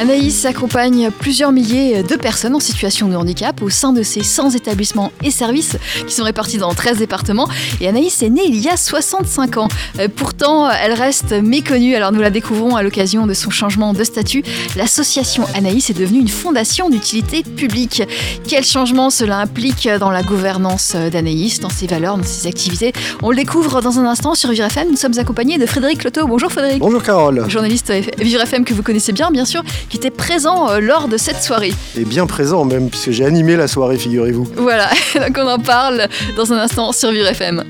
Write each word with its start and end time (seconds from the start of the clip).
Anaïs 0.00 0.44
accompagne 0.44 1.10
plusieurs 1.10 1.50
milliers 1.50 2.04
de 2.04 2.14
personnes 2.14 2.54
en 2.54 2.60
situation 2.60 3.08
de 3.08 3.16
handicap 3.16 3.60
au 3.62 3.68
sein 3.68 3.92
de 3.92 4.04
ses 4.04 4.22
100 4.22 4.50
établissements 4.50 5.10
et 5.24 5.32
services 5.32 5.76
qui 6.06 6.14
sont 6.14 6.22
répartis 6.22 6.56
dans 6.56 6.72
13 6.72 6.98
départements. 6.98 7.48
Et 7.80 7.88
Anaïs 7.88 8.22
est 8.22 8.28
née 8.30 8.44
il 8.46 8.60
y 8.60 8.68
a 8.68 8.76
65 8.76 9.56
ans. 9.56 9.66
Euh, 9.98 10.06
Pourtant, 10.14 10.70
elle 10.70 10.92
reste 10.92 11.32
méconnue. 11.32 11.96
Alors 11.96 12.12
nous 12.12 12.20
la 12.20 12.30
découvrons 12.30 12.76
à 12.76 12.84
l'occasion 12.84 13.26
de 13.26 13.34
son 13.34 13.50
changement 13.50 13.92
de 13.92 14.04
statut. 14.04 14.44
L'association 14.76 15.44
Anaïs 15.56 15.90
est 15.90 15.98
devenue 15.98 16.20
une 16.20 16.28
fondation 16.28 16.90
d'utilité 16.90 17.42
publique. 17.42 18.04
Quel 18.46 18.64
changement 18.64 19.10
cela 19.10 19.38
implique 19.38 19.88
dans 19.98 20.12
la 20.12 20.22
gouvernance 20.22 20.94
d'Anaïs, 20.94 21.58
dans 21.58 21.70
ses 21.70 21.88
valeurs, 21.88 22.16
dans 22.16 22.22
ses 22.24 22.46
activités? 22.46 22.92
On 23.20 23.30
le 23.30 23.36
découvre 23.36 23.80
dans 23.80 23.98
un 23.98 24.04
instant 24.04 24.36
sur 24.36 24.50
Vivre 24.52 24.66
FM. 24.66 24.90
Nous 24.92 24.96
sommes 24.96 25.18
accompagnés 25.18 25.58
de 25.58 25.66
Frédéric 25.66 26.04
Loto. 26.04 26.24
Bonjour 26.28 26.52
Frédéric. 26.52 26.78
Bonjour 26.78 27.02
Carole. 27.02 27.44
Journaliste 27.50 27.92
Vivre 28.18 28.42
FM 28.42 28.64
que 28.64 28.74
vous 28.74 28.84
connaissez 28.84 29.10
bien, 29.10 29.17
bien 29.30 29.44
sûr, 29.44 29.62
qui 29.88 29.96
était 29.96 30.10
présent 30.10 30.70
euh, 30.70 30.80
lors 30.80 31.08
de 31.08 31.16
cette 31.16 31.42
soirée. 31.42 31.72
Et 31.96 32.04
bien 32.04 32.26
présent 32.26 32.64
même, 32.64 32.88
puisque 32.90 33.10
j'ai 33.10 33.24
animé 33.24 33.56
la 33.56 33.68
soirée, 33.68 33.98
figurez-vous. 33.98 34.48
Voilà, 34.56 34.88
donc 35.14 35.36
on 35.38 35.46
en 35.46 35.58
parle 35.58 36.08
dans 36.36 36.52
un 36.52 36.58
instant 36.58 36.92
sur 36.92 37.10
Vivre 37.10 37.28
FM. 37.28 37.64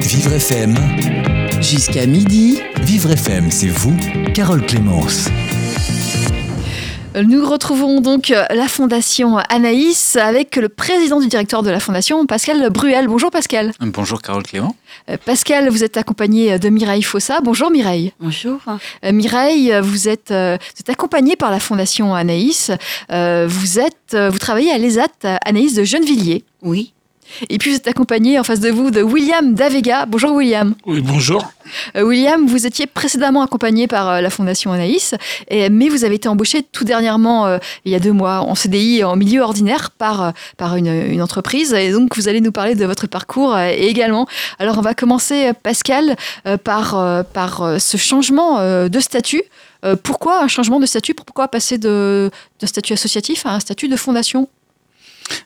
Vivre 0.00 0.32
FM, 0.32 0.74
Jusqu'à 1.60 2.06
midi. 2.06 2.60
Vivre 2.80 3.12
FM, 3.12 3.50
c'est 3.50 3.68
vous, 3.68 3.96
Carole 4.34 4.66
Clémence. 4.66 5.28
Nous 7.14 7.46
retrouvons 7.46 8.00
donc 8.00 8.30
euh, 8.30 8.44
la 8.50 8.68
Fondation 8.68 9.36
Anaïs 9.36 10.16
avec 10.16 10.56
le 10.56 10.70
président 10.70 11.20
du 11.20 11.26
directeur 11.26 11.62
de 11.62 11.68
la 11.70 11.78
Fondation, 11.78 12.24
Pascal 12.24 12.70
Bruel. 12.70 13.06
Bonjour 13.06 13.30
Pascal. 13.30 13.72
Bonjour 13.80 14.22
Carole 14.22 14.42
Clément. 14.42 14.74
Euh, 15.10 15.18
Pascal, 15.22 15.68
vous 15.68 15.84
êtes 15.84 15.98
accompagné 15.98 16.58
de 16.58 16.68
Mireille 16.70 17.02
Fossa. 17.02 17.40
Bonjour 17.42 17.70
Mireille. 17.70 18.14
Bonjour. 18.18 18.60
Euh, 19.04 19.12
Mireille, 19.12 19.74
vous 19.82 20.08
êtes, 20.08 20.30
euh, 20.30 20.56
vous 20.58 20.80
êtes 20.80 20.88
accompagnée 20.88 21.36
par 21.36 21.50
la 21.50 21.60
Fondation 21.60 22.14
Anaïs. 22.14 22.70
Euh, 23.10 23.46
vous, 23.46 23.78
êtes, 23.78 24.14
euh, 24.14 24.30
vous 24.30 24.38
travaillez 24.38 24.72
à 24.72 24.78
l'ESAT 24.78 25.38
Anaïs 25.44 25.74
de 25.74 25.84
Gennevilliers. 25.84 26.44
Oui. 26.62 26.94
Et 27.48 27.58
puis 27.58 27.70
vous 27.70 27.76
êtes 27.76 27.88
accompagné 27.88 28.38
en 28.38 28.44
face 28.44 28.60
de 28.60 28.70
vous 28.70 28.90
de 28.90 29.02
William 29.02 29.54
Davega. 29.54 30.06
Bonjour 30.06 30.32
William. 30.32 30.74
Oui, 30.86 31.00
bonjour. 31.00 31.44
Euh, 31.96 32.02
William, 32.02 32.46
vous 32.46 32.66
étiez 32.66 32.86
précédemment 32.86 33.42
accompagné 33.42 33.86
par 33.86 34.08
euh, 34.08 34.20
la 34.20 34.30
Fondation 34.30 34.72
Anaïs, 34.72 35.14
et- 35.48 35.68
mais 35.70 35.88
vous 35.88 36.04
avez 36.04 36.16
été 36.16 36.28
embauché 36.28 36.62
tout 36.62 36.84
dernièrement, 36.84 37.46
euh, 37.46 37.58
il 37.84 37.92
y 37.92 37.94
a 37.94 38.00
deux 38.00 38.12
mois, 38.12 38.40
en 38.40 38.54
CDI 38.54 39.04
en 39.04 39.16
milieu 39.16 39.42
ordinaire 39.42 39.90
par, 39.90 40.32
par 40.56 40.76
une, 40.76 40.86
une 40.88 41.22
entreprise. 41.22 41.72
Et 41.72 41.92
donc 41.92 42.16
vous 42.16 42.28
allez 42.28 42.40
nous 42.40 42.52
parler 42.52 42.74
de 42.74 42.84
votre 42.84 43.06
parcours 43.06 43.58
également. 43.58 44.26
Alors 44.58 44.78
on 44.78 44.82
va 44.82 44.94
commencer, 44.94 45.52
Pascal, 45.62 46.16
par, 46.64 47.24
par 47.32 47.80
ce 47.80 47.96
changement 47.96 48.58
de 48.88 49.00
statut. 49.00 49.42
Pourquoi 50.02 50.42
un 50.42 50.48
changement 50.48 50.80
de 50.80 50.86
statut? 50.86 51.14
Pourquoi 51.14 51.48
passer 51.48 51.78
d'un 51.78 52.30
statut 52.64 52.92
associatif 52.92 53.46
à 53.46 53.50
un 53.54 53.60
statut 53.60 53.88
de 53.88 53.96
fondation? 53.96 54.48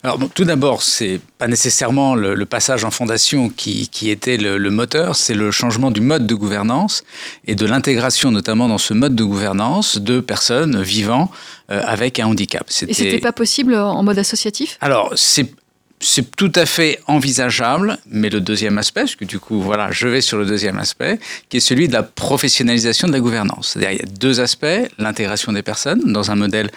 Alors, 0.03 0.19
bon, 0.19 0.29
tout 0.29 0.45
d'abord, 0.45 0.83
c'est 0.83 1.21
pas 1.39 1.49
nécessairement 1.49 2.15
le, 2.15 2.35
le 2.35 2.47
passage 2.47 2.85
en 2.85 2.91
fondation 2.91 3.49
qui, 3.49 3.89
qui 3.89 4.11
était 4.11 4.37
le, 4.37 4.59
le 4.59 4.71
moteur, 4.71 5.17
c'est 5.17 5.35
le 5.35 5.51
changement 5.51 5.91
du 5.91 6.01
mode 6.01 6.27
de 6.27 6.35
gouvernance 6.35 7.05
et 7.47 7.55
de 7.55 7.67
l'intégration, 7.67 8.31
notamment 8.31 8.69
dans 8.69 8.79
ce 8.79 8.95
mode 8.95 9.15
de 9.15 9.25
gouvernance, 9.25 9.99
de 9.99 10.21
personnes 10.21 10.83
vivant 10.83 11.31
euh, 11.71 11.83
avec 11.85 12.21
un 12.21 12.27
handicap. 12.27 12.67
Et 12.89 12.95
c'était 12.95 13.19
pas 13.19 13.33
possible 13.33 13.75
en 13.75 14.03
mode 14.03 14.19
associatif? 14.19 14.79
Alors, 14.81 15.13
c'est 15.17 15.51
c'est 15.99 16.37
tout 16.37 16.53
à 16.55 16.67
fait 16.67 17.01
envisageable, 17.07 17.97
mais 18.07 18.29
le 18.29 18.43
deuxième 18.43 18.77
aspect, 18.77 19.01
parce 19.01 19.17
que 19.17 19.25
du 19.25 19.39
coup, 19.39 19.63
voilà, 19.63 19.91
je 19.93 20.07
vais 20.07 20.21
sur 20.21 20.37
le 20.37 20.45
deuxième 20.45 20.79
aspect, 20.79 21.19
qui 21.49 21.57
est 21.57 21.61
celui 21.61 21.89
de 21.89 21.95
la 21.95 22.03
professionnalisation 22.03 23.09
de 23.09 23.15
la 23.15 23.21
gouvernance. 23.21 23.71
C'est-à-dire, 23.71 23.93
il 23.93 23.99
y 24.01 24.03
a 24.03 24.13
deux 24.21 24.41
aspects, 24.41 24.67
l'intégration 24.99 25.53
des 25.53 25.63
personnes 25.63 26.13
dans 26.13 26.31
un 26.31 26.37
modèle, 26.37 26.71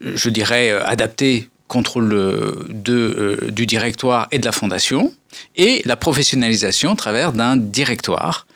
je 0.00 0.30
dirais, 0.30 0.70
adapté 0.70 1.50
contrôle 1.74 2.12
euh, 2.12 2.52
euh, 2.88 3.50
du 3.50 3.66
directoire 3.66 4.28
et 4.30 4.38
de 4.38 4.44
la 4.44 4.52
fondation, 4.52 5.12
et 5.56 5.82
la 5.84 5.96
professionnalisation 5.96 6.92
à 6.92 6.96
travers 6.96 7.32
d'un 7.32 7.56
directoire 7.56 8.46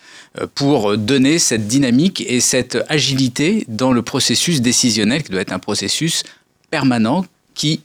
euh, 0.41 0.47
pour 0.55 0.97
donner 0.97 1.41
cette 1.41 1.67
dynamique 1.67 2.23
et 2.29 2.41
cette 2.41 2.79
agilité 2.89 3.65
dans 3.67 3.93
le 3.93 4.03
processus 4.03 4.61
décisionnel 4.61 5.25
qui 5.25 5.33
doit 5.33 5.41
être 5.41 5.53
un 5.53 5.59
processus 5.59 6.23
permanent 6.71 7.25
qui 7.55 7.81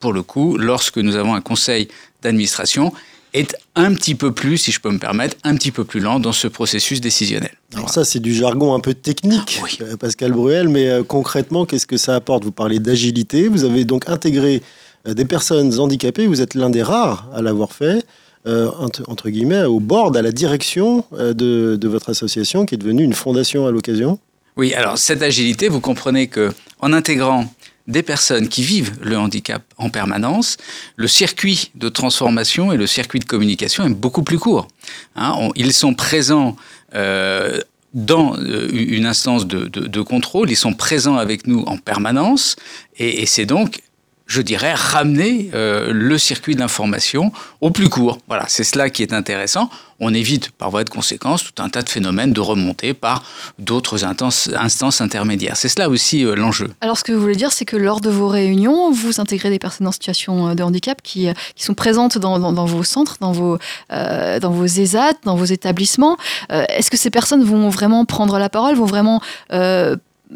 pour 0.00 0.12
le 0.12 0.22
coup, 0.22 0.58
lorsque 0.58 0.98
nous 0.98 1.16
avons 1.16 1.34
un 1.34 1.40
conseil 1.40 1.88
d'administration, 2.20 2.92
est 3.34 3.56
un 3.74 3.92
petit 3.94 4.14
peu 4.14 4.32
plus, 4.32 4.56
si 4.56 4.72
je 4.72 4.80
peux 4.80 4.90
me 4.90 4.98
permettre, 4.98 5.36
un 5.44 5.54
petit 5.56 5.72
peu 5.72 5.84
plus 5.84 6.00
lent 6.00 6.20
dans 6.20 6.32
ce 6.32 6.48
processus 6.48 7.00
décisionnel. 7.00 7.50
Alors 7.74 7.90
ça, 7.90 8.04
c'est 8.04 8.20
du 8.20 8.32
jargon 8.32 8.74
un 8.74 8.80
peu 8.80 8.94
technique, 8.94 9.60
Oui. 9.62 9.76
euh, 9.82 9.96
Pascal 9.96 10.32
Bruel, 10.32 10.68
mais 10.68 10.88
euh, 10.88 11.02
concrètement, 11.02 11.66
qu'est-ce 11.66 11.86
que 11.86 11.96
ça 11.96 12.14
apporte? 12.14 12.44
Vous 12.44 12.52
parlez 12.52 12.78
d'agilité, 12.78 13.48
vous 13.48 13.64
avez 13.64 13.84
donc 13.84 14.08
intégré 14.08 14.62
euh, 15.06 15.14
des 15.14 15.24
personnes 15.24 15.78
handicapées, 15.78 16.26
vous 16.26 16.40
êtes 16.40 16.54
l'un 16.54 16.70
des 16.70 16.82
rares 16.82 17.28
à 17.34 17.42
l'avoir 17.42 17.72
fait, 17.72 18.06
euh, 18.46 18.70
entre, 18.78 19.02
entre 19.08 19.28
guillemets, 19.30 19.64
au 19.64 19.80
board, 19.80 20.16
à 20.16 20.22
la 20.22 20.30
direction 20.30 21.04
euh, 21.14 21.34
de, 21.34 21.76
de 21.76 21.88
votre 21.88 22.10
association, 22.10 22.66
qui 22.66 22.76
est 22.76 22.78
devenue 22.78 23.02
une 23.02 23.14
fondation 23.14 23.66
à 23.66 23.70
l'occasion? 23.72 24.18
Oui, 24.56 24.72
alors 24.74 24.96
cette 24.98 25.22
agilité, 25.22 25.68
vous 25.68 25.80
comprenez 25.80 26.28
que 26.28 26.52
en 26.80 26.92
intégrant 26.92 27.46
des 27.86 28.02
personnes 28.02 28.48
qui 28.48 28.62
vivent 28.62 28.92
le 29.02 29.18
handicap 29.18 29.62
en 29.76 29.90
permanence, 29.90 30.56
le 30.96 31.06
circuit 31.06 31.70
de 31.74 31.88
transformation 31.88 32.72
et 32.72 32.76
le 32.76 32.86
circuit 32.86 33.20
de 33.20 33.24
communication 33.24 33.84
est 33.84 33.90
beaucoup 33.90 34.22
plus 34.22 34.38
court. 34.38 34.68
Hein, 35.16 35.50
ils 35.54 35.72
sont 35.72 35.94
présents 35.94 36.56
euh, 36.94 37.60
dans 37.92 38.36
euh, 38.36 38.68
une 38.72 39.06
instance 39.06 39.46
de, 39.46 40.02
contrôle, 40.02 40.50
ils 40.50 40.56
sont 40.56 40.74
présents 40.74 41.16
avec 41.16 41.46
nous 41.46 41.60
en 41.66 41.76
permanence, 41.76 42.56
et 42.98 43.26
c'est 43.26 43.46
donc, 43.46 43.80
je 44.26 44.40
dirais, 44.40 44.72
ramener 44.74 45.50
euh, 45.54 45.92
le 45.92 46.16
circuit 46.16 46.54
de 46.54 46.60
l'information 46.60 47.30
au 47.60 47.70
plus 47.70 47.88
court. 47.88 48.18
Voilà, 48.26 48.46
c'est 48.48 48.64
cela 48.64 48.88
qui 48.88 49.02
est 49.02 49.12
intéressant. 49.12 49.68
On 50.00 50.12
évite, 50.12 50.50
par 50.50 50.70
voie 50.70 50.82
de 50.82 50.90
conséquence, 50.90 51.44
tout 51.44 51.62
un 51.62 51.68
tas 51.68 51.82
de 51.82 51.88
phénomènes 51.88 52.32
de 52.32 52.40
remontée 52.40 52.94
par 52.94 53.22
d'autres 53.58 54.04
instances, 54.04 55.00
intermédiaires. 55.00 55.56
C'est 55.56 55.68
cela 55.68 55.88
aussi 55.88 56.24
euh, 56.24 56.34
l'enjeu. 56.34 56.70
Alors, 56.80 56.98
ce 56.98 57.04
que 57.04 57.12
vous 57.12 57.20
voulez 57.20 57.36
dire, 57.36 57.52
c'est 57.52 57.64
que 57.66 57.76
lors 57.76 58.00
de 58.00 58.08
vos 58.08 58.28
réunions, 58.28 58.90
vous 58.90 59.20
intégrez 59.20 59.50
des 59.50 59.58
personnes 59.58 59.86
en 59.86 59.92
situation 59.92 60.48
euh, 60.48 60.54
de 60.54 60.62
handicap 60.62 61.02
qui, 61.02 61.28
sont 61.56 61.74
présentes 61.74 62.18
dans, 62.18 62.64
vos 62.66 62.82
centres, 62.82 63.16
dans 63.20 63.32
vos, 63.32 63.58
dans 63.90 64.50
vos 64.50 64.64
ESAT, 64.64 65.14
dans 65.24 65.36
vos 65.36 65.44
établissements. 65.44 66.16
Est-ce 66.50 66.90
que 66.90 66.96
ces 66.96 67.10
personnes 67.10 67.42
vont 67.42 67.68
vraiment 67.68 68.04
prendre 68.04 68.38
la 68.38 68.48
parole, 68.48 68.74
vont 68.74 68.84
vraiment 68.84 69.20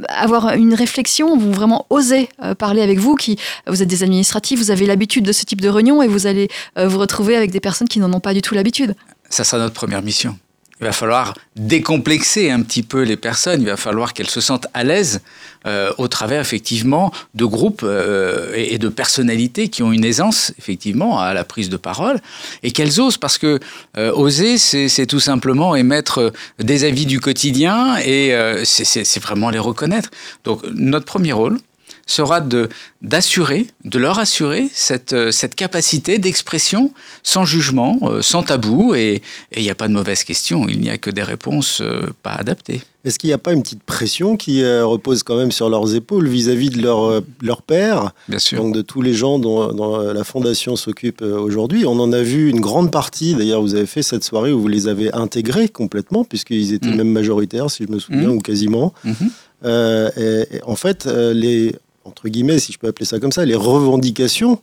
avoir 0.09 0.54
une 0.54 0.75
réflexion, 0.75 1.36
vont 1.36 1.50
vraiment 1.50 1.86
oser 1.91 2.28
euh, 2.42 2.54
parler 2.54 2.82
avec 2.82 2.98
vous 2.98 3.14
qui 3.14 3.38
Vous 3.66 3.82
êtes 3.82 3.88
des 3.88 4.03
administratifs, 4.03 4.59
vous 4.59 4.70
avez 4.70 4.86
l'habitude 4.86 5.25
de 5.25 5.32
ce 5.32 5.44
type 5.44 5.60
de 5.60 5.69
réunion 5.69 6.03
et 6.03 6.09
vous 6.09 6.26
allez 6.26 6.48
euh, 6.78 6.88
vous 6.88 6.98
retrouver 6.98 7.36
avec 7.36 7.50
des 7.50 7.60
personnes 7.60 7.88
qui 7.88 7.98
n'en 7.98 8.12
ont 8.12 8.20
pas 8.20 8.34
du 8.34 8.42
tout 8.42 8.54
l'habitude. 8.54 8.94
Ça 9.31 9.44
sera 9.44 9.58
notre 9.60 9.75
première 9.75 10.03
mission. 10.03 10.38
Il 10.80 10.84
va 10.84 10.92
falloir 10.92 11.34
décomplexer 11.56 12.50
un 12.50 12.62
petit 12.62 12.82
peu 12.82 13.02
les 13.02 13.16
personnes, 13.16 13.62
il 13.62 13.66
va 13.66 13.76
falloir 13.76 14.12
qu'elles 14.12 14.30
se 14.30 14.40
sentent 14.40 14.68
à 14.74 14.84
l'aise 14.84 15.20
euh, 15.66 15.92
au 15.98 16.06
travers 16.06 16.40
effectivement 16.40 17.12
de 17.34 17.44
groupes 17.44 17.82
euh, 17.82 18.52
et, 18.54 18.78
de 18.78 18.88
personnalités 18.88 19.68
qui 19.68 19.82
ont 19.82 19.90
une 19.92 20.04
aisance 20.04 20.52
effectivement 20.56 21.18
à 21.18 21.34
la 21.34 21.42
prise 21.42 21.68
de 21.68 21.76
parole 21.76 22.20
et 22.62 22.70
qu'elles 22.70 23.00
osent 23.00 23.18
parce 23.18 23.38
que 23.38 23.58
euh, 23.96 24.12
oser 24.12 24.56
c'est 24.58 25.06
tout 25.06 25.20
simplement 25.20 25.74
émettre 25.74 26.18
euh, 26.18 26.30
des 26.60 26.84
avis 26.84 27.06
du 27.06 27.18
quotidien 27.18 27.96
et 27.98 28.34
euh, 28.34 28.64
c'est 28.64 29.20
vraiment 29.20 29.50
les 29.50 29.58
reconnaître. 29.58 30.10
Donc 30.44 30.62
notre 30.72 31.06
premier 31.06 31.32
rôle 31.32 31.58
sera 32.08 32.41
de 32.41 32.69
d'assurer, 33.00 33.69
de 33.84 33.98
leur 34.00 34.19
assurer 34.19 34.69
cette, 34.72 35.12
euh, 35.12 35.30
cette 35.30 35.54
capacité 35.54 36.19
d'expression 36.19 36.92
sans 37.22 37.44
jugement, 37.44 37.98
euh, 38.02 38.22
sans 38.22 38.43
tabou, 38.43 38.96
et 38.96 39.22
il 39.56 39.62
n'y 39.62 39.70
a 39.70 39.76
pas 39.76 39.87
de 39.87 39.93
mauvaise 39.93 40.25
question, 40.25 40.66
il 40.69 40.81
n'y 40.81 40.90
a 40.90 40.99
que 40.99 41.10
des 41.10 41.22
réponses 41.22 41.81
euh, 41.81 42.12
pas 42.25 42.32
adaptées. 42.32 42.82
Est-ce 43.08 43.19
qu'il 43.19 43.28
n'y 43.28 43.34
a 43.34 43.38
pas 43.38 43.55
une 43.55 43.62
petite 43.62 43.82
pression 43.82 44.37
qui 44.37 44.62
euh, 44.62 44.84
repose 44.84 45.22
quand 45.22 45.37
même 45.37 45.50
sur 45.50 45.70
leurs 45.70 45.94
épaules 45.94 46.28
vis-à-vis 46.28 46.69
de 46.69 46.82
leur, 46.82 47.05
euh, 47.05 47.20
leur 47.43 47.62
père? 47.62 48.12
Bien 48.28 48.38
sûr. 48.38 48.62
donc 48.62 48.75
de 48.75 48.82
tous 48.82 49.00
les 49.02 49.14
gens 49.14 49.38
dont, 49.38 49.72
dont 49.72 49.99
la 50.12 50.25
fondation 50.25 50.76
s'occupe 50.76 51.22
euh, 51.22 51.38
aujourd'hui. 51.40 51.87
On 51.87 51.99
en 52.00 52.12
a 52.12 52.20
vu 52.22 52.50
une 52.50 52.60
grande 52.60 52.90
partie, 52.93 53.34
d'ailleurs 53.34 53.62
vous 53.62 53.75
avez 53.75 53.87
fait 53.87 54.02
cette 54.02 54.25
soirée 54.25 54.52
où 54.52 54.60
vous 54.60 54.69
les 54.69 54.88
avez 54.88 55.12
intégrés 55.14 55.69
complètement, 55.69 56.22
puisqu'ils 56.25 56.75
étaient 56.75 56.88
Mm. 56.90 56.96
même 56.96 57.10
majoritaires, 57.12 57.70
si 57.70 57.84
je 57.87 57.90
me 57.93 57.99
souviens, 57.99 58.28
Mm. 58.28 58.37
ou 58.37 58.40
quasiment. 58.40 58.93
Mhm. 59.05 59.14
Euh, 59.64 60.10
et- 60.16 60.56
et 60.56 60.62
en 60.64 60.76
fait, 60.76 61.06
euh, 61.06 61.32
les, 61.32 61.75
entre 62.05 62.28
guillemets, 62.28 62.58
si 62.58 62.72
je 62.72 62.78
peux 62.78 62.88
appeler 62.88 63.06
ça 63.06 63.19
comme 63.19 63.32
ça, 63.32 63.44
les 63.44 63.55
revendications 63.55 64.52
euh, 64.52 64.56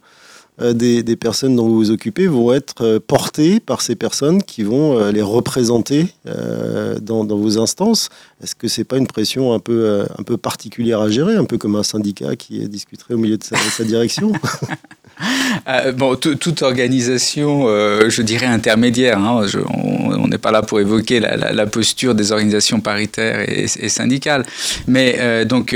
des, 0.62 1.04
des 1.04 1.16
personnes 1.16 1.56
dont 1.56 1.68
vous 1.68 1.76
vous 1.76 1.92
occupez 1.92 2.28
vont 2.28 2.54
être 2.54 2.82
euh, 2.82 3.00
portées 3.06 3.60
par 3.60 3.82
ces 3.82 3.96
personnes 3.96 4.42
qui 4.42 4.64
vont 4.64 4.98
euh, 4.98 5.12
les 5.12 5.22
représenter 5.22 6.08
euh, 6.28 6.98
dans, 7.00 7.26
vos 7.26 7.60
instances. 7.60 8.10
Est-ce 8.42 8.56
que 8.56 8.68
c'est 8.68 8.84
pas 8.84 8.98
une 8.98 9.08
pression 9.08 9.54
un 9.54 9.60
peu, 9.60 9.86
euh, 9.86 10.06
un 10.18 10.24
peu 10.24 10.38
particulière 10.38 11.02
à 11.02 11.10
gérer, 11.10 11.36
un 11.36 11.46
peu 11.46 11.58
comme 11.58 11.76
un 11.76 11.84
syndicat 11.84 12.36
qui 12.36 12.68
discuterait 12.70 13.16
au 13.16 13.18
milieu 13.18 13.38
de 13.38 13.44
sa 13.44 13.84
direction? 13.84 14.32
Euh, 15.68 15.94
bon, 15.94 16.16
toute 16.16 16.62
organisation, 16.62 17.66
euh, 17.68 18.10
je 18.10 18.22
dirais 18.22 18.46
intermédiaire. 18.46 19.18
Hein, 19.18 19.46
on 19.74 20.28
n'est 20.28 20.38
pas 20.38 20.52
là 20.52 20.62
pour 20.62 20.80
évoquer 20.80 21.20
la, 21.20 21.66
posture 21.66 22.14
des 22.14 22.32
organisations 22.32 22.82
paritaires 22.82 23.50
et, 23.50 23.68
syndicales. 23.68 24.46
Mais 24.86 25.16
euh, 25.20 25.44
donc, 25.44 25.76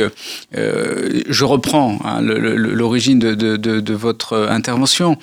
je 0.53 1.43
reprends 1.43 1.97
hein, 2.03 2.21
l'origine 2.21 3.17
de, 3.17 3.33
de, 3.33 3.93
votre 3.93 4.47
intervention. 4.49 5.17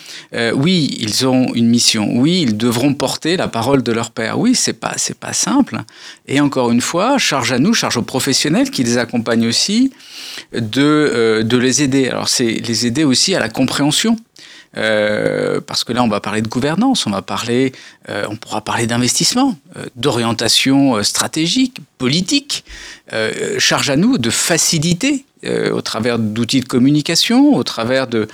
oui, 0.55 0.97
ils 1.01 1.27
ont 1.29 1.53
une 1.55 1.69
mission. 1.69 2.09
Oui, 2.15 2.43
ils 2.43 2.57
devront 2.57 2.95
porter 2.95 3.37
la 3.37 3.49
parole 3.49 3.83
de 3.85 3.93
leur 3.93 4.11
père. 4.11 4.39
Oui, 4.39 4.55
c'est 4.57 4.73
pas 4.81 4.95
c'est 4.97 5.19
pas 5.19 5.33
simple. 5.33 5.83
Et 6.27 6.41
encore 6.41 6.73
une 6.73 6.81
fois, 6.81 7.19
charge 7.19 7.53
à 7.53 7.59
nous, 7.59 7.75
charge 7.75 7.99
aux 7.99 8.03
professionnels 8.03 8.71
qui 8.71 8.83
les 8.83 8.99
accompagnent 8.99 9.47
aussi 9.47 9.93
de 10.53 11.43
de 11.45 11.57
les 11.57 11.83
aider. 11.83 12.09
Alors, 12.09 12.29
c'est 12.29 12.45
les 12.45 12.87
aider 12.87 13.05
aussi 13.05 13.35
à 13.35 13.41
la 13.41 13.49
compréhension 13.49 14.17
euh, 14.77 15.61
parce 15.61 15.85
que 15.85 15.93
là, 15.93 16.03
on 16.03 16.09
va 16.09 16.21
parler 16.21 16.43
de 16.43 16.49
gouvernance, 16.49 17.07
on 17.07 17.11
va 17.11 17.23
parler, 17.23 17.73
euh, 18.09 18.27
on 18.29 18.37
pourra 18.37 18.61
parler 18.61 18.87
d'investissement, 18.87 19.57
euh, 19.77 19.87
d'orientation 19.97 21.03
stratégique, 21.03 21.79
politique. 21.99 22.65
charge 23.59 23.91
à 23.91 23.97
nous 23.97 24.19
de 24.19 24.31
faciliter 24.31 25.26
euh, 25.45 25.71
au 25.71 25.83
travers 25.83 26.19
d'outils 26.19 26.61
de 26.61 26.67
communication, 26.67 27.55
au 27.55 27.63
travers 27.63 28.07
de... 28.07 28.27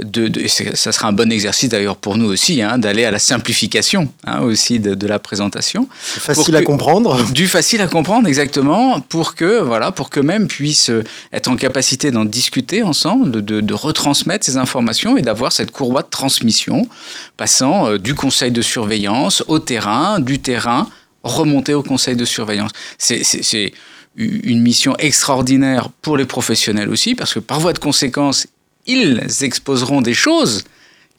de, 0.00 0.30
ça 0.48 0.90
sera 0.90 1.08
un 1.08 1.12
bon 1.12 1.30
exercice 1.30 1.68
d'ailleurs 1.68 1.96
pour 1.96 2.16
nous 2.16 2.26
aussi, 2.26 2.60
hein, 2.60 2.76
d'aller 2.78 3.04
à 3.04 3.12
la 3.12 3.20
simplification 3.20 4.12
hein, 4.24 4.40
aussi 4.40 4.80
de, 4.80 5.06
la 5.06 5.18
présentation. 5.18 5.88
Facile 5.92 6.56
à 6.56 6.62
comprendre. 6.62 7.18
Du 7.32 7.46
facile 7.46 7.80
à 7.80 7.86
comprendre, 7.86 8.26
exactement, 8.26 9.00
pour 9.00 9.34
que, 9.34 9.60
voilà, 9.60 9.92
pour 9.92 10.10
que 10.10 10.20
même 10.20 10.48
puissent 10.48 10.90
être 11.32 11.48
en 11.48 11.56
capacité 11.56 12.10
d'en 12.10 12.24
discuter 12.24 12.82
ensemble, 12.82 13.30
de, 13.30 13.60
de, 13.60 13.74
retransmettre 13.74 14.44
ces 14.44 14.56
informations 14.56 15.16
et 15.16 15.22
d'avoir 15.22 15.52
cette 15.52 15.70
courroie 15.70 16.02
de 16.02 16.08
transmission 16.10 16.88
passant 17.36 17.86
euh, 17.86 17.98
du 17.98 18.14
conseil 18.14 18.50
de 18.50 18.62
surveillance 18.62 19.44
au 19.46 19.58
terrain, 19.60 20.18
du 20.18 20.40
terrain 20.40 20.88
remonter 21.22 21.74
au 21.74 21.82
conseil 21.82 22.16
de 22.16 22.24
surveillance. 22.24 22.70
C'est 22.98 23.72
une 24.16 24.60
mission 24.60 24.96
extraordinaire 24.98 25.88
pour 26.02 26.16
les 26.16 26.26
professionnels 26.26 26.90
aussi, 26.90 27.14
parce 27.14 27.34
que 27.34 27.38
par 27.38 27.60
voie 27.60 27.72
de 27.72 27.78
conséquence, 27.78 28.46
ils 28.86 29.22
exposeront 29.42 30.02
des 30.02 30.14
choses 30.14 30.64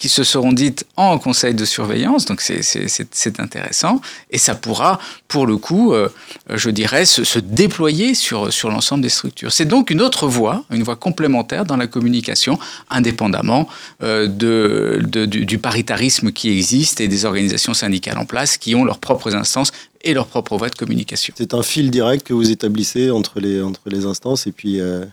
qui 0.02 0.10
se 0.10 0.24
seront 0.24 0.52
dites 0.52 0.84
en 0.98 1.20
conseil 1.20 1.54
de 1.54 1.64
surveillance, 1.64 2.26
donc 2.26 2.42
c'est 2.42 3.40
intéressant, 3.40 4.02
et 4.32 4.40
ça 4.40 4.56
pourra, 4.56 5.00
pour 5.28 5.46
le 5.46 5.58
coup, 5.58 5.94
euh, 5.94 6.10
je 6.50 6.72
dirais, 6.72 7.06
se, 7.06 7.38
déployer 7.38 8.16
sur, 8.16 8.52
sur 8.52 8.72
l'ensemble 8.72 9.04
des 9.04 9.10
structures. 9.10 9.52
C'est 9.52 9.66
donc 9.66 9.92
une 9.92 10.02
autre 10.02 10.28
voie, 10.28 10.64
une 10.72 10.82
voie 10.82 10.96
complémentaire 10.96 11.66
dans 11.66 11.78
la 11.78 11.86
communication, 11.86 12.58
indépendamment 12.90 13.70
euh, 14.02 14.26
de, 14.26 15.04
du, 15.06 15.46
du, 15.46 15.58
paritarisme 15.60 16.32
qui 16.32 16.50
existe 16.50 17.00
et 17.00 17.08
des 17.08 17.26
organisations 17.26 17.76
syndicales 17.76 18.18
en 18.18 18.26
place 18.26 18.58
qui 18.58 18.74
ont 18.74 18.84
leurs 18.84 18.98
propres 18.98 19.36
instances 19.36 19.72
et 20.02 20.16
leur 20.16 20.26
propre 20.26 20.58
voie 20.58 20.70
de 20.70 20.76
communication. 20.76 21.32
C'est 21.38 21.54
un 21.54 21.62
fil 21.62 21.92
direct 21.92 22.26
que 22.26 22.34
vous 22.34 22.50
établissez 22.50 23.12
entre 23.12 23.40
les, 23.40 23.62
entre 23.62 23.84
les 23.86 24.08
instances 24.08 24.48
et 24.48 24.52
puis... 24.52 24.80
Euh, 24.80 25.06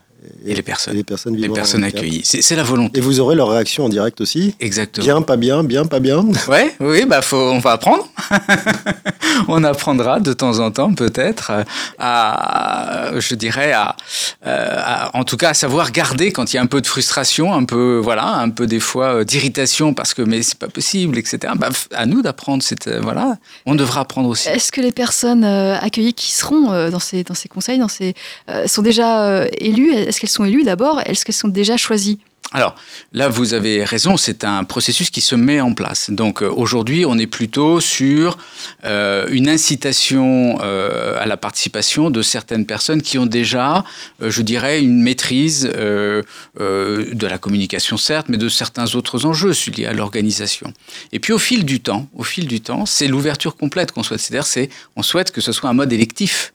et, 0.44 0.54
les 0.54 0.62
personnes. 0.62 0.94
les 0.94 1.04
personnes, 1.04 1.36
les 1.36 1.48
personnes 1.48 1.84
accueillies. 1.84 2.22
C'est 2.24 2.56
la 2.56 2.62
volonté. 2.62 2.98
Et 2.98 3.00
vous 3.00 3.20
aurez 3.20 3.36
leur 3.36 3.50
réaction 3.50 3.84
en 3.84 3.88
direct 3.88 4.20
aussi 4.20 4.54
Exactement. 4.60 5.04
Bien, 5.04 5.22
pas 5.22 5.36
bien, 5.36 5.64
bien, 5.64 5.84
pas 5.86 6.00
bien. 6.00 6.24
Ouais, 6.48 6.74
oui, 6.80 7.04
bah 7.04 7.20
faut, 7.20 7.36
on 7.36 7.58
va 7.58 7.72
apprendre. 7.72 8.08
on 9.48 9.62
apprendra 9.64 10.18
de 10.18 10.32
temps 10.32 10.60
en 10.60 10.70
temps 10.70 10.94
peut-être 10.94 11.52
à, 11.98 13.10
je 13.18 13.34
dirais, 13.34 13.72
à, 13.72 13.96
à, 14.44 15.16
en 15.16 15.24
tout 15.24 15.36
cas 15.36 15.50
à 15.50 15.54
savoir 15.54 15.92
garder 15.92 16.32
quand 16.32 16.52
il 16.52 16.56
y 16.56 16.58
a 16.58 16.62
un 16.62 16.66
peu 16.66 16.80
de 16.80 16.86
frustration, 16.86 17.52
un 17.52 17.64
peu, 17.64 18.00
voilà, 18.02 18.36
un 18.36 18.50
peu 18.50 18.66
des 18.66 18.80
fois 18.80 19.16
euh, 19.16 19.24
d'irritation 19.24 19.94
parce 19.94 20.14
que 20.14 20.22
mais 20.22 20.42
c'est 20.42 20.58
pas 20.58 20.68
possible, 20.68 21.18
etc. 21.18 21.52
Bah, 21.56 21.68
à 21.92 22.06
nous 22.06 22.22
d'apprendre. 22.22 22.64
Euh, 22.86 23.00
voilà, 23.02 23.36
on 23.66 23.74
devra 23.74 24.00
apprendre 24.00 24.28
aussi. 24.28 24.48
Est-ce 24.48 24.72
que 24.72 24.80
les 24.80 24.92
personnes 24.92 25.44
euh, 25.44 25.76
accueillies 25.78 26.14
qui 26.14 26.32
seront 26.32 26.90
dans 26.90 26.98
ces 26.98 27.24
dans 27.24 27.34
ces 27.34 27.48
conseils, 27.48 27.78
dans 27.78 27.88
ces 27.88 28.14
sont 28.66 28.82
déjà 28.82 29.46
élues? 29.58 30.07
Est-ce 30.08 30.20
qu'elles 30.20 30.31
sont 30.31 30.44
élues 30.44 30.64
d'abord 30.64 31.00
Est-ce 31.06 31.25
qu'elles 31.25 31.34
sont 31.34 31.49
déjà 31.49 31.76
choisies 31.76 32.19
alors 32.52 32.76
là, 33.12 33.28
vous 33.28 33.52
avez 33.52 33.84
raison, 33.84 34.16
c'est 34.16 34.43
un 34.43 34.64
processus 34.64 35.10
qui 35.10 35.20
se 35.20 35.34
met 35.34 35.60
en 35.60 35.75
place. 35.75 36.10
Donc 36.10 36.43
euh, 36.43 36.50
aujourd'hui, 36.50 37.05
on 37.05 37.19
est 37.19 37.26
plutôt 37.26 37.78
sur 37.78 38.38
euh, 38.84 39.26
une 39.31 39.50
incitation 39.50 40.58
euh, 40.62 41.20
à 41.20 41.26
la 41.26 41.37
participation 41.37 42.10
de 42.10 42.22
certaines 42.22 42.64
personnes 42.64 43.02
qui 43.02 43.19
ont 43.19 43.26
déjà, 43.26 43.84
je 44.22 44.40
dirais, 44.40 44.81
une 44.81 45.02
maîtrise 45.02 45.64
de 45.64 46.25
la 47.26 47.38
communication, 47.38 47.99
certes, 47.99 48.28
mais 48.31 48.38
de 48.38 48.49
certains 48.49 48.94
autres 48.94 49.26
enjeux 49.26 49.52
liés 49.76 49.87
à 49.87 49.93
l'organisation. 49.93 50.72
Et 51.12 51.19
puis 51.19 51.34
au 51.34 51.38
fil 51.38 51.66
du 51.66 51.81
temps, 51.81 52.08
au 52.14 52.22
fil 52.22 52.46
du 52.46 52.62
temps, 52.62 52.87
c'est 52.87 53.08
l'ouverture 53.08 53.56
complète 53.56 53.93
qu'on 53.93 54.02
souhaite. 54.02 54.20
C'est-à-dire, 54.20 54.46
c'est 54.46 54.70
on 54.96 55.02
souhaite 55.02 55.32
que 55.32 55.43
ce 55.43 55.52
soit 55.52 55.69
un 55.69 55.75
mode 55.75 55.93
électif. 55.93 56.54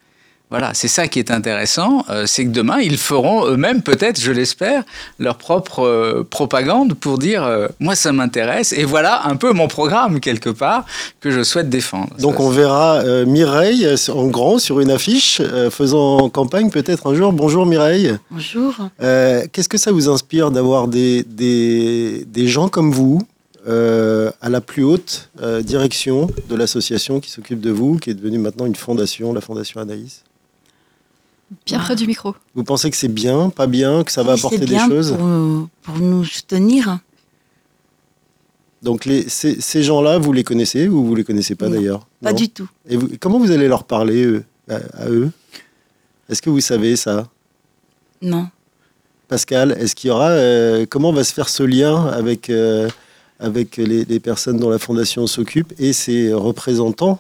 Voilà, 0.54 0.76
c'est 0.76 0.88
ça 0.88 1.08
qui 1.08 1.18
est 1.18 1.32
intéressant, 1.32 2.06
euh, 2.12 2.26
c'est 2.28 2.46
que 2.46 2.52
demain, 2.52 2.80
ils 2.80 3.00
feront 3.00 3.48
eux-mêmes, 3.48 3.82
peut-être, 3.82 4.22
je 4.22 4.32
l'espère, 4.32 4.84
leur 5.18 5.40
propre 5.40 5.80
euh, 5.80 6.24
propagande 6.30 6.94
pour 6.94 7.18
dire 7.18 7.44
euh, 7.44 7.68
moi, 7.80 7.96
ça 7.96 8.12
m'intéresse, 8.12 8.72
et 8.72 8.84
voilà 8.84 9.26
un 9.26 9.36
peu 9.36 9.52
mon 9.52 9.68
programme, 9.68 10.20
quelque 10.20 10.52
part, 10.52 10.86
que 11.22 11.32
je 11.32 11.42
souhaite 11.42 11.70
défendre. 11.70 12.16
Donc, 12.20 12.40
on 12.40 12.50
verra 12.50 13.02
Mireille 13.26 13.88
en 14.10 14.28
grand 14.28 14.60
sur 14.60 14.80
une 14.80 14.92
affiche, 14.92 15.42
faisant 15.72 16.30
campagne 16.30 16.70
peut-être 16.70 17.08
un 17.08 17.16
jour. 17.16 17.34
Bonjour 17.34 17.66
Mireille. 17.66 18.16
Bonjour. 18.30 18.76
Qu'est-ce 19.00 19.70
que 19.70 19.80
ça 19.80 19.92
vous 19.92 20.08
inspire 20.08 20.52
d'avoir 20.52 20.88
des, 20.88 21.24
des, 21.24 22.26
des, 22.28 22.48
gens 22.48 22.68
comme 22.68 22.92
vous 22.92 23.20
à 23.66 24.50
la 24.50 24.62
plus 24.62 24.84
haute 24.84 25.32
direction 25.64 26.28
de 26.48 26.56
l'association 26.56 27.20
qui 27.20 27.32
s'occupe 27.32 27.60
de 27.60 27.72
vous, 27.72 27.98
qui 27.98 28.12
est 28.12 28.14
devenue 28.14 28.38
maintenant 28.38 28.68
une 28.68 28.76
fondation, 28.76 29.34
la 29.34 29.42
Fondation 29.42 29.82
Anaïs? 29.82 30.24
Bien 31.66 31.80
près 31.80 31.96
du 31.96 32.08
micro. 32.08 32.36
Vous 32.56 32.64
pensez 32.64 32.90
que 32.90 32.98
c'est 32.98 33.08
bien, 33.08 33.50
pas 33.50 33.68
bien, 33.68 34.04
que 34.04 34.12
ça 34.12 34.24
va 34.24 34.34
apporter 34.34 34.60
des 34.60 34.78
choses 34.78 35.12
pour, 35.12 35.68
pour, 35.82 36.00
nous 36.00 36.24
soutenir. 36.26 37.00
Donc 38.82 39.06
les, 39.06 39.30
ces, 39.30 39.60
ces 39.62 39.84
gens-là, 39.84 40.18
vous 40.18 40.34
les 40.34 40.44
connaissez 40.44 40.88
ou 40.88 41.06
vous 41.06 41.16
les 41.16 41.24
connaissez 41.24 41.56
pas 41.56 41.70
d'ailleurs? 41.70 42.06
Pas 42.22 42.34
du 42.34 42.50
tout. 42.50 42.68
Et 42.88 42.98
vous, 42.98 43.10
comment 43.20 43.40
vous 43.40 43.52
allez 43.52 43.68
leur 43.68 43.86
parler 43.86 44.42
à, 44.70 45.08
eux? 45.10 45.32
Est-ce 46.30 46.42
que 46.42 46.50
vous 46.50 46.62
savez 46.62 46.96
ça? 46.96 47.30
Non. 48.22 48.48
Pascal, 49.28 49.76
est-ce 49.80 49.96
qu'il 49.96 50.10
y 50.10 50.12
aura 50.12 50.30
euh, 50.30 50.86
comment 50.90 51.12
va 51.14 51.24
se 51.24 51.34
faire 51.34 51.50
ce 51.50 51.64
lien 51.64 52.08
avec 52.08 52.50
euh, 52.50 52.90
avec 53.40 53.78
les, 53.78 54.06
les, 54.06 54.20
personnes 54.20 54.58
dont 54.58 54.70
la 54.70 54.80
fondation 54.80 55.28
s'occupe 55.28 55.74
et 55.80 55.92
ses 55.92 56.34
représentants? 56.34 57.20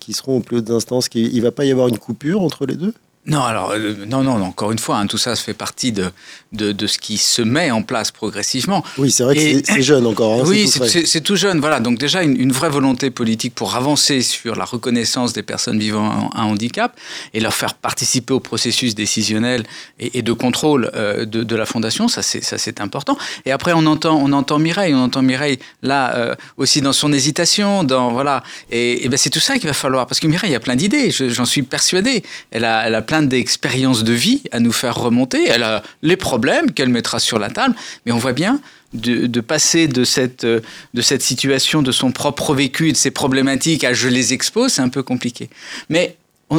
Qui 0.00 0.12
seront 0.12 0.38
aux 0.38 0.40
plus 0.40 0.58
hautes 0.58 0.70
instances. 0.70 1.08
Il 1.14 1.36
ne 1.36 1.42
va 1.42 1.52
pas 1.52 1.64
y 1.64 1.70
avoir 1.70 1.88
une 1.88 1.98
coupure 1.98 2.42
entre 2.42 2.66
les 2.66 2.76
deux? 2.76 2.94
Non, 3.24 3.40
alors, 3.44 3.70
euh, 3.70 3.94
non, 4.08 4.24
non, 4.24 4.42
encore 4.42 4.72
une 4.72 4.80
fois, 4.80 4.98
hein, 4.98 5.06
tout 5.06 5.16
ça 5.16 5.36
fait 5.36 5.54
partie 5.54 5.92
de, 5.92 6.10
de, 6.50 6.72
de, 6.72 6.86
ce 6.88 6.98
qui 6.98 7.18
se 7.18 7.40
met 7.40 7.70
en 7.70 7.82
place 7.82 8.10
progressivement. 8.10 8.82
Oui, 8.98 9.12
c'est 9.12 9.22
vrai 9.22 9.36
que 9.36 9.62
c'est 9.64 9.82
jeune 9.82 10.06
encore. 10.06 10.40
Hein, 10.40 10.44
oui, 10.48 10.66
c'est 10.66 11.20
tout, 11.20 11.36
jeune. 11.36 11.60
Voilà, 11.60 11.78
donc 11.78 11.98
déjà 11.98 12.24
une, 12.24 12.50
vraie 12.50 12.68
volonté 12.68 13.10
politique 13.10 13.54
pour 13.54 13.76
avancer 13.76 14.22
sur 14.22 14.56
la 14.56 14.64
reconnaissance 14.64 15.32
des 15.32 15.44
personnes 15.44 15.78
vivant 15.78 16.30
un 16.34 16.42
handicap 16.42 16.98
et 17.32 17.38
leur 17.38 17.54
faire 17.54 17.74
participer 17.74 18.34
au 18.34 18.40
processus 18.40 18.96
décisionnel 18.96 19.62
et, 20.00 20.22
de 20.22 20.32
contrôle 20.32 20.90
euh, 20.96 21.24
de, 21.24 21.44
de, 21.44 21.56
la 21.56 21.64
Fondation, 21.64 22.08
ça 22.08 22.22
c'est 22.22 22.80
important. 22.80 23.16
Et 23.46 23.52
après, 23.52 23.72
on 23.72 23.86
entend, 23.86 24.16
on 24.20 24.32
entend 24.32 24.58
Mireille, 24.58 24.94
on 24.94 25.04
entend 25.04 25.22
Mireille 25.22 25.60
là 25.82 26.16
euh, 26.16 26.34
aussi 26.56 26.80
dans 26.80 26.92
son 26.92 27.12
hésitation, 27.12 27.84
dans, 27.84 28.10
voilà. 28.10 28.42
Et, 28.72 29.04
et 29.04 29.08
ben, 29.08 29.16
c'est 29.16 29.30
tout 29.30 29.38
ça 29.38 29.58
qu'il 29.58 29.68
va 29.68 29.74
falloir, 29.74 30.08
parce 30.08 30.18
que 30.18 30.26
Mireille 30.26 30.56
a 30.56 30.60
plein 30.60 30.74
d'idées, 30.74 31.12
j'en 31.12 31.44
suis 31.44 31.62
persuadé. 31.62 32.24
Elle 32.50 32.64
a, 32.64 32.88
elle 32.88 32.96
a 32.96 33.02
plein 33.11 33.11
d'expériences 33.20 34.04
de 34.04 34.12
vie 34.14 34.42
à 34.52 34.60
nous 34.60 34.72
faire 34.72 34.96
remonter. 34.96 35.46
Elle 35.46 35.64
a 35.64 35.82
les 36.00 36.16
problèmes 36.16 36.72
qu'elle 36.72 36.88
mettra 36.88 37.18
sur 37.18 37.38
la 37.38 37.50
table, 37.50 37.74
mais 38.06 38.12
on 38.12 38.18
voit 38.18 38.32
bien 38.32 38.60
de, 38.94 39.40
passer 39.40 39.88
de 39.88 40.04
cette, 40.04 40.46
de 40.46 41.02
cette 41.02 41.22
situation, 41.22 41.82
de 41.82 41.92
son 41.92 42.12
propre 42.12 42.54
vécu 42.54 42.92
de 42.92 42.96
ses 42.96 43.10
problématiques 43.10 43.84
à 43.84 43.92
je 43.92 44.08
les 44.08 44.32
expose, 44.32 44.72
c'est 44.72 44.82
un 44.82 44.88
peu 44.88 45.02
compliqué. 45.02 45.50
Mais 45.88 46.16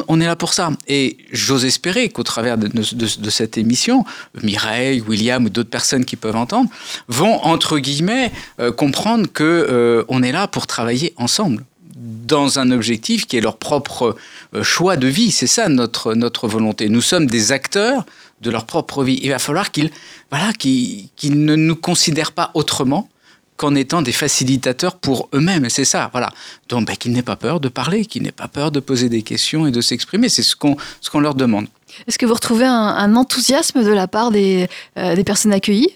on, 0.07 0.19
est 0.19 0.25
là 0.25 0.36
pour 0.36 0.53
ça. 0.53 0.72
Et 0.88 1.17
j'ose 1.31 1.65
espérer 1.65 2.10
qu'au 2.10 2.24
travers 2.24 2.57
de, 2.57 2.67
de, 2.67 3.29
cette 3.29 3.57
émission, 3.57 4.05
Mireille, 4.41 5.01
William 5.01 5.45
ou 5.45 5.50
d'autres 5.50 5.69
personnes 5.69 6.05
qui 6.05 6.15
peuvent 6.15 6.36
entendre 6.36 6.69
vont, 7.07 7.39
entre 7.43 7.77
guillemets, 7.77 8.31
euh, 8.60 8.72
comprendre 8.72 9.27
que 9.31 9.43
euh, 9.43 10.03
on 10.07 10.24
est 10.24 10.31
là 10.31 10.48
pour 10.48 10.67
travailler 10.67 11.13
ensemble 11.17 11.63
dans 12.03 12.60
un 12.60 12.72
objectif 12.72 13.25
qui 13.25 13.38
est 13.38 13.41
leur 13.41 13.57
propre 13.57 14.15
euh, 14.53 14.63
choix 14.63 14.98
de 14.98 15.07
vie. 15.07 15.31
C'est 15.31 15.48
ça 15.48 15.69
notre, 15.69 16.13
notre 16.13 16.48
volonté. 16.48 16.89
Nous 16.89 17.01
sommes 17.01 17.27
des 17.27 17.51
acteurs 17.51 18.05
de 18.41 18.51
leur 18.51 18.65
propre 18.65 19.03
vie. 19.03 19.19
Il 19.22 19.29
va 19.29 19.39
falloir 19.39 19.72
qu'ils 19.72 19.89
voilà, 20.29 20.51
qu'ils 20.53 21.10
ne 21.45 21.55
nous 21.55 21.75
considèrent 21.75 22.33
pas 22.33 22.51
autrement 22.53 23.07
qu'en 23.55 23.75
étant 23.75 24.01
des 24.01 24.12
facilitateurs 24.12 24.95
pour 24.95 25.29
eux-mêmes. 25.33 25.69
C'est 25.69 25.86
ça, 25.86 26.10
voilà. 26.12 26.29
Donc, 26.69 26.88
ben, 26.88 26.95
qu'ils 26.95 27.13
n'aient 27.13 27.22
pas 27.22 27.36
peur 27.36 27.60
de 27.60 27.69
parler, 27.69 28.05
qu'ils 28.05 28.24
n'aient 28.24 28.31
pas 28.31 28.48
peur 28.48 28.72
de 28.72 28.79
poser 28.79 29.10
des 29.10 29.22
questions 29.22 29.65
et 29.67 29.72
de 29.72 29.79
s'exprimer. 29.79 30.27
C'est 30.27 30.43
ce 30.43 30.55
qu'on 30.55 30.75
ce 31.01 31.10
qu'on 31.10 31.19
leur 31.19 31.36
demande. 31.36 31.67
Est-ce 32.07 32.17
que 32.17 32.25
vous 32.25 32.33
retrouvez 32.33 32.65
un, 32.65 33.15
enthousiasme 33.15 33.83
de 33.83 33.91
la 33.91 34.07
part 34.07 34.31
des, 34.31 34.67
euh, 34.98 35.15
des 35.15 35.24
personnes 35.24 35.53
accueillies? 35.53 35.93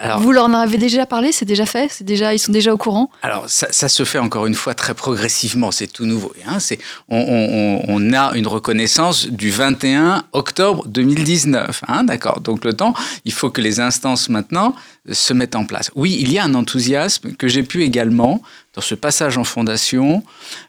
Alors, 0.00 0.20
Vous 0.20 0.32
leur 0.32 0.44
en 0.44 0.54
avez 0.54 0.78
déjà 0.78 1.04
parlé 1.04 1.32
C'est 1.32 1.44
déjà 1.44 1.66
fait 1.66 1.88
C'est 1.90 2.04
déjà, 2.04 2.32
Ils 2.32 2.38
sont 2.38 2.52
déjà 2.52 2.72
au 2.72 2.78
courant? 2.78 3.10
Alors, 3.22 3.48
ça, 3.48 3.66
ça, 3.70 3.88
se 3.88 4.04
fait 4.04 4.18
encore 4.18 4.46
une 4.46 4.54
fois 4.54 4.74
très 4.74 4.94
progressivement, 4.94 5.70
c'est 5.70 5.86
tout 5.86 6.06
nouveau. 6.06 6.32
Hein, 6.46 6.60
c'est, 6.60 6.78
on, 7.08 7.18
on, 7.18 7.82
on, 7.88 8.12
a 8.14 8.34
une 8.34 8.46
reconnaissance 8.46 9.26
du 9.26 9.50
21 9.50 10.24
octobre 10.32 10.86
2019. 10.86 11.82
Hein, 11.88 12.04
d'accord 12.04 12.40
Donc, 12.40 12.64
le 12.64 12.72
temps, 12.72 12.94
il 13.26 13.32
faut 13.32 13.50
que 13.50 13.60
les 13.60 13.80
instances 13.80 14.30
maintenant 14.30 14.74
se 15.12 15.34
mettent 15.34 15.56
en 15.56 15.66
place. 15.66 15.90
Oui, 15.94 16.16
il 16.20 16.32
y 16.32 16.38
a 16.38 16.44
un 16.44 16.54
enthousiasme 16.54 17.32
que 17.34 17.48
j'ai 17.48 17.62
pu 17.62 17.82
également, 17.82 18.42
dans 18.74 18.82
ce 18.82 18.94
passage 18.94 19.36
en 19.36 19.44
fondation, 19.44 20.22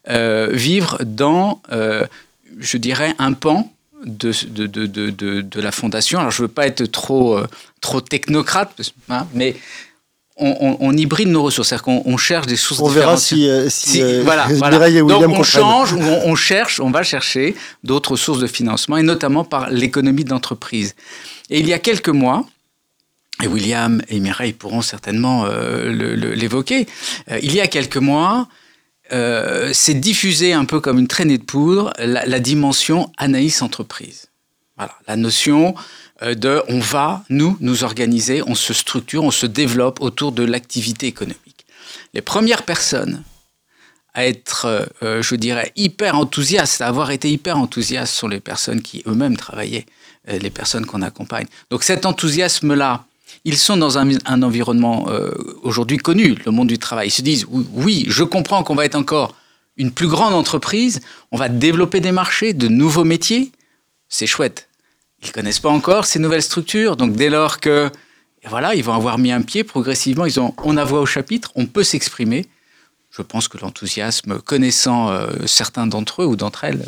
euh, 0.10 0.50
vivre 0.52 1.00
dans, 1.06 1.62
euh, 1.72 2.06
je 2.60 2.78
dirais, 2.78 3.14
un 3.20 3.34
pan 3.34 3.72
de, 4.06 4.32
de, 4.48 4.68
de, 4.68 4.86
de, 5.10 5.42
de 5.42 5.62
la 5.62 5.72
fondation. 5.72 6.20
Alors, 6.20 6.32
je 6.32 6.42
ne 6.42 6.48
veux 6.48 6.54
pas 6.54 6.68
être 6.68 6.86
trop, 6.86 7.38
euh, 7.38 7.48
trop 7.82 8.02
technocrate, 8.02 8.80
hein, 9.10 9.28
mais 9.34 9.56
on, 10.38 10.56
on, 10.60 10.78
on, 10.80 10.96
hybride 10.96 11.30
nos 11.30 11.42
ressources, 11.42 11.70
c'est-à-dire 11.70 11.84
qu'on 11.84 12.04
on 12.06 12.18
cherche 12.18 12.46
des 12.46 12.58
sources 12.58 12.80
on 12.80 12.90
différentes. 12.90 13.06
verra 13.08 13.18
si, 13.18 13.50
euh, 13.50 13.70
si, 13.70 13.90
si 13.90 14.02
euh, 14.04 14.22
voilà, 14.24 14.48
voilà. 14.50 14.78
William 14.78 15.08
Donc 15.08 15.22
on 15.24 15.26
comprennent. 15.28 15.44
change, 15.44 15.94
on, 15.94 16.22
on, 16.30 16.36
cherche, 16.36 16.80
on 16.80 16.92
va 16.92 17.02
chercher 17.02 17.56
d'autres 17.84 18.16
sources 18.16 18.40
de 18.40 18.48
financement, 18.48 18.98
et 18.98 19.04
notamment 19.04 19.44
par 19.44 19.70
l'économie 19.72 20.26
d'entreprise. 20.26 20.96
Et 21.50 21.60
il 21.60 21.68
y 21.68 21.74
a 21.74 21.80
quelques 21.80 22.10
mois, 22.10 22.46
et 23.44 23.48
William 23.48 24.02
et 24.10 24.20
Mireille 24.20 24.54
pourront 24.54 24.82
certainement 24.84 25.46
euh, 25.46 25.92
l'évoquer, 26.36 26.88
il 27.42 27.54
y 27.54 27.60
a 27.62 27.68
quelques 27.68 27.98
mois, 27.98 28.48
euh, 29.12 29.72
c'est 29.74 29.94
diffusé 29.94 30.54
un 30.54 30.66
peu 30.66 30.80
comme 30.80 31.00
une 31.00 31.08
traînée 31.08 31.38
de 31.38 31.44
poudre 31.44 31.94
la, 32.00 32.40
dimension 32.40 33.12
Anaïs 33.18 33.62
entreprise. 33.62 34.28
La 35.08 35.16
notion 35.16 35.74
euh, 36.22 36.36
de 36.36 36.62
on 36.68 36.80
va, 36.80 37.24
nous, 37.30 37.58
nous 37.62 37.84
organiser, 37.84 38.44
on 38.46 38.56
se 38.56 38.74
structure, 38.74 39.24
on 39.24 39.32
se 39.32 39.46
développe 39.46 40.02
autour 40.02 40.32
de 40.32 40.44
l'activité 40.44 41.08
économique. 41.08 41.66
Les 42.14 42.22
premières 42.22 42.64
personnes 42.64 43.24
à 44.14 44.26
être, 44.26 44.88
euh, 45.04 45.22
je 45.22 45.36
dirais, 45.36 45.72
hyper 45.76 46.18
enthousiastes, 46.18 46.82
à 46.82 46.88
avoir 46.88 47.12
été 47.12 47.32
hyper 47.32 47.58
enthousiastes 47.58 48.14
sont 48.14 48.28
les 48.28 48.40
personnes 48.40 48.82
qui 48.82 49.04
eux-mêmes 49.08 49.38
travaillaient, 49.38 49.86
les 50.28 50.50
personnes 50.50 50.86
qu'on 50.86 51.02
accompagne. 51.02 51.48
Donc 51.70 51.84
cet 51.84 52.06
enthousiasme-là, 52.06 53.06
ils 53.48 53.58
sont 53.58 53.78
dans 53.78 53.98
un, 53.98 54.42
environnement 54.44 55.08
euh, 55.08 55.32
aujourd'hui 55.64 55.96
connu, 55.96 56.36
le 56.46 56.52
monde 56.52 56.68
du 56.68 56.78
travail. 56.78 57.08
Ils 57.08 57.12
se 57.12 57.22
disent, 57.22 57.46
oui, 57.50 58.04
je 58.10 58.26
comprends 58.26 58.62
qu'on 58.62 58.76
va 58.76 58.84
être 58.84 58.96
encore 58.96 59.36
une 59.78 59.92
plus 59.92 60.10
grande 60.10 60.34
entreprise, 60.34 61.00
on 61.32 61.38
va 61.38 61.48
développer 61.48 62.02
des 62.02 62.12
marchés, 62.12 62.52
de 62.52 62.68
nouveaux 62.68 63.06
métiers, 63.06 63.54
c'est 64.10 64.28
chouette. 64.28 64.68
Ils 65.24 65.32
connaissent 65.32 65.62
pas 65.62 65.70
encore 65.70 66.06
ces 66.06 66.20
nouvelles 66.20 66.42
structures, 66.42 66.98
donc 66.98 67.14
dès 67.14 67.30
lors 67.30 67.62
que 67.62 67.90
voilà, 68.50 68.76
ils 68.76 68.84
vont 68.84 68.94
avoir 68.94 69.18
mis 69.18 69.32
un 69.32 69.42
pied 69.42 69.64
progressivement, 69.64 70.26
ils 70.26 70.42
ont 70.42 70.54
on 70.62 70.76
a 70.76 70.84
voix 70.84 71.00
au 71.00 71.06
chapitre, 71.06 71.54
on 71.56 71.68
peut 71.68 71.86
s'exprimer. 71.86 72.48
Je 73.12 73.22
pense 73.22 73.48
que 73.48 73.58
l'enthousiasme, 73.58 74.42
connaissant 74.42 75.10
euh, 75.10 75.30
certains 75.46 75.88
d'entre 75.88 76.24
eux 76.24 76.26
ou 76.26 76.36
d'entre 76.36 76.66
elles, 76.66 76.84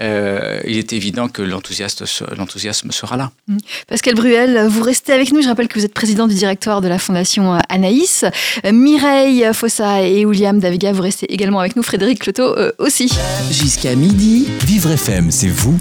euh, 0.00 0.60
il 0.66 0.76
est 0.78 0.92
évident 0.92 1.28
que 1.28 1.42
l'enthousiasme 1.42 2.90
sera 2.90 3.16
là. 3.16 3.30
Pascal 3.86 4.14
Bruel, 4.14 4.66
vous 4.68 4.82
restez 4.82 5.12
avec 5.12 5.32
nous. 5.32 5.42
Je 5.42 5.48
rappelle 5.48 5.68
que 5.68 5.78
vous 5.78 5.84
êtes 5.84 5.94
président 5.94 6.26
du 6.26 6.34
directoire 6.34 6.80
de 6.80 6.88
la 6.88 6.98
Fondation 6.98 7.58
Anaïs. 7.68 8.24
Mireille 8.64 9.46
Fossa 9.52 10.02
et 10.02 10.24
William 10.24 10.58
Daviga, 10.58 10.92
vous 10.92 11.02
restez 11.02 11.32
également 11.32 11.60
avec 11.60 11.76
nous. 11.76 11.82
Frédéric 11.82 12.20
Cloteau 12.20 12.56
euh, 12.56 12.72
aussi. 12.78 13.12
Jusqu'à 13.50 13.94
midi. 13.94 14.48
Vivre 14.66 14.90
FM, 14.90 15.30
c'est 15.30 15.48
vous, 15.48 15.78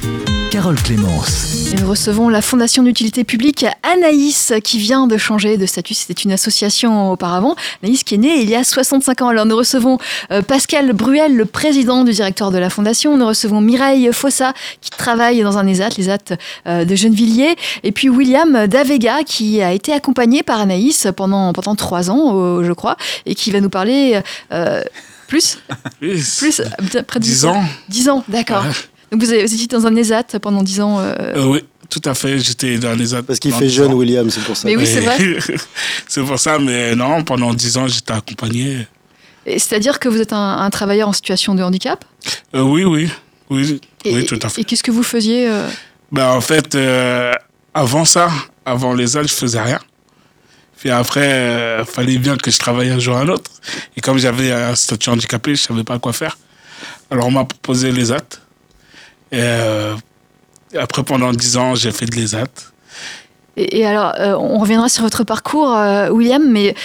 Carole 0.53 0.79
Clémence. 0.83 1.71
Et 1.73 1.81
nous 1.81 1.89
recevons 1.89 2.29
la 2.29 2.43
Fondation 2.43 2.83
d'utilité 2.83 3.23
publique 3.23 3.65
Anaïs 3.81 4.53
qui 4.63 4.77
vient 4.77 5.07
de 5.07 5.17
changer 5.17 5.57
de 5.57 5.65
statut. 5.65 5.95
C'était 5.95 6.21
une 6.21 6.31
association 6.31 7.11
auparavant. 7.11 7.55
Anaïs 7.81 8.03
qui 8.03 8.13
est 8.13 8.17
née 8.19 8.39
il 8.39 8.51
y 8.51 8.55
a 8.55 8.63
65 8.63 9.23
ans. 9.23 9.29
Alors 9.29 9.47
nous 9.47 9.57
recevons 9.57 9.97
euh, 10.29 10.43
Pascal 10.43 10.93
Bruel, 10.93 11.35
le 11.35 11.45
président 11.45 12.03
du 12.03 12.11
directoire 12.11 12.51
de 12.51 12.59
la 12.59 12.69
Fondation. 12.69 13.17
Nous 13.17 13.25
recevons 13.25 13.61
Mireille 13.61 14.11
Fossa 14.13 14.53
qui 14.79 14.91
travaille 14.91 15.41
dans 15.41 15.57
un 15.57 15.65
ESAT, 15.65 15.89
l'ESAT 15.97 16.37
euh, 16.67 16.85
de 16.85 16.95
Gennevilliers. 16.95 17.55
Et 17.81 17.91
puis 17.91 18.09
William 18.09 18.67
Davega 18.67 19.23
qui 19.23 19.59
a 19.59 19.73
été 19.73 19.91
accompagné 19.91 20.43
par 20.43 20.59
Anaïs 20.59 21.07
pendant, 21.17 21.51
pendant 21.53 21.73
trois 21.73 22.11
ans, 22.11 22.33
euh, 22.35 22.63
je 22.63 22.73
crois, 22.73 22.95
et 23.25 23.33
qui 23.33 23.49
va 23.49 23.59
nous 23.59 23.71
parler 23.71 24.21
euh, 24.51 24.83
plus, 25.27 25.57
plus, 25.99 26.61
plus 26.77 27.03
près 27.07 27.19
de 27.19 27.25
10 27.25 27.45
ans. 27.45 27.63
10 27.89 28.09
ans, 28.09 28.23
d'accord. 28.27 28.65
Donc 29.13 29.21
vous, 29.21 29.31
avez, 29.31 29.45
vous 29.45 29.53
étiez 29.53 29.67
dans 29.67 29.85
un 29.85 29.95
ESAT 29.95 30.39
pendant 30.41 30.63
10 30.63 30.81
ans 30.81 30.99
euh... 30.99 31.13
Euh, 31.19 31.45
oui, 31.45 31.63
tout 31.87 32.01
à 32.03 32.15
fait. 32.15 32.39
J'étais 32.39 32.79
dans 32.79 32.97
les 32.97 33.21
Parce 33.21 33.37
qu'il 33.37 33.53
fait 33.53 33.69
jeune, 33.69 33.91
ans. 33.91 33.93
William, 33.93 34.27
c'est 34.31 34.43
pour 34.43 34.57
ça. 34.57 34.67
Mais 34.67 34.75
oui, 34.75 34.87
c'est 34.87 35.01
vrai. 35.01 35.19
c'est 36.07 36.23
pour 36.23 36.39
ça, 36.39 36.57
mais 36.57 36.95
non, 36.95 37.23
pendant 37.23 37.53
10 37.53 37.77
ans, 37.77 37.87
j'étais 37.87 38.11
accompagné. 38.11 38.87
C'est-à-dire 39.45 39.99
que 39.99 40.09
vous 40.09 40.19
êtes 40.19 40.33
un, 40.33 40.57
un, 40.57 40.69
travailleur 40.71 41.09
en 41.09 41.13
situation 41.13 41.53
de 41.53 41.61
handicap? 41.61 42.03
Euh, 42.55 42.61
Oui, 42.61 42.85
oui. 42.85 43.07
Oui, 43.51 43.79
et, 44.03 44.15
oui, 44.15 44.25
tout 44.25 44.39
à 44.41 44.49
fait. 44.49 44.61
Et 44.61 44.63
qu'est-ce 44.63 44.81
que 44.81 44.89
vous 44.89 45.03
faisiez 45.03 45.47
euh... 45.47 45.67
ben, 46.11 46.29
En 46.29 46.41
fait, 46.41 46.73
euh, 46.73 47.33
avant 47.75 48.05
ça, 48.05 48.31
avant 48.65 48.95
les 48.95 49.15
âges, 49.15 49.27
je 49.27 49.35
faisais 49.35 49.61
rien. 49.61 49.79
Puis 50.77 50.89
après, 50.89 51.27
il 51.27 51.33
euh, 51.33 51.85
fallait 51.85 52.17
bien 52.17 52.35
que 52.35 52.49
je 52.49 52.57
travaille 52.57 52.89
un 52.89 52.97
jour 52.97 53.15
à 53.15 53.23
l'autre. 53.25 53.51
Et 53.95 54.01
comme 54.01 54.17
j'avais 54.17 54.51
un 54.51 54.73
statut 54.73 55.11
handicapé, 55.11 55.53
je 55.53 55.61
savais 55.61 55.83
pas 55.83 55.99
quoi 55.99 56.13
faire. 56.13 56.35
Alors 57.11 57.27
on 57.27 57.31
m'a 57.31 57.45
proposé 57.45 57.91
les 57.91 58.11
actes. 58.11 58.42
Et, 59.33 59.39
euh, 59.41 59.95
après, 60.79 61.03
pendant 61.03 61.33
10 61.33 61.57
ans, 61.57 61.75
j'ai 61.75 61.91
fait 61.91 62.05
de 62.05 62.15
l'ESAT. 62.15 62.45
Et, 63.57 63.79
et, 63.79 63.85
alors, 63.85 64.13
euh, 64.19 64.35
on 64.35 64.59
reviendra 64.59 64.89
sur 64.89 65.03
votre 65.03 65.23
parcours, 65.23 65.73
euh, 65.73 66.09
William, 66.09 66.43
mais 66.47 66.75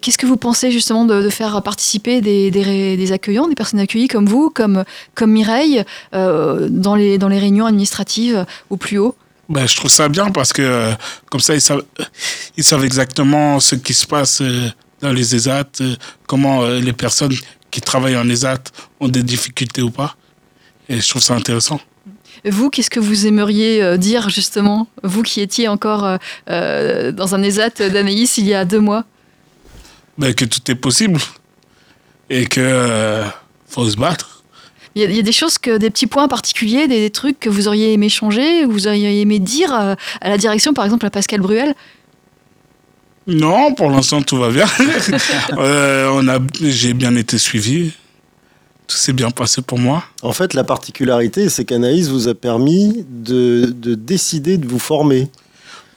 qu'est-ce 0.00 0.16
que 0.18 0.26
vous 0.26 0.38
pensez 0.38 0.70
justement 0.70 1.04
de, 1.04 1.22
de 1.22 1.30
faire 1.30 1.62
participer 1.62 2.20
des, 2.20 2.50
des, 2.50 2.96
des, 2.96 3.12
accueillants, 3.12 3.46
des 3.46 3.54
personnes 3.54 3.80
accueillies 3.80 4.08
comme 4.08 4.26
vous, 4.26 4.50
comme, 4.50 4.84
comme 5.14 5.32
Mireille, 5.32 5.84
dans, 6.12 6.94
les, 6.96 7.18
dans 7.18 7.28
les 7.28 7.38
réunions 7.38 7.66
administratives 7.66 8.44
au 8.70 8.76
plus 8.76 8.98
haut? 8.98 9.14
Ben, 9.50 9.66
je 9.66 9.76
trouve 9.76 9.90
ça 9.90 10.08
bien 10.08 10.30
parce 10.30 10.52
que 10.52 10.92
comme 11.30 11.40
ça, 11.40 11.54
ils 11.54 11.60
savent, 11.60 11.84
ils 12.58 12.64
savent 12.64 12.84
exactement 12.84 13.60
ce 13.60 13.74
qui 13.74 13.94
se 13.94 14.06
passe 14.06 14.42
dans 15.00 15.12
les 15.12 15.34
ESAT, 15.34 15.82
comment 16.26 16.66
les 16.66 16.92
personnes 16.92 17.34
qui 17.70 17.80
travaillent 17.80 18.18
en 18.18 18.28
ESAT 18.28 18.64
ont 19.00 19.08
des 19.08 19.22
difficultés 19.22 19.80
ou 19.80 19.90
pas. 19.90 20.16
Et 20.88 21.00
je 21.00 21.08
trouve 21.08 21.22
ça 21.22 21.34
intéressant. 21.34 21.80
Vous, 22.44 22.70
qu'est-ce 22.70 22.90
que 22.90 23.00
vous 23.00 23.26
aimeriez 23.26 23.98
dire 23.98 24.28
justement, 24.28 24.86
vous 25.02 25.22
qui 25.22 25.40
étiez 25.40 25.68
encore 25.68 26.18
euh, 26.50 27.12
dans 27.12 27.34
un 27.34 27.42
ESAT 27.42 27.88
d'Anaïs 27.90 28.38
il 28.38 28.46
y 28.46 28.54
a 28.54 28.64
deux 28.64 28.80
mois? 28.80 29.04
Ben, 30.18 30.34
Que 30.34 30.44
tout 30.44 30.70
est 30.70 30.74
possible 30.74 31.20
et 32.30 32.46
que 32.46 32.60
euh, 32.60 33.24
faut 33.66 33.88
se 33.88 33.96
battre. 33.96 34.42
Il 34.94 35.02
y, 35.02 35.04
a, 35.04 35.08
il 35.08 35.16
y, 35.16 35.20
a, 35.20 35.22
des 35.22 35.32
choses, 35.32 35.58
que, 35.58 35.76
des 35.78 35.90
petits 35.90 36.06
points 36.06 36.28
particuliers, 36.28 36.88
des, 36.88 37.00
des, 37.00 37.10
trucs 37.10 37.38
que 37.38 37.48
vous 37.48 37.68
auriez 37.68 37.92
aimé 37.92 38.08
changer, 38.08 38.62
que 38.62 38.66
vous 38.66 38.88
auriez 38.88 39.20
aimé 39.20 39.38
dire 39.38 39.72
à, 39.72 39.96
à 40.20 40.28
la 40.28 40.38
direction, 40.38 40.72
par 40.72 40.84
exemple 40.84 41.06
à 41.06 41.10
Pascal 41.10 41.40
Bruel? 41.40 41.74
Non, 43.26 43.74
pour 43.74 43.90
l'instant 43.90 44.22
tout 44.22 44.38
va 44.38 44.50
bien. 44.50 44.66
euh, 45.58 46.10
on 46.12 46.26
a, 46.28 46.38
j'ai 46.60 46.94
bien 46.94 47.14
été 47.14 47.38
suivi. 47.38 47.92
Tout 48.88 48.96
s'est 48.96 49.12
bien 49.12 49.30
passé 49.30 49.60
pour 49.60 49.78
moi. 49.78 50.02
En 50.22 50.32
fait, 50.32 50.54
la 50.54 50.64
particularité, 50.64 51.50
c'est 51.50 51.66
qu'Anaïs 51.66 52.08
vous 52.08 52.26
a 52.26 52.34
permis 52.34 53.04
de, 53.06 53.66
de, 53.76 53.94
décider 53.94 54.56
de 54.56 54.66
vous 54.66 54.78
former. 54.78 55.28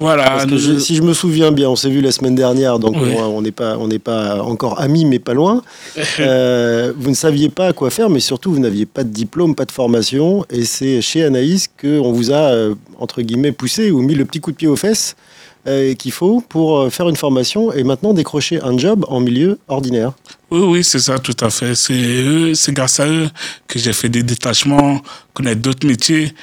Voilà. 0.02 0.26
Parce 0.26 0.46
que 0.46 0.58
je, 0.58 0.78
si 0.78 0.96
je 0.96 1.02
me 1.02 1.14
souviens 1.14 1.54
bien, 1.54 1.70
on 1.70 1.78
s'est 1.78 1.90
vu 1.90 2.02
la 2.02 2.12
semaine 2.12 2.36
dernière, 2.36 2.80
donc 2.80 2.98
oui. 3.00 3.14
on 3.18 3.42
n'est 3.42 3.54
pas, 3.54 3.78
on 3.78 3.88
n'est 3.88 4.00
pas 4.00 4.44
encore 4.44 4.82
amis, 4.82 5.06
mais 5.06 5.20
pas 5.20 5.34
loin. 5.34 5.62
euh, 6.20 6.92
vous 6.98 7.10
ne 7.10 7.16
saviez 7.16 7.48
pas 7.48 7.68
à 7.68 7.74
quoi 7.74 7.92
faire, 7.92 8.10
mais 8.10 8.20
surtout 8.20 8.52
vous 8.52 8.60
n'aviez 8.60 8.86
pas 8.86 9.06
de 9.06 9.10
diplôme, 9.10 9.56
pas 9.56 9.66
de 9.66 9.72
formation, 9.72 10.44
et 10.50 10.66
c'est 10.66 11.02
chez 11.02 11.24
Anaïs 11.24 11.70
qu'on 11.80 12.12
vous 12.12 12.32
a 12.32 12.52
euh, 12.52 12.76
entre 13.00 13.22
guillemets 13.22 13.54
poussé 13.54 13.92
ou 13.92 14.02
mis 14.02 14.16
le 14.16 14.26
petit 14.26 14.42
coup 14.42 14.52
de 14.52 14.58
pied 14.58 14.68
aux 14.68 14.76
fesses 14.76 15.16
euh, 15.66 15.94
qu'il 15.94 16.12
faut 16.12 16.44
pour 16.50 16.92
faire 16.92 17.08
une 17.08 17.16
formation 17.16 17.72
et 17.72 17.84
maintenant 17.84 18.14
décrocher 18.14 18.60
un 18.62 18.78
job 18.78 19.06
en 19.08 19.22
milieu 19.22 19.60
ordinaire. 19.70 20.12
Oui, 20.52 20.60
oui, 20.60 20.84
c'est 20.84 21.00
ça, 21.00 21.18
tout 21.18 21.36
à 21.40 21.50
fait. 21.50 21.76
C'est 21.76 21.94
eux, 21.94 22.54
c'est 22.56 22.74
grâce 22.74 23.00
à 23.00 23.08
eux 23.08 23.30
que 23.68 23.80
j'ai 23.80 23.94
fait 23.94 24.10
des 24.10 24.22
détachements, 24.22 25.02
connaître 25.34 25.62
d'autres 25.62 25.88
métiers, 25.88 26.34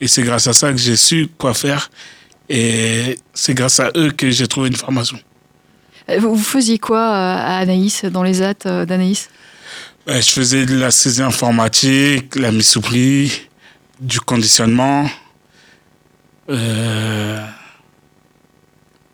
et 0.00 0.08
c'est 0.08 0.22
grâce 0.22 0.46
à 0.46 0.54
ça 0.54 0.72
que 0.72 0.78
j'ai 0.78 0.96
su 0.96 1.28
quoi 1.36 1.52
faire. 1.52 1.90
Et 2.48 3.18
c'est 3.34 3.52
grâce 3.52 3.78
à 3.78 3.90
eux 3.94 4.10
que 4.10 4.30
j'ai 4.30 4.46
trouvé 4.46 4.68
une 4.68 4.76
formation. 4.76 5.18
Vous 6.18 6.38
faisiez 6.38 6.78
quoi 6.78 7.06
à 7.06 7.58
Anaïs, 7.58 8.06
dans 8.06 8.22
les 8.22 8.40
AT 8.40 8.86
d'Anaïs? 8.86 9.28
Ben, 10.06 10.22
Je 10.22 10.30
faisais 10.30 10.64
de 10.64 10.74
la 10.78 10.90
saisie 10.90 11.20
informatique, 11.22 12.36
la 12.36 12.50
mise 12.50 12.68
sous 12.68 12.80
pli, 12.80 13.30
du 14.00 14.18
conditionnement, 14.20 15.10
euh, 16.48 17.44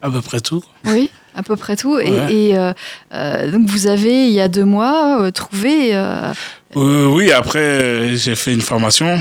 à 0.01 0.11
peu 0.11 0.23
près 0.23 0.41
tout. 0.41 0.63
Oui, 0.85 1.11
à 1.35 1.43
peu 1.43 1.57
près 1.57 1.77
tout. 1.77 1.97
Ouais. 1.97 2.09
Et, 2.31 2.51
et 2.51 2.59
euh, 2.59 2.73
euh, 3.13 3.51
donc 3.51 3.69
vous 3.69 3.87
avez, 3.87 4.27
il 4.27 4.33
y 4.33 4.41
a 4.41 4.49
deux 4.49 4.65
mois, 4.65 5.31
trouvé... 5.33 5.91
Euh, 5.95 6.33
oui, 6.75 7.31
après 7.33 8.17
j'ai 8.17 8.35
fait 8.35 8.53
une 8.53 8.61
formation. 8.61 9.21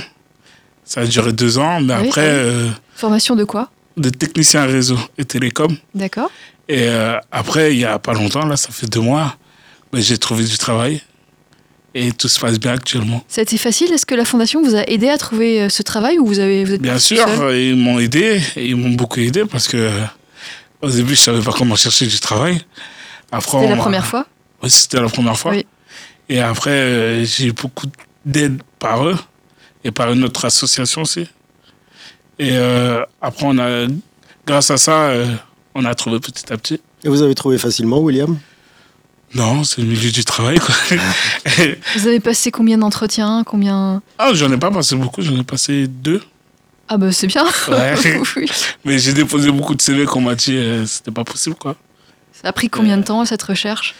Ça 0.83 1.01
a 1.01 1.05
duré 1.05 1.33
deux 1.33 1.57
ans, 1.57 1.81
mais 1.81 1.95
oui, 2.01 2.07
après... 2.07 2.45
formation 2.95 3.35
de 3.35 3.43
quoi? 3.43 3.69
de 3.95 4.09
technicien 4.09 4.65
réseau 4.65 4.97
et 5.19 5.25
télécom. 5.25 5.77
D'accord. 5.93 6.31
Et 6.67 6.87
après, 7.31 7.73
il 7.73 7.79
y 7.79 7.85
a 7.85 7.99
pas 7.99 8.13
longtemps, 8.13 8.45
là, 8.47 8.57
ça 8.57 8.69
fait 8.71 8.87
deux 8.87 9.01
mois, 9.01 9.35
ben, 9.91 10.01
j'ai 10.01 10.17
trouvé 10.17 10.43
du 10.43 10.57
travail. 10.57 11.01
Et 11.93 12.11
tout 12.11 12.27
se 12.27 12.39
passe 12.39 12.59
bien 12.59 12.71
actuellement. 12.71 13.23
Ça 13.27 13.41
a 13.41 13.43
été 13.43 13.55
facile? 13.59 13.93
Est-ce 13.93 14.07
que 14.07 14.15
la 14.15 14.25
Fondation 14.25 14.63
vous 14.63 14.73
a 14.73 14.81
aidé 14.89 15.09
à 15.09 15.17
trouver 15.19 15.69
ce 15.69 15.83
travail 15.83 16.17
ou 16.17 16.25
vous, 16.25 16.39
avez, 16.39 16.65
vous 16.65 16.73
êtes 16.73 16.81
Bien 16.81 16.97
sûr, 16.97 17.23
ils 17.53 17.75
m'ont 17.75 17.99
aidé. 17.99 18.41
et 18.55 18.65
Ils 18.65 18.75
m'ont 18.75 18.95
beaucoup 18.95 19.19
aidé 19.19 19.43
parce 19.45 19.67
que 19.67 19.91
au 20.83 20.89
début, 20.89 21.15
je 21.15 21.21
savais 21.21 21.41
pas 21.41 21.53
comment 21.53 21.75
chercher 21.75 22.05
du 22.05 22.19
travail. 22.19 22.61
Après, 23.31 23.59
C'était 23.59 23.69
la 23.69 23.77
première 23.77 24.05
fois 24.05 24.25
Oui, 24.61 24.69
c'était 24.69 24.99
la 24.99 25.09
première 25.09 25.37
fois. 25.37 25.51
Oui. 25.51 25.65
Et 26.29 26.41
après, 26.41 26.71
euh, 26.71 27.25
j'ai 27.25 27.47
eu 27.47 27.51
beaucoup 27.53 27.87
d'aide 28.25 28.61
par 28.79 29.07
eux 29.07 29.17
et 29.83 29.91
par 29.91 30.11
une 30.11 30.23
autre 30.23 30.45
association 30.45 31.01
aussi. 31.01 31.27
Et 32.37 32.51
euh, 32.51 33.03
après, 33.21 33.45
on 33.47 33.57
a, 33.59 33.87
grâce 34.45 34.71
à 34.71 34.77
ça, 34.77 35.05
euh, 35.05 35.33
on 35.73 35.85
a 35.85 35.95
trouvé 35.95 36.19
petit 36.19 36.51
à 36.51 36.57
petit. 36.57 36.81
Et 37.03 37.09
vous 37.09 37.21
avez 37.21 37.33
trouvé 37.33 37.57
facilement, 37.57 37.99
William? 37.99 38.37
Non, 39.35 39.63
c'est 39.63 39.81
le 39.81 39.87
milieu 39.87 40.11
du 40.11 40.23
travail. 40.25 40.59
Quoi. 40.59 40.75
Vous 41.95 42.07
avez 42.07 42.19
passé 42.19 42.51
combien 42.51 42.77
d'entretiens? 42.77 43.43
Combien 43.45 44.01
ah, 44.19 44.31
j'en 44.33 44.51
ai 44.51 44.57
pas 44.57 44.69
passé 44.69 44.95
beaucoup, 44.95 45.21
j'en 45.21 45.37
ai 45.39 45.43
passé 45.43 45.87
deux. 45.87 46.21
Ah 46.93 46.97
bah 46.97 47.11
c'est 47.11 47.25
bien. 47.25 47.43
Ouais. 47.69 47.95
Oui. 48.35 48.45
Mais 48.85 48.99
j'ai 48.99 49.13
déposé 49.13 49.49
beaucoup 49.51 49.73
de 49.73 49.81
CV 49.81 50.05
qu'on 50.05 50.21
m'a 50.21 50.35
dit 50.35 50.55
euh, 50.55 50.85
c'était 50.85 51.09
pas 51.09 51.23
possible. 51.23 51.55
quoi. 51.55 51.75
Ça 52.31 52.49
a 52.49 52.53
pris 52.53 52.69
combien 52.69 52.97
de 52.97 53.03
temps 53.03 53.25
cette 53.25 53.41
recherche? 53.41 53.95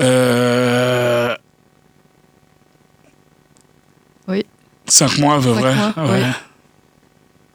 Euh... 0.00 1.34
Oui. 4.26 4.44
Cinq 4.86 5.16
mois 5.16 5.36
à 5.36 5.40
peu 5.40 5.52
près. 5.54 5.74
ouais. 6.10 6.22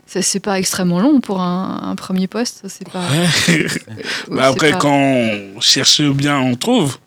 C'est 0.07 0.39
pas 0.39 0.57
extrêmement 0.57 0.99
long 0.99 1.21
pour 1.21 1.39
un, 1.41 1.81
un 1.83 1.95
premier 1.95 2.25
poste. 2.27 2.63
C'est 2.69 2.89
pas. 2.89 3.01
Ouais. 3.01 3.27
euh, 3.49 3.67
c'est 3.67 4.39
après, 4.39 4.71
pas- 4.71 4.77
quand 4.77 4.95
on 4.95 5.59
cherche 5.61 6.01
bien, 6.01 6.39
on 6.39 6.55
trouve. 6.55 6.97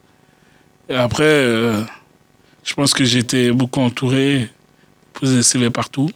Et 0.88 0.94
après, 0.94 1.24
euh, 1.24 1.82
je 2.62 2.74
pense 2.74 2.94
que 2.94 3.04
j'étais 3.04 3.50
beaucoup 3.50 3.80
entouré, 3.80 4.48
posé 5.12 5.36
des 5.38 5.42
CV 5.42 5.70
partout. 5.70 6.08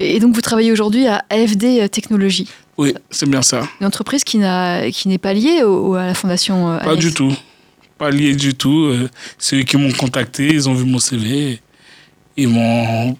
Et 0.00 0.20
donc 0.20 0.34
vous 0.34 0.40
travaillez 0.40 0.72
aujourd'hui 0.72 1.06
à 1.06 1.24
AFD 1.30 1.88
Technologies, 1.90 2.48
Oui, 2.78 2.94
c'est 3.10 3.28
bien 3.28 3.42
ça. 3.42 3.62
une 3.80 3.86
entreprise 3.86 4.24
qui 4.24 4.38
n'a 4.38 4.90
qui 4.90 5.08
n'est 5.08 5.18
pas 5.18 5.34
liée 5.34 5.62
au- 5.62 5.94
à 5.94 6.06
la 6.06 6.14
fondation. 6.14 6.70
euh, 6.72 6.78
Pas 6.78 6.96
du 6.96 7.12
tout. 7.12 7.32
Pas 7.98 8.10
lié 8.10 8.34
du 8.34 8.54
tout. 8.54 8.84
Euh, 8.86 9.08
C'est 9.38 9.56
eux 9.56 9.62
qui 9.62 9.76
m'ont 9.76 9.92
contacté, 9.92 10.48
ils 10.48 10.68
ont 10.68 10.74
vu 10.74 10.84
mon 10.84 10.98
CV. 10.98 11.60
Ils 12.36 12.48
m'ont, 12.48 13.16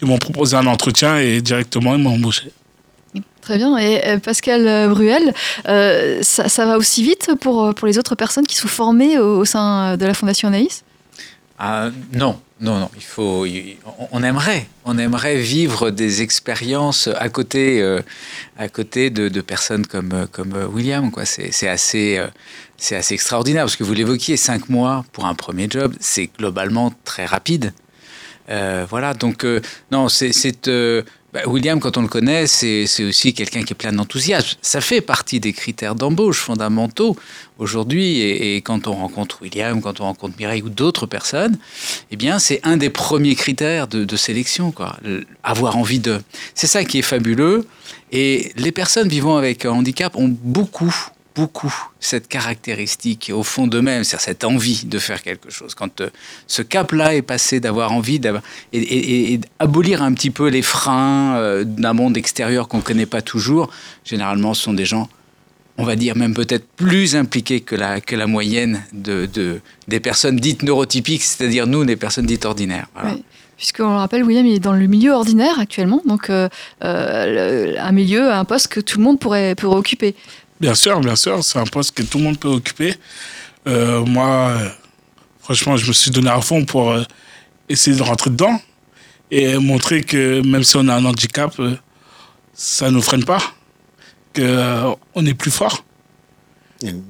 ils 0.00 0.08
m'ont 0.08 0.18
proposé 0.18 0.56
un 0.56 0.66
entretien 0.66 1.18
et 1.18 1.40
directement, 1.40 1.94
ils 1.94 2.02
m'ont 2.02 2.14
embauché. 2.14 2.50
Très 3.42 3.58
bien. 3.58 3.76
Et 3.76 4.00
euh, 4.06 4.18
Pascal 4.18 4.66
euh, 4.66 4.88
Bruel, 4.88 5.34
euh, 5.68 6.20
ça, 6.22 6.48
ça 6.48 6.64
va 6.64 6.78
aussi 6.78 7.02
vite 7.02 7.30
pour, 7.40 7.64
euh, 7.64 7.72
pour 7.72 7.86
les 7.88 7.98
autres 7.98 8.14
personnes 8.14 8.46
qui 8.46 8.56
sont 8.56 8.68
formées 8.68 9.18
au, 9.18 9.38
au 9.40 9.44
sein 9.44 9.96
de 9.96 10.06
la 10.06 10.14
Fondation 10.14 10.48
Anaïs? 10.48 10.84
Ah, 11.58 11.90
non, 12.12 12.40
non, 12.62 12.78
non. 12.78 12.90
Il 12.96 13.02
faut, 13.02 13.44
on- 14.12 14.22
aimerait, 14.22 14.66
on 14.84 14.96
aimerait 14.96 15.36
vivre 15.36 15.90
des 15.90 16.22
expériences 16.22 17.08
à 17.08 17.28
côté, 17.28 17.82
euh, 17.82 18.00
à 18.56 18.68
côté 18.68 19.10
de, 19.10 19.40
personnes 19.40 19.84
comme, 19.84 20.28
comme 20.30 20.54
William. 20.72 21.10
C'est, 21.24 21.68
assez, 21.68 22.18
euh, 22.18 22.28
c'est 22.76 22.94
assez 22.94 23.14
extraordinaire 23.14 23.64
parce 23.64 23.74
que 23.74 23.82
vous 23.82 23.94
l'évoquiez, 23.94 24.36
cinq 24.36 24.68
mois 24.68 25.04
pour 25.12 25.26
un 25.26 25.34
premier 25.34 25.66
job, 25.68 25.92
c'est 25.98 26.30
globalement 26.38 26.92
très 27.04 27.26
rapide. 27.26 27.72
Euh, 28.48 28.86
voilà, 28.88 29.14
donc 29.14 29.44
non, 29.90 30.08
c'est, 30.08 30.32
bah, 31.32 31.40
William, 31.46 31.80
quand 31.80 31.96
on 31.96 32.02
le 32.02 32.08
connaît, 32.08 32.46
c'est, 32.46 32.84
aussi 33.04 33.32
quelqu'un 33.32 33.62
qui 33.62 33.72
est 33.72 33.76
plein 33.76 33.92
d'enthousiasme. 33.92 34.58
Ça 34.60 34.82
fait 34.82 35.00
partie 35.00 35.40
des 35.40 35.54
critères 35.54 35.94
d'embauche 35.94 36.38
fondamentaux 36.38 37.16
aujourd'hui. 37.58 38.20
Et, 38.20 38.56
quand 38.56 38.86
on 38.86 38.92
rencontre 38.92 39.40
William, 39.40 39.80
quand 39.80 40.00
on 40.00 40.04
rencontre 40.04 40.34
Mireille 40.38 40.62
ou 40.62 40.68
d'autres 40.68 41.06
personnes, 41.06 41.56
eh 42.10 42.16
bien, 42.16 42.38
c'est 42.38 42.60
un 42.64 42.76
des 42.76 42.90
premiers 42.90 43.34
critères 43.34 43.88
de, 43.88 44.16
sélection, 44.16 44.72
quoi. 44.72 44.98
Avoir 45.42 45.78
envie 45.78 46.00
de. 46.00 46.20
C'est 46.54 46.66
ça 46.66 46.84
qui 46.84 46.98
est 46.98 47.02
fabuleux. 47.02 47.66
Et 48.10 48.52
les 48.56 48.72
personnes 48.72 49.08
vivant 49.08 49.38
avec 49.38 49.64
un 49.64 49.70
handicap 49.70 50.14
ont 50.16 50.28
beaucoup, 50.28 50.94
beaucoup 51.34 51.74
cette 52.00 52.28
caractéristique 52.28 53.30
au 53.34 53.42
fond 53.42 53.66
d'eux-mêmes, 53.66 54.04
c'est-à-dire 54.04 54.24
cette 54.24 54.44
envie 54.44 54.84
de 54.84 54.98
faire 54.98 55.22
quelque 55.22 55.50
chose. 55.50 55.74
Quand 55.74 56.00
euh, 56.00 56.10
ce 56.46 56.62
cap-là 56.62 57.14
est 57.14 57.22
passé 57.22 57.60
d'avoir 57.60 57.92
envie 57.92 58.18
d'avoir 58.18 58.42
et, 58.72 58.80
et- 58.80 59.40
un 60.02 60.12
petit 60.12 60.30
peu 60.30 60.48
les 60.48 60.62
freins 60.62 61.36
euh, 61.36 61.64
d'un 61.64 61.92
monde 61.94 62.16
extérieur 62.16 62.68
qu'on 62.68 62.78
ne 62.78 62.82
connaît 62.82 63.06
pas 63.06 63.22
toujours, 63.22 63.70
généralement, 64.04 64.54
ce 64.54 64.62
sont 64.62 64.74
des 64.74 64.84
gens 64.86 65.08
on 65.78 65.84
va 65.84 65.96
dire 65.96 66.16
même 66.16 66.34
peut-être 66.34 66.66
plus 66.76 67.16
impliqués 67.16 67.60
que 67.62 67.74
la, 67.74 68.02
que 68.02 68.14
la 68.14 68.26
moyenne 68.26 68.82
de, 68.92 69.24
de- 69.24 69.60
des 69.88 70.00
personnes 70.00 70.36
dites 70.36 70.62
neurotypiques, 70.62 71.22
c'est-à-dire 71.22 71.66
nous, 71.66 71.86
des 71.86 71.96
personnes 71.96 72.26
dites 72.26 72.44
ordinaires. 72.44 72.88
Voilà. 72.94 73.14
Oui. 73.14 73.24
Puisqu'on 73.56 73.88
le 73.90 73.96
rappelle, 73.96 74.22
William 74.24 74.44
il 74.44 74.56
est 74.56 74.58
dans 74.58 74.72
le 74.72 74.86
milieu 74.86 75.12
ordinaire 75.12 75.58
actuellement, 75.60 76.02
donc 76.04 76.28
euh, 76.30 76.48
un 77.78 77.92
milieu, 77.92 78.30
un 78.32 78.44
poste 78.44 78.68
que 78.68 78.80
tout 78.80 78.98
le 78.98 79.04
monde 79.04 79.18
pourrait, 79.18 79.54
pourrait 79.54 79.76
occuper. 79.76 80.14
Bien 80.62 80.76
sûr, 80.76 81.00
bien 81.00 81.16
sûr, 81.16 81.42
c'est 81.42 81.58
un 81.58 81.64
poste 81.64 81.92
que 81.92 82.04
tout 82.04 82.18
le 82.18 82.24
monde 82.24 82.38
peut 82.38 82.46
occuper. 82.46 82.94
Euh, 83.66 84.04
moi, 84.04 84.56
franchement, 85.40 85.76
je 85.76 85.88
me 85.88 85.92
suis 85.92 86.12
donné 86.12 86.30
à 86.30 86.40
fond 86.40 86.64
pour 86.64 86.92
euh, 86.92 87.02
essayer 87.68 87.96
de 87.96 88.02
rentrer 88.04 88.30
dedans 88.30 88.60
et 89.32 89.58
montrer 89.58 90.02
que 90.02 90.40
même 90.40 90.62
si 90.62 90.76
on 90.76 90.86
a 90.86 90.94
un 90.94 91.04
handicap, 91.04 91.52
euh, 91.58 91.74
ça 92.54 92.90
ne 92.90 92.94
nous 92.94 93.02
freine 93.02 93.24
pas, 93.24 93.42
qu'on 94.36 95.26
est 95.26 95.34
plus 95.34 95.50
fort. 95.50 95.84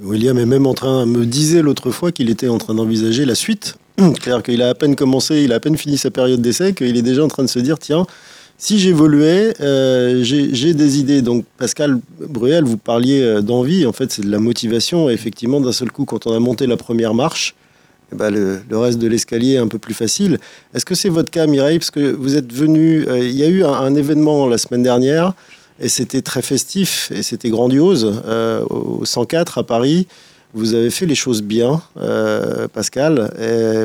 William 0.01 0.39
est 0.39 0.47
même 0.47 0.67
en 0.67 0.73
train, 0.73 1.05
me 1.05 1.27
disait 1.27 1.61
l'autre 1.61 1.91
fois 1.91 2.11
qu'il 2.11 2.31
était 2.31 2.49
en 2.49 2.57
train 2.57 2.73
d'envisager 2.73 3.27
la 3.27 3.35
suite. 3.35 3.77
C'est-à-dire 3.99 4.43
qu'il 4.43 4.63
a 4.63 4.71
à 4.71 4.75
peine 4.75 4.97
commencé, 4.97 5.43
il 5.43 5.53
a 5.53 5.57
à 5.57 5.61
peine 5.61 5.77
fini 5.77 5.99
sa 5.99 6.11
période 6.11 6.41
d'essai, 6.41 6.73
qu'il 6.73 6.97
est 6.97 7.03
déjà 7.03 7.23
en 7.23 7.29
train 7.29 7.43
de 7.43 7.51
se 7.51 7.59
dire 7.59 7.79
tiens, 7.79 8.07
si 8.63 8.79
j'évoluais, 8.79 9.55
euh, 9.61 10.23
j'ai 10.23 10.73
des 10.73 11.01
idées. 11.01 11.21
Donc, 11.21 11.45
Pascal 11.59 11.99
Bruel, 12.21 12.63
vous 12.63 12.77
parliez 12.77 13.21
euh, 13.21 13.41
d'envie, 13.41 13.87
en 13.87 13.93
fait, 13.93 14.13
c'est 14.13 14.23
de 14.23 14.31
la 14.31 14.39
motivation. 14.39 15.11
Et 15.11 15.15
effectivement, 15.15 15.61
d'un 15.61 15.73
seul 15.73 15.91
coup, 15.91 16.05
quand 16.05 16.29
on 16.29 16.33
a 16.33 16.39
monté 16.39 16.69
la 16.69 16.77
première 16.77 17.13
marche, 17.13 17.57
eh 18.13 18.15
ben, 18.15 18.31
le, 18.31 18.61
le 18.71 18.79
reste 18.79 19.01
de 19.01 19.09
l'escalier 19.09 19.55
est 19.55 19.59
un 19.59 19.67
peu 19.67 19.81
plus 19.81 19.95
facile. 19.95 20.39
Est-ce 20.75 20.85
que 20.85 20.95
c'est 20.95 21.09
votre 21.09 21.33
cas, 21.33 21.49
Mireille? 21.49 21.81
Parce 21.81 21.91
que 21.91 22.13
vous 22.13 22.37
êtes 22.37 22.53
venu, 22.53 23.05
euh, 23.09 23.19
il 23.19 23.35
y 23.35 23.43
a 23.43 23.49
eu 23.49 23.65
un, 23.65 23.73
un 23.73 23.97
événement 23.97 24.47
la 24.47 24.59
semaine 24.59 24.85
dernière, 24.85 25.35
et 25.81 25.89
c'était 25.89 26.23
très 26.23 26.43
festif, 26.43 27.11
et 27.13 27.25
c'était 27.25 27.51
grandiose, 27.51 28.23
euh, 28.27 28.65
au 28.71 29.05
104 29.05 29.59
à 29.59 29.65
Paris. 29.65 30.07
Vous 30.55 30.75
avez 30.75 30.91
fait 30.91 31.07
les 31.07 31.15
choses 31.15 31.43
bien, 31.43 31.81
euh, 31.97 32.69
Pascal. 32.69 33.33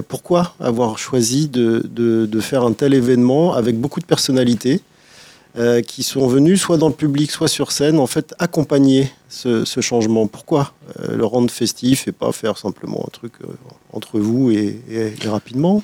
Pourquoi 0.10 0.54
avoir 0.60 0.98
choisi 0.98 1.48
de, 1.48 2.40
faire 2.42 2.64
un 2.64 2.74
tel 2.74 2.94
événement 2.94 3.54
avec 3.54 3.80
beaucoup 3.80 4.02
de 4.02 4.06
personnalités 4.06 4.82
euh, 5.58 5.82
qui 5.82 6.04
sont 6.04 6.28
venues 6.28 6.58
soit 6.58 6.78
dans 6.78 6.90
le 6.90 6.94
public, 6.94 7.32
soit 7.32 7.48
sur 7.48 7.72
scène, 7.72 8.00
en 8.00 8.06
fait, 8.06 8.36
accompagner 8.38 9.10
ce, 9.30 9.64
changement? 9.82 10.28
Pourquoi 10.28 10.74
euh, 11.00 11.16
le 11.16 11.26
rendre 11.26 11.50
festif 11.50 12.08
et 12.08 12.12
pas 12.12 12.32
faire 12.34 12.58
simplement 12.58 13.04
un 13.08 13.12
truc 13.12 13.34
entre 13.94 14.20
vous 14.20 14.52
et, 14.52 14.82
rapidement? 15.26 15.82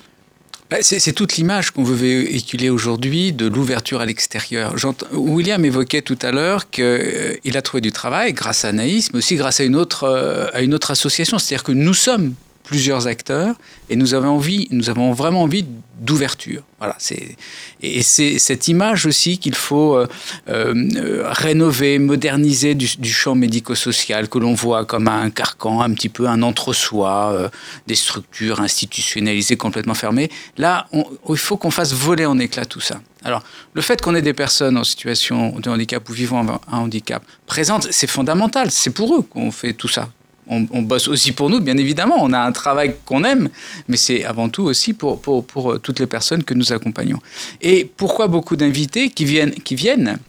C'est 0.81 1.13
toute 1.13 1.36
l'image 1.36 1.71
qu'on 1.71 1.83
veut 1.83 1.95
véhiculer 1.95 2.69
aujourd'hui 2.69 3.33
de 3.33 3.47
l'ouverture 3.47 4.01
à 4.01 4.05
l'extérieur. 4.05 4.75
William 5.12 5.63
évoquait 5.63 6.01
tout 6.01 6.17
à 6.21 6.31
l'heure 6.31 6.69
qu'il 6.69 7.57
a 7.57 7.62
trouvé 7.62 7.81
du 7.81 7.91
travail 7.91 8.33
grâce 8.33 8.65
à 8.65 8.69
Anaïs, 8.69 9.12
mais 9.12 9.19
aussi 9.19 9.36
grâce 9.36 9.59
euh, 9.62 10.47
à 10.53 10.62
une 10.62 10.73
autre 10.73 10.91
association. 10.91 11.38
C'est-à-dire 11.38 11.63
que 11.63 11.71
nous 11.71 11.93
sommes 11.93 12.33
plusieurs 12.63 13.08
acteurs 13.08 13.56
et 13.89 13.95
nous 13.95 14.13
avons 14.13 14.30
envie, 14.30 14.67
nous 14.71 14.89
avons 14.89 15.12
vraiment 15.12 15.43
envie 15.43 15.65
d'ouverture. 15.99 16.63
Voilà, 16.80 16.95
c'est 16.97 17.36
et 17.82 18.02
c'est 18.02 18.39
cette 18.39 18.67
image 18.67 19.06
aussi 19.06 19.38
qu'il 19.38 19.56
faut 19.56 19.95
euh, 19.95 20.08
euh, 20.49 21.23
rénover, 21.26 21.99
moderniser 21.99 22.76
du, 22.76 23.13
champ 23.13 23.36
médico-social 23.36 24.30
que 24.30 24.39
l'on 24.39 24.54
voit 24.54 24.86
comme 24.86 25.08
un 25.08 25.30
carcan, 25.30 25.82
un 25.82 25.93
petit 25.93 26.10
peu 26.10 26.28
un 26.28 26.41
entre-soi, 26.41 27.32
euh, 27.34 27.49
des 27.88 27.95
structures 27.95 28.60
institutionnalisées 28.60 29.58
complètement 29.58 29.93
fermées. 29.93 30.30
Là, 30.58 30.88
il 30.93 31.38
faut 31.38 31.58
qu'on 31.58 31.71
fasse 31.71 31.93
voler 31.93 32.26
en 32.26 32.39
éclats 32.39 32.65
tout 32.65 32.82
ça. 32.82 32.99
Alors, 33.23 33.43
le 33.73 33.82
fait 33.82 34.02
qu'on 34.02 34.15
ait 34.15 34.21
des 34.21 34.34
personnes 34.34 34.78
en 34.78 34.84
situation 34.84 35.58
de 35.60 35.69
handicap 35.69 36.08
ou 36.10 36.13
vivant 36.13 36.62
un 36.71 36.78
handicap 36.78 37.23
présentes, 37.45 37.88
c'est 37.91 38.10
fondamental. 38.10 38.71
C'est 38.71 38.89
pour 38.89 39.15
eux 39.15 39.21
qu'on 39.21 39.52
fait 39.52 39.73
tout 39.73 39.88
ça. 39.88 40.10
On, 40.47 40.82
bosse 40.82 41.08
aussi 41.08 41.32
pour 41.32 41.49
nous, 41.49 41.60
bien 41.60 41.77
évidemment. 41.77 42.15
On 42.19 42.34
a 42.34 42.39
un 42.39 42.51
travail 42.51 42.95
qu'on 43.06 43.23
aime, 43.23 43.49
mais 43.88 43.97
c'est 43.97 44.25
avant 44.25 44.49
tout 44.49 44.63
aussi 44.63 44.93
pour, 44.93 45.21
pour, 45.21 45.45
pour 45.45 45.73
euh, 45.73 45.79
toutes 45.79 45.99
les 45.99 46.08
personnes 46.08 46.43
que 46.43 46.53
nous 46.53 46.73
accompagnons. 46.73 47.19
Et 47.62 47.89
pourquoi 47.97 48.27
beaucoup 48.27 48.56
d'invités 48.56 49.10
qui 49.10 49.25
viennent, 49.25 49.53
qui 49.53 49.75
viennent 49.75 50.19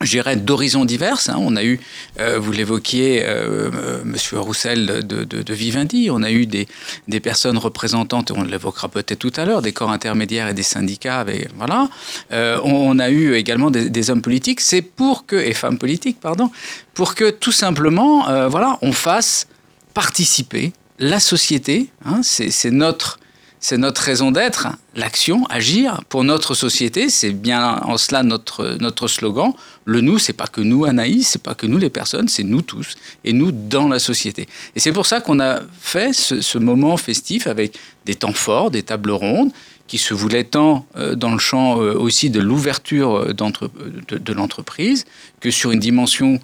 je 0.00 0.10
dirais, 0.10 0.36
d'horizons 0.36 0.84
divers. 0.84 1.18
Hein. 1.28 1.36
On 1.38 1.56
a 1.56 1.64
eu, 1.64 1.80
euh, 2.18 2.38
vous 2.38 2.52
l'évoquiez, 2.52 3.22
euh, 3.22 3.70
euh, 3.74 4.00
Monsieur 4.04 4.38
Roussel 4.38 4.86
de, 5.06 5.24
de, 5.24 5.42
de, 5.42 5.54
Vivendi, 5.54 6.08
on 6.10 6.22
a 6.22 6.30
eu 6.30 6.46
des, 6.46 6.68
des 7.08 7.20
personnes 7.20 7.58
représentantes, 7.58 8.30
on 8.30 8.42
l'évoquera 8.42 8.88
peut-être 8.88 9.18
tout 9.18 9.32
à 9.36 9.44
l'heure, 9.44 9.62
des 9.62 9.72
corps 9.72 9.90
intermédiaires 9.90 10.48
et 10.48 10.54
des 10.54 10.62
syndicats. 10.62 11.20
Avec, 11.20 11.48
voilà. 11.56 11.88
Euh, 12.32 12.58
on, 12.64 12.72
on, 12.72 12.98
a 12.98 13.10
eu 13.10 13.34
également 13.34 13.70
des, 13.70 13.90
des 13.90 14.10
hommes 14.10 14.22
politiques. 14.22 14.60
C'est 14.60 14.82
pour 14.82 15.26
que, 15.26 15.36
et 15.36 15.52
femmes 15.52 15.78
politiques, 15.78 16.18
pardon, 16.20 16.50
pour 16.94 17.14
que 17.14 17.30
tout 17.30 17.52
simplement, 17.52 18.28
euh, 18.28 18.48
voilà, 18.48 18.78
on 18.82 18.92
fasse 18.92 19.46
participer 19.92 20.72
la 20.98 21.20
société. 21.20 21.90
Hein, 22.04 22.20
c'est 22.22 22.70
notre 22.70 23.18
c'est 23.62 23.76
notre 23.76 24.00
raison 24.00 24.30
d'être, 24.30 24.68
l'action, 24.96 25.44
agir 25.50 26.02
pour 26.08 26.24
notre 26.24 26.54
société. 26.54 27.10
C'est 27.10 27.32
bien 27.32 27.78
en 27.82 27.98
cela 27.98 28.22
notre, 28.22 28.78
notre 28.80 29.06
slogan. 29.06 29.52
Le 29.84 30.00
nous, 30.00 30.18
c'est 30.18 30.32
pas 30.32 30.46
que 30.46 30.62
nous, 30.62 30.86
Anaïs, 30.86 31.28
c'est 31.28 31.42
pas 31.42 31.54
que 31.54 31.66
nous 31.66 31.76
les 31.76 31.90
personnes, 31.90 32.28
c'est 32.28 32.42
nous 32.42 32.62
tous 32.62 32.96
et 33.22 33.34
nous 33.34 33.52
dans 33.52 33.86
la 33.86 33.98
société. 33.98 34.48
Et 34.74 34.80
c'est 34.80 34.92
pour 34.92 35.04
ça 35.04 35.20
qu'on 35.20 35.40
a 35.40 35.60
fait 35.78 36.14
ce, 36.14 36.58
moment 36.58 36.96
festif 36.96 37.46
avec 37.46 37.78
des 38.06 38.14
temps 38.14 38.32
forts, 38.32 38.70
des 38.70 38.82
tables 38.82 39.10
rondes 39.10 39.52
qui 39.86 39.98
se 39.98 40.14
voulaient 40.14 40.44
tant 40.44 40.86
euh, 40.96 41.14
dans 41.14 41.32
le 41.32 41.38
champ 41.38 41.80
euh, 41.80 41.94
aussi 41.94 42.30
de 42.30 42.40
l'ouverture 42.40 43.34
de, 43.34 44.18
de 44.18 44.32
l'entreprise 44.32 45.04
que 45.40 45.50
sur 45.50 45.70
une 45.70 45.80
dimension 45.80 46.40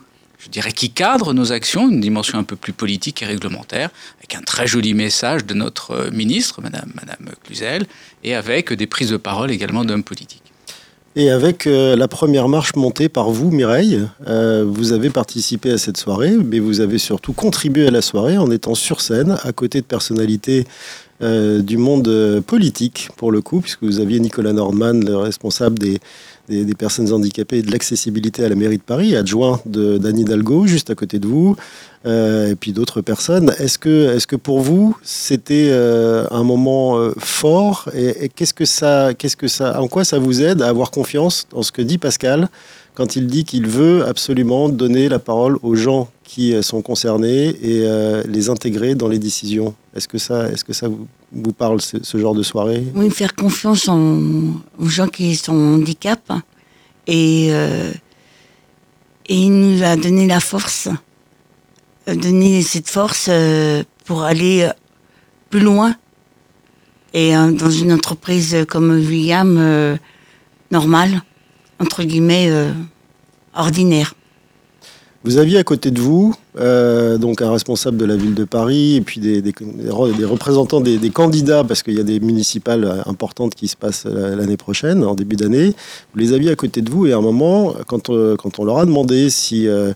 je 0.46 0.50
dirais, 0.52 0.70
qui 0.70 0.90
cadre 0.90 1.34
nos 1.34 1.52
actions, 1.52 1.90
une 1.90 2.00
dimension 2.00 2.38
un 2.38 2.44
peu 2.44 2.54
plus 2.54 2.72
politique 2.72 3.20
et 3.22 3.26
réglementaire, 3.26 3.90
avec 4.18 4.36
un 4.36 4.42
très 4.42 4.66
joli 4.66 4.94
message 4.94 5.44
de 5.44 5.54
notre 5.54 5.90
euh, 5.90 6.10
ministre, 6.12 6.62
Madame, 6.62 6.90
Madame 6.94 7.34
Cluzel, 7.44 7.86
et 8.22 8.34
avec 8.34 8.72
des 8.72 8.86
prises 8.86 9.10
de 9.10 9.16
parole 9.16 9.50
également 9.50 9.84
d'hommes 9.84 10.04
politiques. 10.04 10.42
Et 11.16 11.30
avec 11.30 11.66
euh, 11.66 11.96
la 11.96 12.06
première 12.06 12.48
marche 12.48 12.76
montée 12.76 13.08
par 13.08 13.30
vous, 13.30 13.50
Mireille, 13.50 14.06
euh, 14.28 14.64
vous 14.68 14.92
avez 14.92 15.10
participé 15.10 15.72
à 15.72 15.78
cette 15.78 15.96
soirée, 15.96 16.36
mais 16.36 16.60
vous 16.60 16.80
avez 16.80 16.98
surtout 16.98 17.32
contribué 17.32 17.88
à 17.88 17.90
la 17.90 18.02
soirée 18.02 18.38
en 18.38 18.50
étant 18.50 18.76
sur 18.76 19.00
scène, 19.00 19.36
à 19.42 19.52
côté 19.52 19.80
de 19.80 19.86
personnalités 19.86 20.64
du 21.18 21.78
monde 21.78 22.42
politique, 22.46 23.08
pour 23.16 23.32
le 23.32 23.40
coup, 23.40 23.62
puisque 23.62 23.82
vous 23.84 24.00
aviez 24.00 24.20
Nicolas 24.20 24.52
Nordman, 24.52 25.02
le 25.02 25.16
responsable 25.16 25.78
des, 25.78 25.98
des, 26.48 26.74
personnes 26.74 27.12
handicapées 27.12 27.58
et 27.58 27.62
de 27.62 27.70
l'accessibilité 27.70 28.44
à 28.44 28.48
la 28.48 28.54
mairie 28.54 28.78
de 28.78 28.82
Paris, 28.82 29.16
adjoint 29.16 29.60
d'Anne 29.66 30.18
Hidalgo, 30.18 30.66
juste 30.66 30.90
à 30.90 30.94
côté 30.94 31.18
de 31.18 31.26
vous, 31.26 31.56
euh, 32.06 32.50
et 32.50 32.54
puis 32.54 32.72
d'autres 32.72 33.00
personnes. 33.00 33.52
Est-ce 33.58 33.78
que, 33.78 34.16
est 34.16 34.26
que 34.26 34.36
pour 34.36 34.60
vous, 34.60 34.96
c'était 35.02 35.68
euh, 35.70 36.26
un 36.30 36.44
moment 36.44 36.98
euh, 36.98 37.12
fort 37.18 37.88
Et, 37.94 38.24
et 38.24 38.28
qu'est-ce 38.28 38.54
que 38.54 38.64
que 39.36 39.48
ça, 39.48 39.80
en 39.80 39.88
quoi 39.88 40.04
ça 40.04 40.18
vous 40.18 40.42
aide 40.42 40.62
à 40.62 40.68
avoir 40.68 40.90
confiance 40.90 41.46
dans 41.50 41.62
ce 41.62 41.72
que 41.72 41.82
dit 41.82 41.98
Pascal 41.98 42.48
quand 42.94 43.16
il 43.16 43.26
dit 43.26 43.44
qu'il 43.44 43.66
veut 43.66 44.06
absolument 44.06 44.68
donner 44.68 45.08
la 45.08 45.18
parole 45.18 45.58
aux 45.62 45.74
gens 45.74 46.08
qui 46.24 46.54
sont 46.62 46.80
concernés 46.80 47.48
et 47.62 47.86
les 48.26 48.48
intégrer 48.48 48.94
dans 48.94 49.08
les 49.08 49.18
décisions? 49.18 49.74
Est-ce 49.94 50.08
que 50.08 50.16
ça, 50.16 50.48
est-ce 50.48 50.64
que 50.64 50.72
ça 50.72 50.88
vous, 50.88 51.06
vous 51.42 51.52
parle 51.52 51.80
ce, 51.80 52.02
ce, 52.02 52.18
genre 52.18 52.34
de 52.34 52.42
soirée? 52.42 52.84
Oui, 52.94 53.10
faire 53.10 53.34
confiance 53.34 53.88
en, 53.88 54.20
aux 54.78 54.88
gens 54.88 55.08
qui 55.08 55.36
sont 55.36 55.54
handicap. 55.54 56.32
Et 57.06 57.48
euh, 57.50 57.92
et 59.28 59.36
il 59.36 59.52
nous 59.52 59.82
a 59.82 59.96
donné 59.96 60.26
la 60.26 60.38
force, 60.38 60.88
donné 62.06 62.62
cette 62.62 62.88
force 62.88 63.26
euh, 63.28 63.82
pour 64.04 64.22
aller 64.22 64.68
plus 65.50 65.60
loin. 65.60 65.96
Et 67.12 67.32
dans 67.32 67.70
une 67.70 67.92
entreprise 67.92 68.64
comme 68.68 68.90
William 68.90 69.56
euh, 69.58 69.96
normale 70.70 71.22
entre 71.78 72.04
guillemets 72.04 72.48
euh, 72.50 72.72
ordinaire. 73.54 74.14
Vous 75.26 75.38
aviez 75.38 75.58
à 75.58 75.64
côté 75.64 75.90
de 75.90 76.00
vous 76.00 76.36
euh, 76.56 77.18
donc 77.18 77.42
un 77.42 77.50
responsable 77.50 77.96
de 77.96 78.04
la 78.04 78.14
ville 78.14 78.34
de 78.34 78.44
Paris 78.44 78.94
et 78.94 79.00
puis 79.00 79.20
des, 79.20 79.42
représentants 79.90 80.80
des, 80.80 81.10
candidats 81.10 81.64
parce 81.64 81.82
qu'il 81.82 81.94
y 81.94 82.00
a 82.00 82.04
des 82.04 82.20
municipales 82.20 83.02
importantes 83.06 83.56
qui 83.56 83.66
se 83.66 83.76
passent 83.76 84.06
l'année 84.06 84.56
prochaine, 84.56 85.02
en 85.02 85.16
début 85.16 85.34
d'année. 85.34 85.74
Vous 86.14 86.20
les 86.20 86.32
aviez 86.32 86.52
à 86.52 86.54
côté 86.54 86.80
de 86.80 86.90
vous 86.90 87.08
et 87.08 87.12
à 87.12 87.16
un 87.16 87.22
moment, 87.22 87.74
quand, 87.88 88.08
euh, 88.08 88.36
quand 88.36 88.60
on 88.60 88.64
leur 88.64 88.78
a 88.78 88.86
demandé 88.86 89.28
si, 89.28 89.66
euh, 89.66 89.92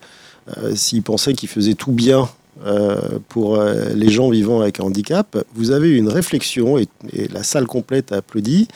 s'ils 0.74 1.02
pensaient 1.02 1.34
qu'ils 1.34 1.48
faisaient 1.48 1.74
tout 1.74 1.92
bien 1.92 2.28
euh, 2.66 3.18
pour 3.28 3.56
euh, 3.56 3.90
les 3.94 4.10
gens 4.10 4.28
vivant 4.28 4.60
avec 4.60 4.80
un 4.80 4.84
handicap, 4.84 5.38
vous 5.54 5.70
avez 5.70 5.88
eu 5.88 5.96
une 5.96 6.08
réflexion 6.08 6.76
et 6.76 6.88
la 7.32 7.42
salle 7.42 7.66
complète 7.66 8.12
a 8.12 8.16
applaudi. 8.16 8.68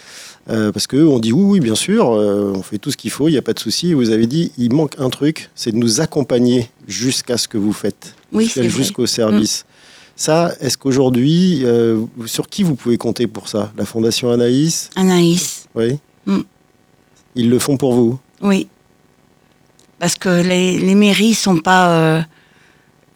Euh, 0.51 0.73
parce 0.73 0.87
qu'on 0.87 1.19
dit 1.19 1.33
oui, 1.33 1.45
oui, 1.45 1.61
bien 1.61 1.75
sûr, 1.75 2.13
euh, 2.13 2.53
on 2.55 2.63
fait 2.63 2.77
tout 2.77 2.91
ce 2.91 2.99
qu'il 2.99 3.11
faut, 3.11 3.29
il 3.29 3.33
n'y 3.33 3.39
a 3.39 3.43
pas 3.43 3.55
de 3.55 3.59
souci. 3.59 3.95
Vous 3.95 4.11
avez 4.11 4.27
dit, 4.27 4.53
il 4.59 4.75
manque 4.75 4.93
un 4.99 5.09
truc, 5.09 5.49
c'est 5.55 5.73
de 5.73 5.79
nous 5.79 6.03
accompagner 6.03 6.69
jusqu'à 6.87 7.39
ce 7.39 7.49
que 7.49 7.57
vous 7.57 7.73
faites, 7.73 8.15
oui, 8.31 8.53
jusqu'au 8.55 9.07
service. 9.07 9.65
Mmh. 9.65 9.73
Ça, 10.17 10.53
est-ce 10.61 10.77
qu'aujourd'hui, 10.77 11.63
euh, 11.65 12.05
sur 12.27 12.47
qui 12.49 12.63
vous 12.63 12.75
pouvez 12.75 12.99
compter 12.99 13.27
pour 13.27 13.49
ça? 13.49 13.73
La 13.77 13.87
Fondation 13.87 14.31
Anaïs? 14.31 14.91
Anaïs. 14.97 15.67
Oui. 15.75 15.99
Mmh. 16.27 16.41
Ils 17.37 17.49
le 17.49 17.59
font 17.59 17.79
pour 17.79 17.95
vous? 17.95 18.19
Oui. 18.43 18.69
Parce 19.99 20.15
que 20.17 20.43
les, 20.43 20.79
les 20.79 20.95
mairies 20.95 21.35
sont 21.35 21.59
pas. 21.59 22.25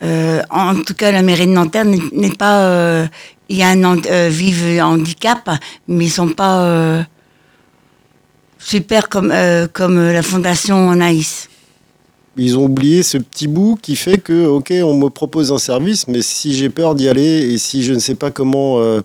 Euh, 0.03 0.43
en 0.51 0.77
tout 0.77 0.95
cas, 0.95 1.13
la 1.13 1.23
mairie 1.23 1.47
de 1.47 1.53
Nanterre 1.53 1.85
n'est 1.85 2.33
pas. 2.33 3.07
Il 3.51 3.57
y 3.57 3.63
a 3.63 3.69
un 3.69 3.85
handicap, 3.85 5.51
mais 5.87 6.07
ils 6.07 6.11
sont 6.11 6.31
pas 6.31 7.05
super 8.59 9.09
comme, 9.09 9.31
euh, 9.33 9.67
comme 9.73 9.99
la 10.11 10.23
fondation 10.23 10.91
Anaïs. 10.91 11.49
Ils 12.37 12.57
ont 12.57 12.65
oublié 12.65 13.03
ce 13.03 13.19
petit 13.19 13.49
bout 13.49 13.79
qui 13.81 13.97
fait 13.97 14.19
que, 14.19 14.47
ok, 14.47 14.73
on 14.85 14.95
me 14.95 15.09
propose 15.09 15.51
un 15.51 15.59
service, 15.59 16.07
mais 16.07 16.23
si 16.23 16.55
j'ai 16.55 16.71
peur 16.71 16.95
d'y 16.95 17.09
aller 17.09 17.53
et 17.53 17.59
si 17.59 17.83
je 17.83 17.93
ne 17.93 17.99
sais 17.99 18.15
pas 18.15 18.31
comment 18.31 18.79
euh, 18.79 19.01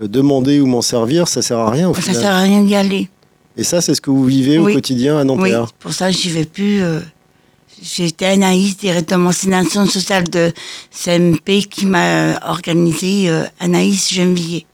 demander 0.00 0.60
ou 0.60 0.66
m'en 0.66 0.82
servir, 0.82 1.26
ça 1.26 1.42
sert 1.42 1.58
à 1.58 1.70
rien. 1.70 1.88
Au 1.88 1.94
ça 1.94 2.02
final. 2.02 2.22
sert 2.22 2.32
à 2.32 2.40
rien 2.40 2.62
d'y 2.62 2.74
aller. 2.76 3.08
Et 3.56 3.64
ça, 3.64 3.80
c'est 3.80 3.94
ce 3.94 4.00
que 4.00 4.10
vous 4.10 4.24
vivez 4.24 4.58
oui. 4.58 4.72
au 4.72 4.74
quotidien 4.74 5.18
à 5.18 5.24
Nanterre. 5.24 5.62
Oui, 5.62 5.74
pour 5.80 5.92
ça, 5.92 6.10
j'y 6.10 6.28
vais 6.28 6.44
plus. 6.44 6.82
Euh, 6.82 7.00
J'étais 7.82 8.26
Anaïs 8.26 8.76
directement. 8.76 9.32
C'est 9.32 9.50
l'action 9.50 9.86
sociale 9.86 10.24
de 10.24 10.52
CMP 10.90 11.62
qui 11.68 11.86
m'a 11.86 12.38
organisé 12.48 13.28
euh, 13.28 13.44
Anaïs 13.60 14.12
Gennevilliers. 14.12 14.66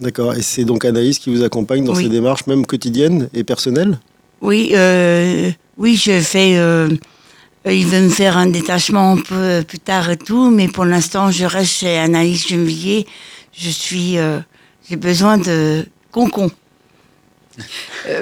D'accord. 0.00 0.34
Et 0.34 0.42
c'est 0.42 0.64
donc 0.64 0.84
Anaïs 0.84 1.18
qui 1.18 1.30
vous 1.30 1.42
accompagne 1.42 1.84
dans 1.84 1.94
oui. 1.94 2.04
ces 2.04 2.08
démarches, 2.08 2.46
même 2.46 2.64
quotidiennes 2.66 3.28
et 3.34 3.44
personnelles? 3.44 3.98
Oui, 4.40 4.70
euh, 4.74 5.50
oui, 5.76 5.96
je 5.96 6.20
fais. 6.20 6.56
Euh, 6.56 6.88
il 7.66 7.86
veut 7.86 8.02
me 8.02 8.08
faire 8.08 8.36
un 8.36 8.46
détachement 8.46 9.12
un 9.12 9.16
peu 9.16 9.64
plus 9.66 9.80
tard 9.80 10.10
et 10.10 10.16
tout, 10.16 10.50
mais 10.50 10.68
pour 10.68 10.84
l'instant, 10.84 11.30
je 11.30 11.44
reste 11.44 11.72
chez 11.72 11.98
Anaïs 11.98 12.46
Gennevilliers. 12.46 13.06
Je 13.52 13.70
suis. 13.70 14.18
Euh, 14.18 14.38
J'ai 14.88 14.96
besoin 14.96 15.36
de 15.36 15.84
concon. 16.10 16.50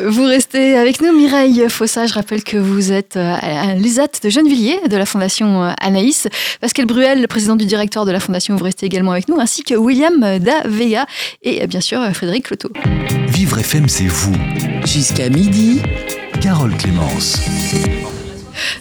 Vous 0.07 0.25
restez 0.25 0.77
avec 0.77 1.01
nous, 1.01 1.17
Mireille 1.17 1.65
Fossa. 1.69 2.07
Je 2.07 2.15
rappelle 2.15 2.43
que 2.43 2.57
vous 2.57 2.93
êtes 2.93 3.17
à 3.17 3.75
l'ESAT 3.75 4.09
de 4.23 4.31
Gennevilliers, 4.31 4.81
de 4.89 4.97
la 4.97 5.07
Fondation 5.07 5.63
Anaïs. 5.81 6.29
Pascal 6.61 6.87
Bruel, 6.87 7.21
le 7.21 7.27
président 7.27 7.57
du 7.57 7.67
directoire 7.67 8.05
de 8.05 8.13
la 8.13 8.21
Fondation, 8.21 8.57
vous 8.57 8.65
restez 8.65 8.87
également 8.87 9.13
avec 9.13 9.29
nous, 9.29 9.39
ainsi 9.39 9.63
que 9.63 9.75
William 9.75 10.39
Da 10.39 10.63
Vega 10.65 11.07
et 11.43 11.67
bien 11.67 11.81
sûr 11.81 12.01
Frédéric 12.15 12.47
Cloteau. 12.47 12.71
Vivre 13.29 13.59
FM, 13.59 13.89
c'est 13.89 14.07
vous. 14.07 14.35
Jusqu'à 14.85 15.29
midi. 15.29 15.83
Carole 16.41 16.77
Clémence. 16.77 17.39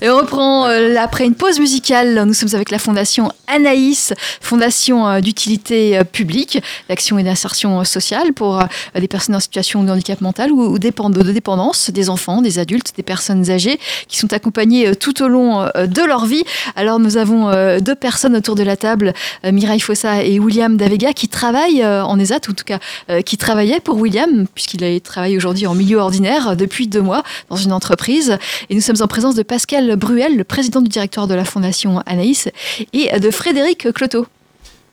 Et 0.01 0.09
on 0.09 0.17
reprend 0.17 0.67
euh, 0.67 0.95
après 0.97 1.25
une 1.25 1.35
pause 1.35 1.59
musicale. 1.59 2.23
Nous 2.25 2.33
sommes 2.33 2.53
avec 2.53 2.71
la 2.71 2.79
fondation 2.79 3.31
Anaïs, 3.47 4.13
fondation 4.41 5.07
euh, 5.07 5.19
d'utilité 5.19 5.97
euh, 5.97 6.03
publique, 6.03 6.61
d'action 6.89 7.17
et 7.17 7.23
d'insertion 7.23 7.83
sociale 7.83 8.33
pour 8.33 8.61
des 8.95 9.07
personnes 9.07 9.35
en 9.35 9.39
situation 9.39 9.83
de 9.83 9.91
handicap 9.91 10.21
mental 10.21 10.51
ou, 10.51 10.79
de 10.79 11.31
dépendance, 11.31 11.89
des 11.89 12.09
enfants, 12.09 12.41
des 12.41 12.59
adultes, 12.59 12.93
des 12.95 13.03
personnes 13.03 13.49
âgées 13.49 13.79
qui 14.07 14.17
sont 14.17 14.31
accompagnées 14.33 14.95
tout 14.95 15.23
au 15.23 15.27
long 15.27 15.65
de 15.65 16.07
leur 16.07 16.25
vie. 16.25 16.43
Alors 16.75 16.99
nous 16.99 17.17
avons 17.17 17.51
deux 17.79 17.95
personnes 17.95 18.35
autour 18.35 18.55
de 18.55 18.63
la 18.63 18.77
table, 18.77 19.13
Mireille 19.43 19.79
Fossa 19.79 20.23
et 20.23 20.39
William 20.39 20.77
Davega, 20.77 21.13
qui 21.13 21.27
travaillent 21.27 21.85
en 21.85 22.17
ESAT, 22.19 22.47
ou 22.47 22.51
en 22.51 22.53
tout 22.53 22.65
cas 22.65 22.79
qui 23.25 23.37
travaillaient 23.37 23.79
pour 23.79 23.97
William, 23.97 24.47
puisqu'il 24.53 25.01
travaille 25.01 25.37
aujourd'hui 25.37 25.67
en 25.67 25.75
milieu 25.75 25.97
ordinaire 25.97 26.55
depuis 26.55 26.87
deux 26.87 27.01
mois 27.01 27.23
dans 27.49 27.57
une 27.57 27.73
entreprise. 27.73 28.37
Et 28.69 28.75
nous 28.75 28.81
sommes 28.81 29.01
en 29.01 29.07
présence 29.07 29.35
de 29.35 29.43
Pascal 29.43 29.74
Bruel, 29.97 30.37
le 30.37 30.43
président 30.43 30.81
du 30.81 30.89
directoire 30.89 31.27
de 31.27 31.33
la 31.33 31.45
Fondation 31.45 31.99
Anaïs, 32.05 32.49
et 32.93 33.19
de 33.19 33.31
Frédéric 33.31 33.91
Cloteau. 33.93 34.25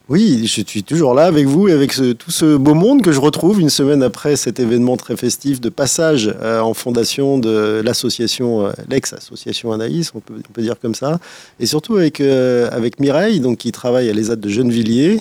Oui, 0.09 0.41
je 0.47 0.63
suis 0.63 0.83
toujours 0.83 1.15
là 1.15 1.25
avec 1.25 1.47
vous 1.47 1.69
et 1.69 1.73
avec 1.73 1.93
tout 1.93 2.31
ce 2.31 2.57
beau 2.57 2.75
monde 2.75 3.03
que 3.03 3.13
je 3.13 3.21
retrouve 3.21 3.61
une 3.61 3.71
semaine 3.71 4.03
après 4.03 4.35
cet 4.35 4.59
événement 4.59 4.97
très 4.97 5.17
festif 5.17 5.61
de 5.61 5.69
passage 5.69 6.35
euh, 6.43 6.61
en 6.61 6.75
fondation 6.75 7.39
de 7.39 7.81
l'association, 7.85 8.67
euh, 8.67 8.73
l'ex-association 8.91 9.73
Anaïs, 9.73 10.11
on 10.15 10.21
peut, 10.21 10.43
dire 10.61 10.79
comme 10.81 10.97
ça, 10.97 11.21
et 11.61 11.67
surtout 11.67 11.97
avec, 11.97 12.21
euh, 12.21 12.69
avec 12.73 12.99
Mireille, 12.99 13.39
donc, 13.39 13.59
qui 13.59 13.71
travaille 13.71 14.11
à 14.11 14.13
l'ESAT 14.13 14.37
de 14.37 14.49
Gennevilliers, 14.49 15.21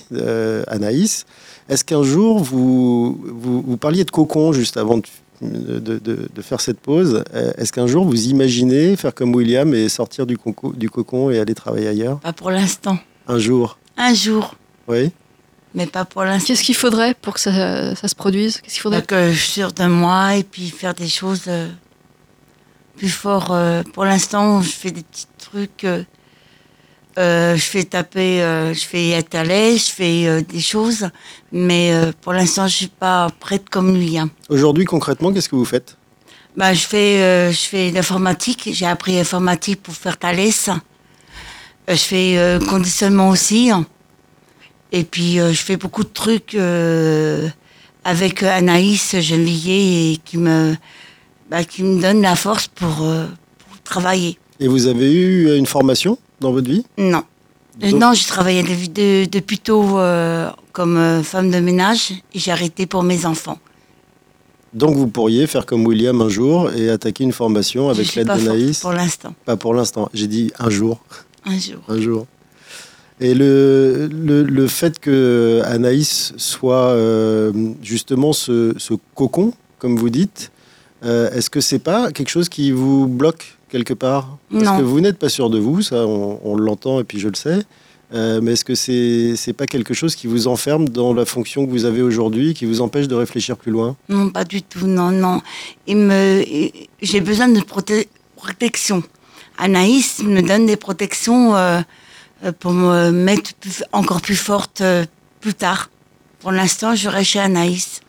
Anaïs. 0.67 1.25
Est-ce 1.69 1.85
qu'un 1.85 2.03
jour, 2.03 2.39
vous, 2.39 3.21
vous, 3.23 3.61
vous, 3.61 3.77
parliez 3.77 4.03
de 4.03 4.11
cocon 4.11 4.51
juste 4.51 4.77
avant 4.77 4.97
de 4.97 5.05
de, 5.41 5.97
de- 5.99 6.29
de 6.33 6.41
faire 6.41 6.61
cette 6.61 6.79
pause. 6.79 7.23
Euh, 7.33 7.51
Est-ce 7.57 7.71
qu'un 7.73 7.87
jour 7.87 8.05
vous 8.05 8.27
imaginez 8.27 8.95
faire 8.95 9.13
comme 9.13 9.33
William 9.35 9.73
et 9.73 9.89
sortir 9.89 10.25
du, 10.25 10.37
conco- 10.37 10.75
du 10.75 10.89
cocon 10.89 11.29
et 11.31 11.39
aller 11.39 11.55
travailler 11.55 11.87
ailleurs? 11.87 12.19
Pas 12.19 12.33
pour 12.33 12.51
l'instant. 12.51 12.97
Un 13.27 13.39
jour, 13.39 13.77
Un 13.97 14.13
jour, 14.13 14.55
oui. 14.87 15.11
mais 15.75 15.85
pas 15.87 16.05
pour 16.05 16.23
l'instant. 16.23 16.47
Qu'est-ce 16.47 16.63
qu'il 16.63 16.75
faudrait 16.75 17.13
pour 17.13 17.35
que 17.35 17.39
ça, 17.39 17.95
ça 17.95 18.07
se 18.07 18.15
produise? 18.15 18.61
Qu'est-ce 18.61 18.73
qu'il 18.75 18.81
faudrait? 18.81 18.99
Donc, 19.01 19.11
euh, 19.13 19.31
je 19.31 19.39
suis 19.39 19.61
de 19.61 19.85
moi 19.87 20.35
et 20.35 20.43
puis 20.43 20.69
faire 20.69 20.93
des 20.93 21.07
choses 21.07 21.43
euh, 21.47 21.67
plus 22.97 23.09
fort. 23.09 23.51
euh, 23.51 23.83
pour 23.93 24.05
l'instant, 24.05 24.61
je 24.61 24.69
fais 24.69 24.91
des 24.91 25.03
petits 25.03 25.27
trucs. 25.37 25.85
Euh, 27.17 27.55
je 27.55 27.61
fais 27.61 27.83
taper, 27.83 28.41
euh, 28.41 28.73
je 28.73 28.85
fais 28.85 29.09
étaler, 29.17 29.77
je 29.77 29.91
fais 29.91 30.27
euh, 30.27 30.41
des 30.41 30.59
choses, 30.61 31.09
mais 31.51 31.91
pour 32.21 32.33
l'instant, 32.33 32.67
je 32.67 32.75
suis 32.75 32.87
pas 32.87 33.29
prête 33.39 33.69
comme 33.69 33.95
lui. 33.95 34.17
hein. 34.17 34.29
Aujourd'hui, 34.49 34.85
concrètement, 34.85 35.31
qu'est-ce 35.33 35.49
que 35.49 35.55
vous 35.55 35.65
faites? 35.65 35.97
Bah, 36.55 36.73
je 36.73 36.85
fais, 36.85 37.51
je 37.51 37.59
fais 37.59 37.91
l'informatique. 37.91 38.69
J'ai 38.73 38.85
appris 38.85 39.13
l'informatique 39.15 39.81
pour 39.83 39.93
faire 39.93 40.17
Thales. 40.17 40.37
Je 41.87 41.95
fais 41.95 42.59
conditionnement 42.69 43.29
aussi. 43.29 43.71
hein. 43.71 43.85
Et 44.91 45.03
puis, 45.03 45.35
je 45.37 45.53
fais 45.67 45.77
beaucoup 45.77 46.03
de 46.03 46.09
trucs 46.09 46.55
avec 48.03 48.43
Anaïs 48.43 49.15
Genvilliers 49.19 50.13
et 50.13 50.17
qui 50.17 50.37
me, 50.37 50.75
bah, 51.49 51.63
qui 51.63 51.83
me 51.83 52.01
donne 52.01 52.21
la 52.21 52.35
force 52.35 52.67
pour, 52.67 52.95
pour 52.97 53.81
travailler. 53.83 54.37
Et 54.59 54.67
vous 54.67 54.87
avez 54.87 55.11
eu 55.13 55.57
une 55.57 55.65
formation? 55.65 56.17
Dans 56.41 56.51
votre 56.51 56.69
vie 56.69 56.83
Non. 56.97 57.23
Donc- 57.79 57.93
Non, 57.93 58.13
j'ai 58.13 58.25
travaillé 58.25 58.63
de- 58.63 58.91
de- 58.91 59.25
depuis 59.29 59.59
tôt 59.59 59.97
euh, 59.97 60.49
comme 60.73 60.97
euh, 60.97 61.23
femme 61.23 61.49
de 61.49 61.59
ménage 61.59 62.11
et 62.33 62.39
j'ai 62.39 62.51
arrêté 62.51 62.85
pour 62.85 63.03
mes 63.03 63.25
enfants. 63.25 63.59
Donc 64.73 64.95
vous 64.95 65.07
pourriez 65.07 65.47
faire 65.47 65.65
comme 65.65 65.85
William 65.85 66.21
un 66.21 66.29
jour 66.29 66.71
et 66.71 66.89
attaquer 66.89 67.23
une 67.23 67.31
formation 67.33 67.87
je 67.93 67.99
avec 68.01 68.15
l'aide 68.15 68.27
d'Anaïs 68.27 68.79
pour 68.79 68.93
l'instant. 68.93 69.33
Pas 69.45 69.55
pour 69.57 69.73
l'instant, 69.73 70.09
j'ai 70.13 70.27
dit 70.27 70.51
un 70.59 70.69
jour. 70.69 71.01
Un 71.45 71.57
jour. 71.57 71.79
un 71.87 71.99
jour. 71.99 72.25
Et 73.19 73.33
le, 73.35 74.07
le, 74.11 74.43
le 74.43 74.67
fait 74.67 74.99
que 74.99 75.61
Anaïs 75.65 76.33
soit 76.37 76.87
euh, 76.91 77.51
justement 77.83 78.33
ce, 78.33 78.73
ce 78.77 78.93
cocon, 79.15 79.53
comme 79.77 79.95
vous 79.97 80.09
dites, 80.09 80.51
euh, 81.03 81.29
est-ce 81.31 81.49
que 81.49 81.61
c'est 81.61 81.79
pas 81.79 82.11
quelque 82.11 82.29
chose 82.29 82.49
qui 82.49 82.71
vous 82.71 83.07
bloque? 83.07 83.57
Quelque 83.71 83.93
part 83.95 84.37
Parce 84.51 84.63
Non. 84.63 84.77
que 84.77 84.83
vous 84.83 84.99
n'êtes 85.01 85.17
pas 85.17 85.29
sûr 85.29 85.49
de 85.49 85.57
vous, 85.57 85.81
ça 85.81 86.05
on, 86.05 86.39
on 86.43 86.55
l'entend 86.55 86.99
et 86.99 87.03
puis 87.03 87.19
je 87.19 87.29
le 87.29 87.35
sais. 87.35 87.61
Euh, 88.13 88.41
mais 88.43 88.51
est-ce 88.53 88.65
que 88.65 88.75
c'est 88.75 89.35
c'est 89.37 89.53
pas 89.53 89.65
quelque 89.67 89.93
chose 89.93 90.15
qui 90.17 90.27
vous 90.27 90.47
enferme 90.49 90.89
dans 90.89 91.13
la 91.13 91.23
fonction 91.25 91.65
que 91.65 91.71
vous 91.71 91.85
avez 91.85 92.01
aujourd'hui, 92.01 92.53
qui 92.53 92.65
vous 92.65 92.81
empêche 92.81 93.07
de 93.07 93.15
réfléchir 93.15 93.55
plus 93.55 93.71
loin? 93.71 93.95
Non, 94.09 94.29
pas 94.29 94.43
du 94.43 94.61
tout, 94.61 94.85
non, 94.85 95.11
non. 95.11 95.41
J'ai 97.01 97.21
besoin 97.21 97.47
de 97.47 97.61
proté- 97.61 98.07
protection. 98.35 99.01
Anaïs 99.57 100.19
me 100.23 100.41
donne 100.41 100.65
des 100.65 100.75
protections 100.77 101.55
euh, 101.55 101.79
euh, 102.43 102.51
pour 102.59 102.71
me 102.73 103.11
mettre 103.11 103.53
plus- 103.55 103.83
encore 103.91 104.21
plus 104.21 104.35
forte 104.35 104.81
euh, 104.81 105.05
plus 105.39 105.53
tard. 105.53 105.89
Pour 106.39 106.51
l'instant, 106.51 106.95
je 106.95 107.07
reste 107.07 107.29
chez 107.31 107.39
Anaïs. 107.39 108.01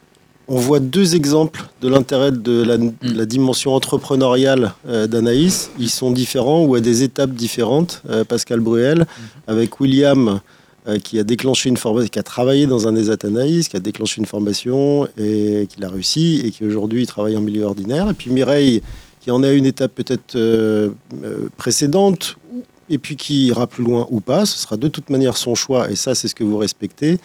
On 0.49 0.57
voit 0.57 0.81
deux 0.81 1.15
exemples 1.15 1.65
de 1.81 1.89
l'intérêt 1.89 2.33
de 2.33 2.63
la, 2.63 2.77
de 2.77 2.93
la 3.03 3.27
dimension 3.27 3.75
entrepreneuriale 3.75 4.73
euh, 4.89 5.07
d'Anaïs. 5.07 5.71
Ils 5.79 5.91
sont 5.91 6.11
différents 6.11 6.65
ou 6.65 6.75
à 6.75 6.81
des 6.81 7.05
étapes 7.05 7.31
différentes. 7.31 8.03
Euh, 8.11 8.25
Pascal 8.25 8.61
Bruel, 8.61 9.07
avec 9.47 9.81
William, 9.81 10.41
euh, 10.89 10.99
qui 10.99 11.19
a 11.21 11.23
déclenché 11.23 11.69
une 11.69 11.77
formation, 11.77 12.09
qui 12.09 12.19
a 12.19 12.25
travaillé 12.25 12.67
dans 12.67 12.89
un 12.89 12.97
ESAT 12.97 13.25
Anaïs, 13.25 13.69
qui 13.69 13.77
a 13.77 13.81
déclenché 13.81 14.21
une 14.21 14.27
formation 14.27 15.07
et 15.17 15.69
qui 15.71 15.81
l'a 15.81 15.89
réussi 15.89 16.43
et 16.45 16.51
qui 16.51 16.65
aujourd'hui 16.65 17.07
travaille 17.07 17.37
en 17.37 17.41
milieu 17.41 17.63
ordinaire. 17.63 18.11
Et 18.11 18.15
puis 18.15 18.31
Mireille, 18.31 18.83
qui 19.21 19.31
en 19.31 19.45
est 19.45 19.49
à 19.49 19.53
une 19.53 19.67
étape 19.67 19.95
peut-être 19.95 20.37
précédente 21.57 22.37
et 22.91 22.99
puis 22.99 23.17
qui 23.17 23.47
ira 23.47 23.67
plus 23.67 23.85
loin 23.85 24.07
ou 24.11 24.21
pas. 24.21 24.45
Ce 24.45 24.59
sera 24.59 24.77
de 24.77 24.89
toute 24.89 25.09
manière 25.09 25.37
son 25.37 25.55
choix 25.55 25.91
et 25.91 25.97
ça, 25.97 26.15
c'est 26.15 26.29
ce 26.29 26.35
que 26.35 26.45
vous 26.45 26.59
respectez. 26.59 27.19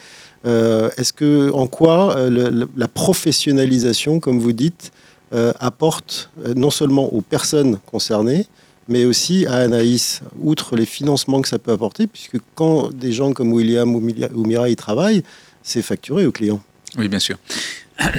Euh, 0.46 0.90
Est-ce 0.96 1.12
que, 1.12 1.50
en 1.52 1.66
quoi 1.66 2.16
euh, 2.16 2.66
la 2.76 2.88
professionnalisation, 2.88 4.20
comme 4.20 4.38
vous 4.38 4.52
dites, 4.52 4.92
euh, 5.34 5.52
apporte 5.60 6.30
non 6.56 6.70
seulement 6.70 7.12
aux 7.12 7.20
personnes 7.20 7.78
concernées, 7.86 8.46
mais 8.88 9.04
aussi 9.04 9.44
à 9.46 9.56
Anaïs, 9.56 10.22
outre 10.40 10.74
les 10.76 10.86
financements 10.86 11.42
que 11.42 11.48
ça 11.48 11.58
peut 11.58 11.72
apporter, 11.72 12.06
puisque 12.06 12.38
quand 12.54 12.90
des 12.94 13.12
gens 13.12 13.32
comme 13.32 13.52
William 13.52 13.94
ou, 13.94 13.98
ou 14.34 14.46
Mireille 14.46 14.76
travaillent, 14.76 15.22
c'est 15.62 15.82
facturé 15.82 16.24
aux 16.24 16.32
clients. 16.32 16.62
Oui, 16.96 17.08
bien 17.08 17.18
sûr. 17.18 17.36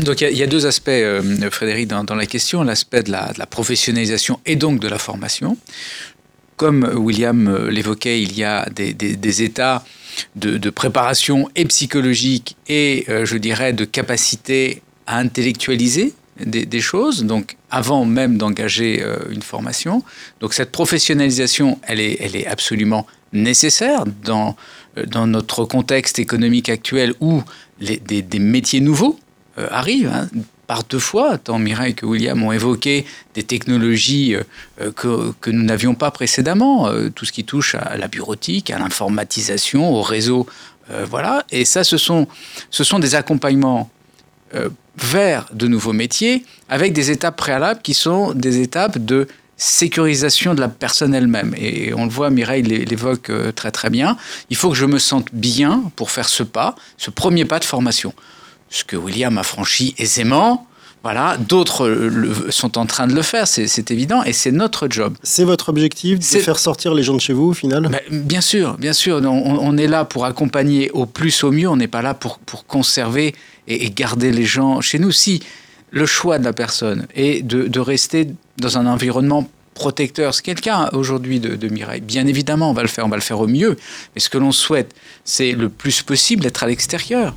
Donc 0.03 0.21
il 0.21 0.38
y 0.38 0.41
a- 0.41 0.45
y, 0.45 0.47
deux 0.47 0.65
aspects, 0.67 0.91
Frédéric, 1.49 1.88
dans, 1.88 2.15
la 2.15 2.25
question. 2.27 2.63
L'aspect 2.63 3.01
de 3.01 3.12
la, 3.12 3.34
professionnalisation 3.49 4.39
et 4.45 4.55
donc 4.58 4.79
de 4.79 4.88
la 4.88 4.99
formation. 4.99 5.58
Comme 6.58 6.84
William 6.95 7.67
l'évoquait, 7.69 8.21
il 8.21 8.38
y 8.38 8.43
a 8.43 8.67
des 8.69 9.41
états 9.41 9.84
de, 10.35 10.69
préparation 10.69 11.49
et 11.55 11.65
psychologique 11.65 12.55
et, 12.67 13.05
euh, 13.09 13.25
je 13.25 13.37
dirais, 13.37 13.73
de 13.73 13.85
capacité 13.85 14.81
à 15.07 15.17
intellectualiser 15.17 16.13
des, 16.45 16.79
choses, 16.79 17.23
donc 17.25 17.57
avant 17.69 18.05
même 18.05 18.37
d'engager 18.37 19.01
euh, 19.03 19.17
une 19.29 19.41
formation. 19.41 20.03
Donc 20.39 20.53
cette 20.53 20.71
professionnalisation, 20.71 21.79
elle 21.83 21.99
est, 21.99 22.17
elle 22.21 22.35
est 22.35 22.47
absolument 22.47 23.05
nécessaire 23.33 24.05
dans, 24.23 24.55
euh, 24.97 25.05
dans 25.05 25.27
notre 25.27 25.65
contexte 25.65 26.17
économique 26.17 26.69
actuel 26.69 27.13
où 27.19 27.41
les- 27.81 27.97
des, 27.97 28.39
métiers 28.39 28.79
nouveaux 28.79 29.19
arrivent. 29.57 30.11
hein. 30.13 30.29
Par 30.69 30.84
deux 30.84 30.99
fois, 30.99 31.39
tant 31.39 31.58
Mireille 31.58 31.95
que 31.95 32.05
William 32.05 32.43
ont 32.43 32.51
évoqué 32.51 33.03
des 33.34 33.41
technologies 33.41 34.36
euh, 34.36 34.91
que, 34.91 35.49
nous 35.49 35.63
n'avions 35.63 35.95
pas 35.95 36.12
précédemment, 36.12 36.88
euh, 36.88 37.10
tout 37.10 37.25
ce 37.25 37.32
qui 37.32 37.43
touche 37.43 37.73
à 37.73 37.97
la 37.97 38.08
bureautique, 38.08 38.69
à 38.69 38.77
l'informatisation, 38.77 39.91
au 39.91 40.03
réseau. 40.03 40.45
euh, 40.91 41.08
voilà. 41.10 41.43
Et 41.49 41.65
ça, 41.65 41.84
ce 41.84 41.97
sont, 41.97 42.27
ce 42.69 42.84
sont 42.84 42.99
des 42.99 43.15
accompagnements 43.15 43.89
vers 44.95 45.47
de 45.53 45.67
nouveaux 45.67 45.93
métiers 45.93 46.43
avec 46.69 46.93
des 46.93 47.10
étapes 47.10 47.36
préalables 47.36 47.82
qui 47.82 47.95
sont 47.95 48.34
des 48.34 48.62
étapes 48.62 48.99
de 48.99 49.27
sécurisation 49.58 50.53
de 50.53 50.62
la 50.62 50.67
personne 50.69 51.13
elle-même. 51.15 51.53
Et 51.58 51.93
on 51.95 52.05
le 52.05 52.12
voit, 52.12 52.29
Mireille 52.29 52.63
l'é- 52.63 52.86
l'évoque 52.86 53.32
très 53.55 53.71
très 53.71 53.89
bien. 53.89 54.17
Il 54.51 54.55
faut 54.55 54.69
que 54.69 54.75
je 54.75 54.86
me 54.86 54.99
sente 54.99 55.29
bien 55.34 55.84
pour 55.95 56.10
faire 56.12 56.29
ce 56.29 56.43
pas, 56.43 56.75
ce 56.97 57.10
premier 57.12 57.45
pas 57.45 57.60
de 57.60 57.65
formation. 57.65 58.13
Ce 58.69 58.84
que 58.84 58.95
William 58.95 59.38
a 59.38 59.43
franchi 59.43 59.95
aisément. 59.97 60.65
Voilà, 61.01 61.38
d'autres 61.38 62.12
sont 62.49 62.77
en 62.77 62.86
train 62.86 63.08
de 63.08 63.13
le 63.15 63.21
faire, 63.21 63.47
c'est 63.47 63.89
évident, 63.89 64.21
et 64.23 64.34
c'est 64.34 64.51
notre 64.51 64.89
job. 64.89 65.15
C'est 65.23 65.45
votre 65.45 65.69
objectif 65.69 66.19
de 66.19 66.23
C'est- 66.23 66.41
faire 66.41 66.60
sortir 66.60 66.93
les 66.93 67.03
gens 67.03 67.13
de 67.13 67.21
chez 67.21 67.32
vous 67.32 67.45
au 67.45 67.53
final? 67.53 67.88
Ben, 67.88 68.01
bien 68.12 68.41
sûr, 68.41 68.75
bien 68.77 68.91
sûr. 68.91 69.21
On, 69.23 69.29
on 69.62 69.77
est 69.77 69.88
là 69.88 70.03
pour 70.03 70.25
accompagner 70.25 70.91
au 70.91 71.05
plus 71.05 71.41
au 71.45 71.51
mieux. 71.51 71.69
On 71.69 71.77
n'est 71.77 71.88
pas 71.88 72.01
là 72.01 72.13
pour, 72.13 72.38
pour 72.39 72.65
conserver 72.65 73.34
et, 73.69 73.86
et 73.86 73.91
garder 73.91 74.32
les 74.34 74.43
gens 74.45 74.82
chez 74.82 74.99
nous. 74.99 75.12
Si 75.13 75.41
le 75.91 76.05
choix 76.05 76.38
de 76.38 76.43
la 76.43 76.51
personne 76.53 77.08
est 77.15 77.43
de, 77.47 77.67
de 77.69 77.79
rester 77.79 78.27
dans 78.58 78.77
un 78.77 78.86
environnement 78.86 79.47
protecteur, 79.79 80.35
ce 80.35 80.41
qui 80.41 80.51
est 80.51 80.55
le 80.55 80.61
cas 80.61 80.89
aujourd'hui 80.93 81.39
de, 81.39 81.55
de 81.55 81.67
Mireille, 81.69 82.01
bien 82.01 82.27
évidemment, 82.27 82.69
on 82.69 82.73
va 82.73 82.83
le 82.83 82.87
faire, 82.87 83.05
on 83.05 83.09
va 83.09 83.15
le 83.15 83.21
faire 83.21 83.39
au 83.39 83.47
mieux. 83.47 83.77
Mais 84.13 84.21
ce 84.21 84.29
que 84.29 84.37
l'on 84.37 84.51
souhaite, 84.51 84.93
c'est 85.23 85.53
le 85.53 85.69
plus 85.69 86.03
possible 86.03 86.43
d'être 86.43 86.63
à 86.63 86.67
l'extérieur. 86.67 87.33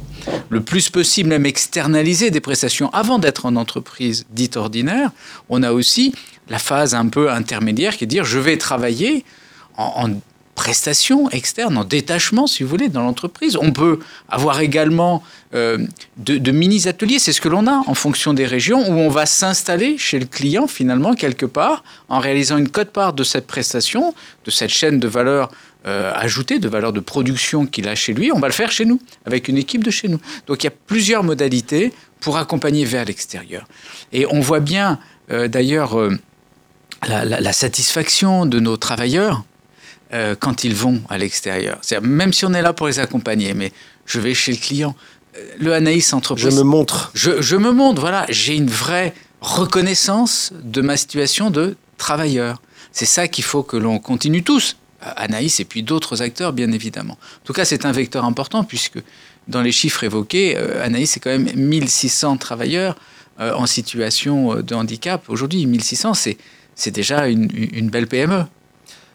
Le 0.51 0.61
plus 0.61 0.91
possible 0.91 1.31
même 1.31 1.47
externaliser 1.47 2.31
des 2.31 2.41
prestations 2.41 2.91
avant 2.93 3.19
d'être 3.19 3.47
en 3.47 3.57
entreprise 3.57 4.27
dite 4.31 4.57
ordinaire. 4.57 5.11
On 5.49 5.63
a 5.63 5.73
aussi 5.73 6.15
la 6.49 6.59
phase 6.59 6.95
un 6.95 7.09
peu 7.09 7.31
intermédiaire 7.31 7.97
qui 7.97 8.05
est 8.05 8.07
de 8.07 8.11
dire 8.11 8.25
je 8.25 8.39
vais 8.39 8.59
travailler 8.59 9.25
en 9.79 10.11
prestation 10.63 11.29
externe, 11.31 11.77
en 11.77 11.83
détachement, 11.83 12.47
si 12.47 12.63
vous 12.63 12.69
voulez, 12.69 12.89
dans 12.89 13.03
l'entreprise. 13.03 13.57
On 13.61 13.73
peut 13.73 13.99
avoir 14.29 14.61
également 14.61 15.25
euh, 15.57 15.77
de, 16.19 16.53
mini-ateliers, 16.53 17.19
c'est 17.19 17.33
ce 17.33 17.41
que 17.41 17.49
l'on 17.49 17.67
a 17.67 17.83
en 17.89 17.95
fonction 17.95 18.33
des 18.33 18.47
régions, 18.47 18.79
où 18.89 18.93
on 18.93 19.09
va 19.09 19.27
s'installer 19.27 19.99
chez 19.99 20.21
le 20.21 20.27
client, 20.27 20.69
finalement, 20.69 21.15
quelque 21.15 21.47
part, 21.47 21.83
en 22.09 22.21
réalisant 22.21 22.59
une 22.59 22.69
cote-part 22.69 23.13
de 23.13 23.25
cette 23.25 23.49
prestation, 23.49 24.15
de 24.45 24.53
cette 24.53 24.71
chaîne 24.71 25.01
de 25.01 25.09
valeur 25.09 25.51
euh, 25.85 26.13
ajoutée, 26.15 26.61
de 26.61 26.69
valeur 26.69 26.93
de 26.93 27.01
production 27.01 27.67
qu'il 27.67 27.89
a 27.89 27.97
chez 27.97 28.15
lui. 28.15 28.31
On 28.31 28.39
va 28.39 28.47
le 28.47 28.55
faire 28.55 28.71
chez 28.71 28.85
nous, 28.85 29.01
avec 29.27 29.49
une 29.49 29.59
équipe 29.59 29.83
de 29.83 29.91
chez 29.91 30.07
nous. 30.07 30.21
Donc 30.47 30.63
il 30.63 30.67
y 30.67 30.73
a 30.73 30.75
plusieurs 30.87 31.25
modalités 31.25 31.93
pour 32.21 32.37
accompagner 32.37 32.85
vers 32.85 33.05
l'extérieur. 33.05 33.67
Et 34.13 34.27
on 34.31 34.39
voit 34.39 34.61
bien, 34.61 35.01
euh, 35.33 35.49
d'ailleurs, 35.49 35.99
la 37.09 37.53
satisfaction 37.53 38.47
de 38.47 38.61
nos 38.61 38.77
travailleurs 38.77 39.43
euh, 40.15 40.35
quand 40.39 40.65
ils 40.65 40.75
vont 40.75 41.01
à 41.09 41.17
l'extérieur. 41.19 41.79
C'est-à-dire, 41.83 42.09
Même 42.09 42.33
si 42.33 42.45
on 42.45 42.53
est 42.53 42.61
là 42.63 42.73
pour 42.73 42.87
les 42.87 42.99
accompagner, 42.99 43.55
mais 43.55 43.73
je 44.05 44.21
vais 44.21 44.35
chez 44.35 44.53
le 44.53 44.59
client. 44.59 44.95
Euh, 45.37 45.41
Le 45.59 45.73
Anaïs 45.73 46.11
Je 46.11 46.15
Entreprise. 46.17 46.55
me 46.57 46.63
montre. 46.63 47.11
Je, 47.15 47.41
je 47.41 47.57
me 47.57 47.71
montre, 47.73 48.01
voilà, 48.01 48.27
j'ai 48.29 48.55
une 48.57 48.69
vraie 48.69 49.15
reconnaissance 49.41 50.53
de 50.63 50.83
ma 50.83 50.97
situation 50.97 51.51
de 51.51 51.77
travailleur. 51.97 52.61
C'est 52.93 53.07
ça 53.07 53.27
qu'il 53.29 53.45
faut 53.45 53.63
que 53.63 53.77
l'on 53.77 53.99
continue 53.99 54.43
tous, 54.43 54.77
Anaïs 55.01 55.61
et 55.61 55.65
puis 55.65 55.83
d'autres 55.83 56.21
acteurs, 56.21 56.53
bien 56.53 56.71
évidemment. 56.73 57.15
En 57.15 57.45
tout 57.47 57.53
cas, 57.55 57.65
c'est 57.65 57.87
un 57.87 57.93
vecteur 57.93 58.25
important 58.25 58.65
puisque 58.65 58.99
dans 59.49 59.63
les 59.63 59.73
chiffres 59.73 60.05
évoqués, 60.05 60.57
euh, 60.59 60.85
Anaïs, 60.85 61.11
c'est 61.13 61.21
quand 61.21 61.31
même 61.31 61.49
1600 61.55 62.37
travailleurs 62.37 62.97
en 63.39 63.67
situation 63.67 64.57
de 64.57 64.75
handicap. 64.75 65.25
Aujourd'hui, 65.29 65.65
1600, 65.67 66.13
c'est 66.75 66.91
déjà 66.91 67.27
une, 67.29 67.49
une 67.73 67.89
belle 67.89 68.07
PME. 68.07 68.45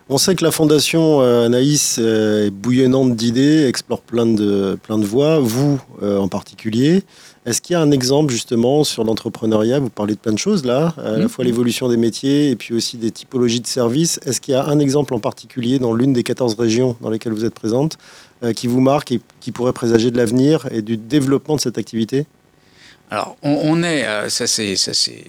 On 0.09 0.17
sait 0.17 0.35
que 0.35 0.43
la 0.43 0.51
fondation 0.51 1.19
Anaïs 1.19 1.97
est 1.97 2.49
bouillonnante 2.49 3.15
d'idées, 3.15 3.65
explore 3.67 4.01
plein 4.01 4.25
de, 4.25 4.79
plein 4.81 4.97
de 4.97 5.05
voies, 5.05 5.39
vous 5.39 5.79
en 6.01 6.29
particulier. 6.29 7.03
Est-ce 7.47 7.61
qu'il 7.61 7.75
y 7.75 7.77
a 7.77 7.81
un 7.81 7.91
exemple 7.91 8.33
justement 8.33 8.83
sur 8.83 9.05
l'entrepreneuriat? 9.05 9.79
Vous 9.79 9.89
parlez 9.89 10.15
de 10.15 10.19
plein 10.19 10.33
de 10.33 10.37
choses 10.37 10.65
là, 10.65 10.93
à 10.97 11.11
la 11.11 11.25
mmh. 11.25 11.29
fois 11.29 11.45
l'évolution 11.45 11.87
des 11.87 11.95
métiers 11.95 12.49
et 12.49 12.57
puis 12.57 12.73
aussi 12.73 12.97
des 12.97 13.09
typologies 13.09 13.61
de 13.61 13.67
services. 13.67 14.19
Est-ce 14.25 14.41
qu'il 14.41 14.53
y 14.53 14.57
a 14.57 14.65
un 14.65 14.79
exemple 14.79 15.13
en 15.13 15.19
particulier 15.19 15.79
dans 15.79 15.93
l'une 15.93 16.11
des 16.11 16.23
14 16.23 16.55
régions 16.55 16.97
dans 16.99 17.09
lesquelles 17.09 17.31
vous 17.31 17.45
êtes 17.45 17.53
présente 17.53 17.97
euh, 18.43 18.51
qui 18.51 18.67
vous 18.67 18.81
marque 18.81 19.13
et 19.13 19.21
qui 19.39 19.53
pourrait 19.53 19.71
présager 19.71 20.11
de 20.11 20.17
l'avenir 20.17 20.67
et 20.71 20.81
du 20.81 20.97
développement 20.97 21.55
de 21.55 21.61
cette 21.61 21.77
activité? 21.77 22.25
Alors, 23.09 23.37
on, 23.41 23.83
est, 23.83 24.05
euh, 24.05 24.27
ça 24.27 24.47
c'est, 24.47 24.75
ça 24.75 24.93
c'est, 24.93 25.23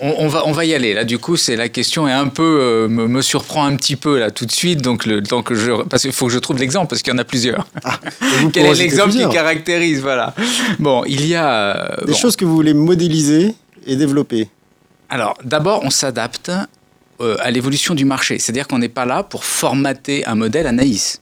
on, 0.00 0.26
va, 0.26 0.42
on 0.46 0.52
va 0.52 0.64
y 0.64 0.74
aller. 0.74 0.94
Là, 0.94 1.04
du 1.04 1.16
coup, 1.18 1.36
c'est 1.36 1.54
la 1.54 1.68
question 1.68 2.08
est 2.08 2.12
un 2.12 2.26
peu 2.26 2.42
euh, 2.60 2.88
me, 2.88 3.22
surprend 3.22 3.64
un 3.64 3.76
petit 3.76 3.94
peu 3.94 4.18
là 4.18 4.32
tout 4.32 4.46
de 4.46 4.50
suite. 4.50 4.82
Donc, 4.82 5.06
le 5.06 5.22
temps 5.22 5.44
que 5.44 5.54
je, 5.54 5.70
parce 5.84 6.02
qu'il 6.02 6.12
faut 6.12 6.26
que 6.26 6.32
je 6.32 6.40
trouve 6.40 6.58
l'exemple 6.58 6.88
parce 6.88 7.02
qu'il 7.02 7.12
y 7.12 7.14
en 7.14 7.20
a 7.20 7.24
plusieurs. 7.24 7.68
Ah, 7.84 8.00
Quel 8.52 8.66
est 8.66 8.74
l'exemple 8.74 9.12
qui 9.12 9.28
caractérise 9.28 10.00
Voilà. 10.00 10.34
Bon, 10.80 11.04
il 11.06 11.24
y 11.24 11.36
a 11.36 11.98
des 12.04 12.14
choses 12.14 12.34
que 12.34 12.44
vous 12.44 12.56
voulez 12.56 12.74
modéliser 12.74 13.54
et 13.86 13.94
développer. 13.94 14.48
Alors, 15.08 15.38
d'abord, 15.44 15.82
on 15.84 15.90
s'adapte 15.90 16.50
à 17.20 17.50
l'évolution 17.52 17.94
du 17.94 18.04
marché. 18.04 18.40
C'est-à-dire 18.40 18.66
qu'on 18.66 18.78
n'est 18.78 18.88
pas 18.88 19.04
là 19.04 19.22
pour 19.22 19.44
formater 19.44 20.26
un 20.26 20.34
modèle 20.34 20.66
Anaïs. 20.66 21.20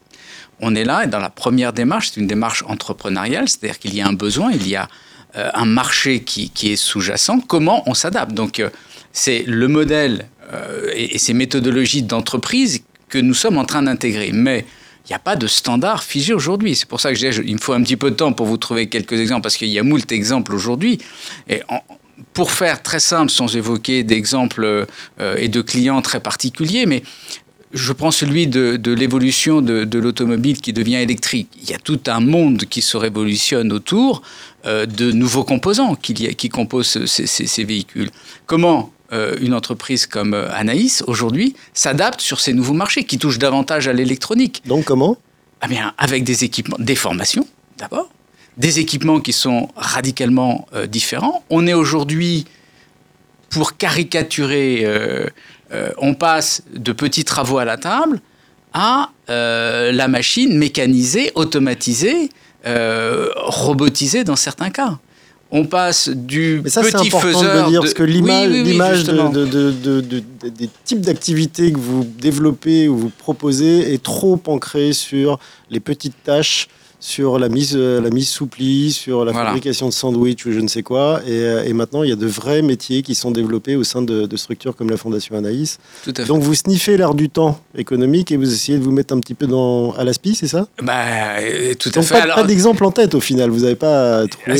On 0.60 0.74
est 0.74 0.84
là 0.84 1.04
et 1.04 1.06
dans 1.06 1.18
la 1.18 1.28
première 1.28 1.74
démarche, 1.74 2.12
c'est 2.12 2.20
une 2.20 2.26
démarche 2.26 2.64
entrepreneuriale, 2.66 3.46
c'est-à-dire 3.48 3.78
qu'il 3.78 3.94
y 3.94 4.00
a 4.00 4.06
un 4.06 4.14
besoin, 4.14 4.52
il 4.52 4.66
y 4.66 4.76
a 4.76 4.84
euh, 4.84 4.86
un 5.34 5.64
marché 5.64 6.20
qui, 6.20 6.50
est 6.64 6.76
sous-jacent, 6.76 7.40
comment 7.40 7.82
on 7.86 7.94
s'adapte 7.94 8.32
Donc 8.32 8.60
euh, 8.60 8.70
c'est 9.12 9.44
le 9.46 9.68
modèle 9.68 10.26
euh, 10.52 10.90
et, 10.94 11.18
ces 11.18 11.34
méthodologies 11.34 12.02
d'entreprise 12.02 12.80
que 13.08 13.18
nous 13.18 13.34
sommes 13.34 13.58
en 13.58 13.64
train 13.64 13.82
d'intégrer. 13.82 14.30
Mais 14.32 14.64
il 15.06 15.08
n'y 15.10 15.16
a 15.16 15.20
pas 15.20 15.36
de 15.36 15.46
standard 15.46 16.02
figé 16.02 16.32
aujourd'hui. 16.32 16.76
C'est 16.76 16.88
pour 16.88 17.00
ça 17.00 17.12
que 17.12 17.18
je 17.18 17.42
il 17.42 17.54
me 17.54 17.60
faut 17.60 17.72
un 17.72 17.82
petit 17.82 17.96
peu 17.96 18.10
de 18.10 18.16
temps 18.16 18.32
pour 18.32 18.46
vous 18.46 18.56
trouver 18.56 18.88
quelques 18.88 19.18
exemples, 19.18 19.42
parce 19.42 19.56
qu'il 19.56 19.68
y 19.68 19.78
a 19.78 19.82
moult 19.82 20.10
exemples 20.12 20.54
aujourd'hui. 20.54 20.98
Et 21.48 21.62
pour 22.32 22.50
faire 22.50 22.82
très 22.82 23.00
simple, 23.00 23.30
sans 23.30 23.56
évoquer 23.56 24.04
d'exemples 24.04 24.86
et 25.36 25.48
de 25.48 25.62
clients 25.62 26.02
très 26.02 26.20
particuliers, 26.20 26.86
mais 26.86 27.02
je 27.72 27.92
prends 27.92 28.10
celui 28.10 28.46
de, 28.46 28.92
l'évolution 28.92 29.62
de, 29.62 29.98
l'automobile 29.98 30.60
qui 30.60 30.72
devient 30.72 30.96
électrique. 30.96 31.48
Il 31.62 31.70
y 31.70 31.74
a 31.74 31.78
tout 31.78 32.00
un 32.06 32.20
monde 32.20 32.64
qui 32.64 32.82
se 32.82 32.96
révolutionne 32.96 33.72
autour 33.72 34.22
euh, 34.66 34.86
de 34.86 35.12
nouveaux 35.12 35.44
composants 35.44 35.94
qui, 35.94 36.14
qui 36.34 36.48
composent 36.48 37.04
ces, 37.06 37.64
véhicules. 37.64 38.10
Comment 38.46 38.92
euh, 39.12 39.36
une 39.40 39.54
entreprise 39.54 40.06
comme 40.06 40.34
euh, 40.34 40.52
Anaïs, 40.52 41.04
aujourd'hui, 41.06 41.54
s'adapte 41.72 42.20
sur 42.20 42.40
ces 42.40 42.52
nouveaux 42.52 42.74
marchés 42.74 43.04
qui 43.04 43.18
touchent 43.18 43.38
davantage 43.38 43.86
à 43.86 43.92
l'électronique? 43.92 44.62
Donc 44.66 44.84
comment? 44.84 45.16
Eh 45.64 45.68
bien, 45.68 45.94
Avec 45.98 46.24
des 46.24 46.44
équipements, 46.44 46.76
des 46.78 46.96
formations 46.96 47.46
d'abord, 47.78 48.10
des 48.56 48.78
équipements 48.78 49.20
qui 49.20 49.32
sont 49.32 49.68
radicalement 49.76 50.66
différents. 50.88 51.44
On 51.48 51.66
est 51.66 51.72
aujourd'hui, 51.72 52.44
pour 53.48 53.78
caricaturer 53.78 54.86
euh, 55.72 55.90
on 55.98 56.14
passe 56.14 56.62
de 56.74 56.92
petits 56.92 57.24
travaux 57.24 57.58
à 57.58 57.64
la 57.64 57.76
table 57.76 58.20
à 58.72 59.10
euh, 59.28 59.92
la 59.92 60.08
machine 60.08 60.56
mécanisée, 60.56 61.32
automatisée, 61.34 62.30
euh, 62.66 63.28
robotisée 63.36 64.24
dans 64.24 64.36
certains 64.36 64.70
cas. 64.70 64.98
On 65.52 65.64
passe 65.64 66.08
du 66.08 66.62
ça, 66.66 66.82
petit 66.82 67.10
faiseur 67.10 67.64
de 67.64 67.70
dire, 67.70 67.80
parce 67.80 67.94
que 67.94 68.04
l'image 68.04 69.04
des 69.04 70.70
types 70.84 71.00
d'activités 71.00 71.72
que 71.72 71.78
vous 71.78 72.04
développez 72.04 72.86
ou 72.86 72.96
vous 72.96 73.10
proposez 73.10 73.92
est 73.92 74.00
trop 74.00 74.40
ancrée 74.46 74.92
sur 74.92 75.40
les 75.68 75.80
petites 75.80 76.22
tâches 76.22 76.68
sur 77.00 77.38
la 77.38 77.48
mise, 77.48 77.74
euh, 77.74 78.00
la 78.00 78.10
mise 78.10 78.28
sous 78.28 78.46
pli, 78.46 78.92
sur 78.92 79.24
la 79.24 79.32
fabrication 79.32 79.88
de 79.88 79.92
sandwich 79.92 80.44
ou 80.44 80.52
je 80.52 80.60
ne 80.60 80.68
sais 80.68 80.82
quoi. 80.82 81.22
Euh, 81.26 81.64
et, 81.64 81.72
maintenant, 81.72 82.02
il 82.02 82.10
y 82.10 82.12
a 82.12 82.16
de 82.16 82.26
vrais 82.26 82.60
métiers 82.60 83.02
qui 83.02 83.14
sont 83.14 83.30
développés 83.30 83.74
au 83.74 83.84
sein 83.84 84.02
de, 84.02 84.36
structures 84.36 84.76
comme 84.76 84.90
la 84.90 84.96
Fondation 84.96 85.36
Anaïs. 85.36 85.78
Donc 86.26 86.42
vous 86.42 86.54
sniffez 86.54 86.96
l'air 86.96 87.14
du 87.14 87.28
temps 87.28 87.60
économique 87.76 88.30
et 88.32 88.36
vous 88.36 88.52
essayez 88.52 88.78
de 88.78 88.84
vous 88.84 88.92
mettre 88.92 89.14
un 89.14 89.20
petit 89.20 89.34
peu 89.34 89.46
dans, 89.46 89.92
à 89.92 90.04
l'aspi, 90.04 90.34
c'est 90.34 90.46
ça? 90.46 90.68
Bah, 90.82 91.38
euh, 91.40 91.74
Tout 91.74 91.90
à 91.94 92.02
fait. 92.02 92.26
Pas, 92.26 92.34
pas 92.34 92.44
d'exemple 92.44 92.84
en 92.84 92.90
tête 92.90 93.14
au 93.14 93.20
final, 93.20 93.50
vous 93.50 93.60
n'avez 93.60 93.76
pas 93.76 94.26
trouvé... 94.26 94.58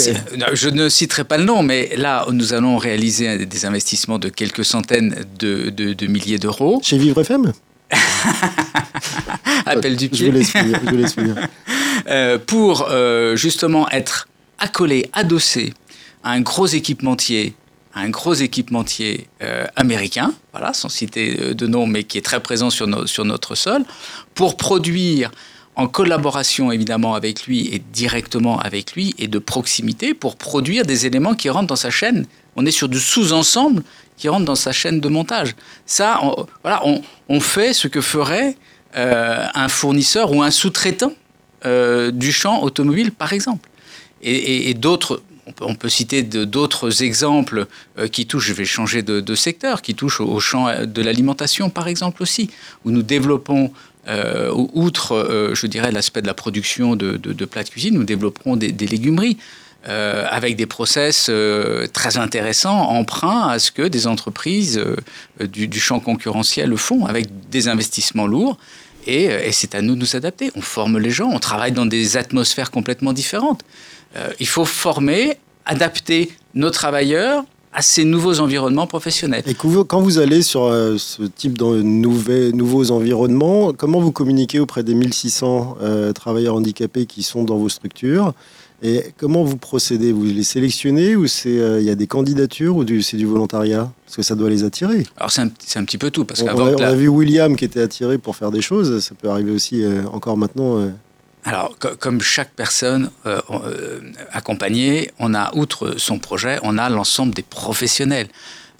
Je 0.54 0.68
ne 0.68 0.88
citerai 0.88 1.24
pas 1.24 1.38
le 1.38 1.44
nom, 1.44 1.62
mais 1.62 1.90
là, 1.96 2.26
nous 2.32 2.54
allons 2.54 2.78
réaliser 2.78 3.46
des 3.46 3.64
investissements 3.66 4.18
de 4.18 4.28
quelques 4.28 4.64
centaines 4.64 5.24
de, 5.38 5.70
de 5.70 6.06
milliers 6.06 6.38
d'euros. 6.38 6.80
Chez 6.82 6.98
Vivre 6.98 7.20
FM 7.20 7.52
Appel 9.66 9.96
du 9.96 10.08
pied. 10.08 10.26
Je 10.26 10.30
vous 10.30 10.36
laisse 10.36 10.50
finir. 10.50 10.80
Je 10.84 10.90
vous 10.90 10.96
laisse 10.96 11.14
finir. 11.14 11.34
Euh, 12.06 12.38
pour 12.38 12.88
euh, 12.90 13.36
justement 13.36 13.88
être 13.90 14.28
accolé, 14.58 15.08
adossé 15.12 15.72
à 16.22 16.32
un 16.32 16.40
gros 16.40 16.66
équipementier, 16.66 17.54
un 17.94 18.10
gros 18.10 18.34
équipementier 18.34 19.28
euh, 19.42 19.66
américain, 19.76 20.32
voilà, 20.52 20.72
sans 20.72 20.88
citer 20.88 21.54
de 21.54 21.66
nom, 21.66 21.86
mais 21.86 22.04
qui 22.04 22.18
est 22.18 22.24
très 22.24 22.40
présent 22.40 22.70
sur, 22.70 23.08
sur 23.08 23.24
notre 23.24 23.54
sol, 23.54 23.84
pour 24.34 24.56
produire 24.56 25.30
en 25.76 25.88
collaboration 25.88 26.72
évidemment 26.72 27.14
avec 27.14 27.46
lui 27.46 27.68
et 27.72 27.78
directement 27.78 28.58
avec 28.58 28.92
lui 28.92 29.14
et 29.18 29.28
de 29.28 29.38
proximité 29.38 30.14
pour 30.14 30.36
produire 30.36 30.84
des 30.84 31.06
éléments 31.06 31.34
qui 31.34 31.48
rentrent 31.48 31.68
dans 31.68 31.76
sa 31.76 31.90
chaîne. 31.90 32.26
On 32.56 32.66
est 32.66 32.70
sur 32.70 32.88
du 32.88 32.98
sous-ensemble 32.98 33.82
qui 34.16 34.28
rentre 34.28 34.44
dans 34.44 34.56
sa 34.56 34.72
chaîne 34.72 35.00
de 35.00 35.08
montage. 35.08 35.54
Ça, 35.86 36.20
voilà, 36.62 36.82
on, 37.28 37.40
fait 37.40 37.72
ce 37.72 37.88
que 37.88 38.02
ferait 38.02 38.56
un 38.92 39.68
fournisseur 39.68 40.32
ou 40.32 40.42
un 40.42 40.50
sous-traitant 40.50 41.12
euh, 41.66 42.10
du 42.10 42.32
champ 42.32 42.62
automobile, 42.62 43.12
par 43.12 43.32
exemple. 43.32 43.68
Et, 44.22 44.74
d'autres, 44.74 45.22
on 45.62 45.74
peut, 45.74 45.88
citer 45.88 46.22
d'autres 46.22 47.02
exemples 47.02 47.66
euh, 47.98 48.06
qui 48.06 48.26
touchent, 48.26 48.48
je 48.48 48.52
vais 48.52 48.66
changer 48.66 49.02
de, 49.02 49.34
secteur, 49.34 49.80
qui 49.80 49.94
touchent 49.94 50.20
au, 50.20 50.40
champ 50.40 50.68
de 50.84 51.02
l'alimentation, 51.02 51.70
par 51.70 51.88
exemple 51.88 52.22
aussi, 52.22 52.50
où 52.84 52.90
nous 52.90 53.02
développons, 53.02 53.72
euh, 54.08 54.50
outre, 54.54 55.50
je 55.54 55.66
dirais, 55.66 55.90
l'aspect 55.90 56.20
de 56.22 56.26
la 56.26 56.34
production 56.34 56.96
de, 56.96 57.44
plats 57.46 57.64
de 57.64 57.70
cuisine, 57.70 57.94
nous 57.94 58.04
développerons 58.04 58.56
des, 58.56 58.72
légumeries. 58.72 59.38
avec 59.84 60.56
des 60.56 60.66
process 60.66 61.30
très 61.94 62.18
intéressants, 62.18 62.90
emprunts 62.90 63.48
à 63.48 63.58
ce 63.58 63.70
que 63.70 63.88
des 63.88 64.06
entreprises 64.06 64.82
du, 65.40 65.66
du, 65.68 65.80
champ 65.80 66.00
concurrentiel 66.00 66.68
le 66.68 66.76
font, 66.76 67.06
avec 67.06 67.28
des 67.50 67.68
investissements 67.68 68.26
lourds 68.26 68.58
euh, 69.08 69.42
et, 69.44 69.52
c'est 69.52 69.74
à 69.74 69.82
nous 69.82 69.94
de 69.94 70.00
nous 70.00 70.16
adapter. 70.16 70.50
On 70.56 70.60
forme 70.60 70.98
les 70.98 71.10
gens, 71.10 71.30
on 71.32 71.38
travaille 71.38 71.72
dans 71.72 71.86
des 71.86 72.16
atmosphères 72.16 72.70
complètement 72.70 73.12
différentes. 73.12 73.62
Euh, 74.16 74.30
il 74.40 74.46
faut 74.46 74.64
former, 74.64 75.36
adapter 75.64 76.30
nos 76.54 76.70
travailleurs 76.70 77.44
à 77.72 77.82
ces 77.82 78.04
nouveaux 78.04 78.40
environnements 78.40 78.88
professionnels. 78.88 79.44
Et 79.46 79.54
quand 79.54 80.00
vous 80.00 80.18
allez 80.18 80.42
sur 80.42 80.64
euh, 80.64 80.98
ce 80.98 81.22
type 81.22 81.56
de 81.56 81.82
nouveaux 81.82 82.90
environnements, 82.90 83.72
comment 83.72 84.00
vous 84.00 84.10
communiquez 84.10 84.58
auprès 84.58 84.82
des 84.82 84.94
1600 84.94 85.76
travailleurs 86.14 86.56
handicapés 86.56 87.06
qui 87.06 87.22
sont 87.22 87.44
dans 87.44 87.56
vos 87.56 87.68
structures? 87.68 88.34
Et 88.82 89.12
comment 89.18 89.44
vous 89.44 89.56
procédez? 89.56 90.12
Vous 90.12 90.24
les 90.24 90.42
sélectionnez 90.42 91.16
ou 91.16 91.26
c'est 91.26 91.54
il 91.80 91.82
y 91.82 91.90
a 91.90 91.94
des 91.94 92.06
candidatures 92.06 92.76
ou 92.76 92.84
c'est 93.02 93.16
du 93.16 93.26
volontariat? 93.26 93.92
Parce 94.06 94.16
que 94.16 94.22
ça 94.22 94.34
doit 94.34 94.50
les 94.50 94.64
attirer. 94.64 95.04
Alors 95.16 95.30
c'est 95.30 95.42
un, 95.42 95.46
un, 95.46 95.84
petit 95.84 95.98
peu 95.98 96.10
tout. 96.10 96.24
Parce 96.24 96.42
on, 96.42 96.48
on, 96.48 96.76
a, 96.78 96.94
vu 96.94 97.08
William 97.08 97.56
qui 97.56 97.64
était 97.64 97.80
attiré 97.80 98.18
pour 98.18 98.36
faire 98.36 98.50
des 98.50 98.62
choses. 98.62 99.00
Ça 99.00 99.14
peut 99.14 99.28
arriver 99.28 99.50
aussi 99.50 99.84
encore 100.12 100.36
maintenant. 100.36 100.90
Alors, 101.44 101.76
comme 101.78 102.20
chaque 102.20 102.52
personne 102.52 103.10
euh, 103.24 103.40
accompagnée, 104.32 105.10
on 105.18 105.34
a, 105.34 105.54
outre 105.54 105.94
son 105.98 106.18
projet, 106.18 106.58
on 106.62 106.76
a 106.76 106.90
l'ensemble 106.90 107.34
des 107.34 107.42
professionnels 107.42 108.28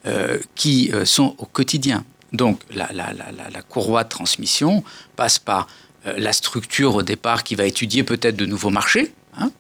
euh, 0.07 0.39
qui 0.55 0.93
sont 1.05 1.35
au 1.39 1.47
quotidien. 1.47 2.05
Donc, 2.33 2.61
la, 2.75 2.89
la, 2.93 3.13
la, 3.13 3.51
la, 3.51 3.63
courroie 3.63 4.05
de 4.05 4.09
transmission 4.09 4.85
passe 5.17 5.39
par 5.39 5.67
la 6.05 6.33
structure 6.33 6.95
au 6.95 7.03
départ 7.03 7.45
qui 7.45 7.55
va 7.55 7.65
étudier 7.65 8.05
peut-être 8.05 8.37
de 8.37 8.47
nouveaux 8.47 8.71
marchés, 8.71 9.13
Hein, 9.39 9.51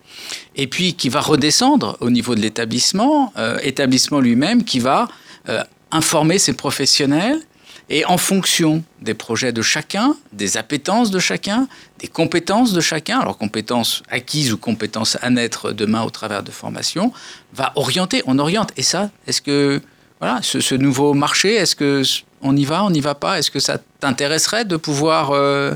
et 0.56 0.66
puis 0.66 0.94
qui 0.94 1.08
va 1.08 1.20
redescendre 1.20 1.96
au 2.00 2.10
niveau 2.10 2.34
de 2.34 2.40
l'établissement, 2.40 3.32
euh, 3.38 3.58
établissement 3.62 4.20
lui-même 4.20 4.64
qui 4.64 4.80
va 4.80 5.08
euh, 5.48 5.62
informer 5.90 6.38
ses 6.38 6.52
professionnels 6.52 7.40
et 7.88 8.04
en 8.04 8.18
fonction 8.18 8.84
des 9.00 9.14
projets 9.14 9.52
de 9.52 9.62
chacun, 9.62 10.16
des 10.32 10.56
appétences 10.56 11.10
de 11.10 11.18
chacun, 11.18 11.66
des 11.98 12.06
compétences 12.06 12.72
de 12.72 12.80
chacun, 12.80 13.18
alors 13.18 13.36
compétences 13.36 14.02
acquises 14.08 14.52
ou 14.52 14.58
compétences 14.58 15.18
à 15.22 15.30
naître 15.30 15.72
demain 15.72 16.02
au 16.02 16.10
travers 16.10 16.44
de 16.44 16.52
formation, 16.52 17.12
va 17.52 17.72
orienter, 17.74 18.22
on 18.26 18.38
oriente. 18.38 18.70
Et 18.76 18.82
ça, 18.82 19.10
est-ce 19.26 19.42
que 19.42 19.82
voilà, 20.20 20.40
ce, 20.42 20.74
nouveau 20.74 21.14
marché, 21.14 21.54
est-ce 21.54 21.74
que 21.74 22.02
on 22.42 22.56
y 22.56 22.64
va, 22.64 22.84
on 22.84 22.90
n'y 22.90 23.00
va 23.00 23.14
pas? 23.14 23.38
Est-ce 23.38 23.50
que 23.50 23.58
ça 23.58 23.78
t'intéresserait 23.98 24.64
de 24.64 24.76
pouvoir 24.76 25.30
euh, 25.32 25.74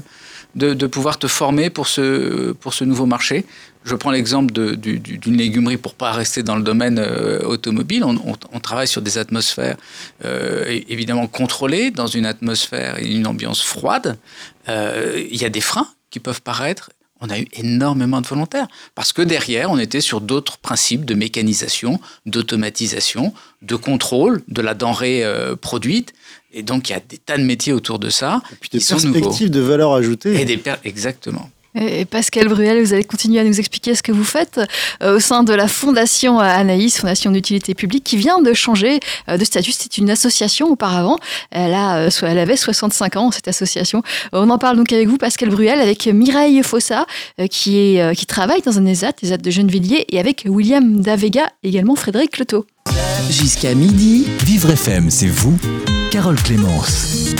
de, 0.54 0.86
pouvoir 0.86 1.18
te 1.18 1.26
former 1.26 1.70
pour 1.70 1.88
ce, 1.88 2.52
pour 2.52 2.74
ce 2.74 2.84
nouveau 2.84 3.06
marché. 3.06 3.44
Je 3.84 3.94
prends 3.94 4.10
l'exemple 4.10 4.52
d'une 4.52 5.36
légumerie 5.36 5.76
pour 5.76 5.94
pas 5.94 6.12
rester 6.12 6.42
dans 6.42 6.56
le 6.56 6.62
domaine 6.62 6.98
euh, 6.98 7.42
automobile. 7.42 8.04
On, 8.04 8.60
travaille 8.60 8.88
sur 8.88 9.02
des 9.02 9.18
atmosphères 9.18 9.76
euh, 10.24 10.80
évidemment 10.88 11.26
contrôlées, 11.26 11.90
dans 11.90 12.06
une 12.06 12.24
atmosphère 12.24 12.98
et 12.98 13.06
une 13.06 13.26
ambiance 13.26 13.62
froide. 13.62 14.16
Euh, 14.68 15.22
il 15.30 15.40
y 15.40 15.44
a 15.44 15.50
des 15.50 15.60
freins 15.60 15.88
qui 16.10 16.18
peuvent 16.18 16.40
paraître. 16.40 16.90
On 17.20 17.28
a 17.28 17.38
eu 17.38 17.46
énormément 17.52 18.20
de 18.20 18.26
volontaires 18.26 18.68
parce 18.94 19.12
que 19.12 19.22
derrière, 19.22 19.70
on 19.70 19.78
était 19.78 20.00
sur 20.00 20.20
d'autres 20.20 20.58
principes 20.58 21.04
de 21.04 21.14
mécanisation, 21.14 22.00
d'automatisation, 22.26 23.34
de 23.62 23.76
contrôle 23.76 24.42
de 24.48 24.62
la 24.62 24.74
denrée 24.74 25.24
produite. 25.60 26.12
Et 26.54 26.62
donc, 26.62 26.88
il 26.88 26.92
y 26.92 26.96
a 26.96 27.00
des 27.00 27.18
tas 27.18 27.36
de 27.36 27.42
métiers 27.42 27.72
autour 27.72 27.98
de 27.98 28.08
ça. 28.08 28.40
Et 28.52 28.56
puis 28.60 28.70
des 28.70 28.78
perspectives 28.78 29.50
de 29.50 29.60
valeur 29.60 29.92
ajoutée. 29.92 30.40
Et 30.40 30.44
des 30.44 30.60
Exactement. 30.84 31.50
Et 31.76 32.04
Pascal 32.04 32.46
Bruel, 32.46 32.80
vous 32.84 32.92
allez 32.92 33.02
continuer 33.02 33.40
à 33.40 33.44
nous 33.44 33.58
expliquer 33.58 33.96
ce 33.96 34.02
que 34.02 34.12
vous 34.12 34.22
faites 34.22 34.60
euh, 35.02 35.16
au 35.16 35.20
sein 35.20 35.42
de 35.42 35.52
la 35.52 35.66
Fondation 35.66 36.38
Anaïs, 36.38 36.98
Fondation 36.98 37.32
d'utilité 37.32 37.74
publique, 37.74 38.04
qui 38.04 38.16
vient 38.16 38.40
de 38.40 38.52
changer 38.52 39.00
euh, 39.28 39.36
de 39.36 39.44
statut. 39.44 39.72
C'est 39.72 39.98
une 39.98 40.08
association 40.08 40.68
auparavant. 40.68 41.18
Elle, 41.50 41.74
a, 41.74 41.96
euh, 41.96 42.10
elle 42.22 42.38
avait 42.38 42.56
65 42.56 43.16
ans, 43.16 43.32
cette 43.32 43.48
association. 43.48 44.02
On 44.32 44.50
en 44.50 44.58
parle 44.58 44.76
donc 44.76 44.92
avec 44.92 45.08
vous, 45.08 45.18
Pascal 45.18 45.48
Bruel, 45.50 45.80
avec 45.80 46.06
Mireille 46.06 46.62
Fossa, 46.62 47.06
qui, 47.50 47.78
est, 47.78 48.16
qui 48.16 48.26
travaille 48.26 48.62
dans 48.62 48.78
un 48.78 48.86
ESAT, 48.86 49.14
ESAT 49.22 49.38
de 49.38 49.50
Gennevilliers, 49.50 50.06
et 50.10 50.20
avec 50.20 50.44
William 50.46 51.00
Davega, 51.00 51.50
également 51.64 51.96
Frédéric 51.96 52.32
Cloteau. 52.32 52.66
Jusqu'à 53.30 53.74
midi, 53.74 54.26
Vivre 54.44 54.70
FM, 54.70 55.10
c'est 55.10 55.26
vous, 55.26 55.58
Carole 56.14 56.40
Clémence. 56.44 57.34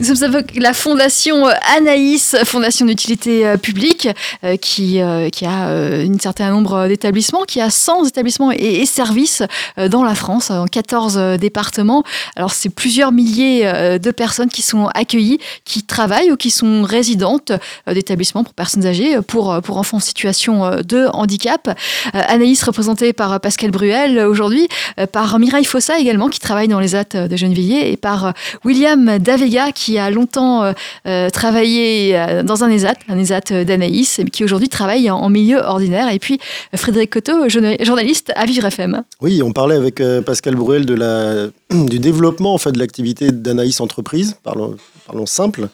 Nous 0.00 0.14
sommes 0.14 0.42
la 0.56 0.72
fondation 0.72 1.46
euh, 1.46 1.52
Anaïs, 1.76 2.34
fondation 2.44 2.86
d'utilité 2.86 3.46
euh, 3.46 3.58
publique, 3.58 4.08
euh, 4.44 4.56
qui, 4.56 5.00
qui 5.30 5.44
a 5.44 5.68
un 5.68 6.18
certain 6.18 6.50
nombre 6.50 6.88
d'établissements, 6.88 7.42
qui 7.42 7.60
a 7.60 7.68
100 7.68 8.06
établissements 8.06 8.50
et, 8.50 8.86
services 8.86 9.42
dans 9.90 10.02
la 10.02 10.14
France, 10.14 10.48
dans 10.48 10.66
14 10.66 11.38
départements. 11.38 12.02
Alors, 12.34 12.52
c'est 12.52 12.70
plusieurs 12.70 13.12
milliers 13.12 13.98
de 13.98 14.10
personnes 14.10 14.48
qui 14.48 14.62
sont 14.62 14.86
accueillies, 14.94 15.38
qui 15.64 15.82
travaillent 15.82 16.32
ou 16.32 16.36
qui 16.36 16.50
sont 16.50 16.82
résidentes 16.82 17.52
d'établissements 17.86 18.42
pour 18.42 18.54
personnes 18.54 18.86
âgées, 18.86 19.20
pour, 19.26 19.60
pour 19.62 19.76
enfants 19.76 19.98
en 19.98 20.00
situation 20.00 20.80
de 20.82 21.08
handicap. 21.12 21.78
Anaïs, 22.12 22.62
représentée 22.62 23.12
par 23.12 23.40
Pascal 23.40 23.70
Bruel 23.70 24.18
aujourd'hui, 24.20 24.68
par 25.12 25.38
Mireille 25.38 25.64
Fossa 25.64 25.98
également, 25.98 26.28
qui 26.28 26.40
travaille 26.40 26.68
dans 26.68 26.80
les 26.80 26.94
AT 26.94 27.28
de 27.28 27.36
Gennevilliers, 27.36 27.92
et 27.92 27.96
par 27.96 28.32
William 28.64 29.18
Davega, 29.18 29.72
qui 29.72 29.89
a 29.98 30.10
longtemps 30.10 30.64
euh, 30.64 30.72
euh, 31.06 31.30
travaillé 31.30 32.16
euh, 32.16 32.42
dans 32.42 32.64
un 32.64 32.70
ESAT, 32.70 32.94
un 33.08 33.18
ESAT 33.18 33.64
d'Anaïs, 33.64 34.20
qui 34.32 34.44
aujourd'hui 34.44 34.68
travaille 34.68 35.10
en, 35.10 35.28
milieu 35.28 35.58
ordinaire. 35.58 36.12
Et 36.12 36.18
puis 36.18 36.38
Frédéric 36.74 37.10
Coteau, 37.10 37.48
journaliste 37.48 38.32
à 38.34 38.46
Vivre 38.46 38.66
FM. 38.66 39.02
Oui, 39.20 39.42
on 39.42 39.52
parlait 39.52 39.76
avec 39.76 40.02
Pascal 40.24 40.56
Bruel 40.56 40.86
de 40.86 40.94
la, 40.94 41.48
du 41.70 41.98
développement 41.98 42.54
en 42.54 42.58
fait, 42.58 42.72
de 42.72 42.78
l'activité 42.78 43.30
d'Anaïs 43.30 43.80
Entreprise, 43.80 44.36
parlons, 44.42 44.76
parlons 45.06 45.26
simple. 45.26 45.68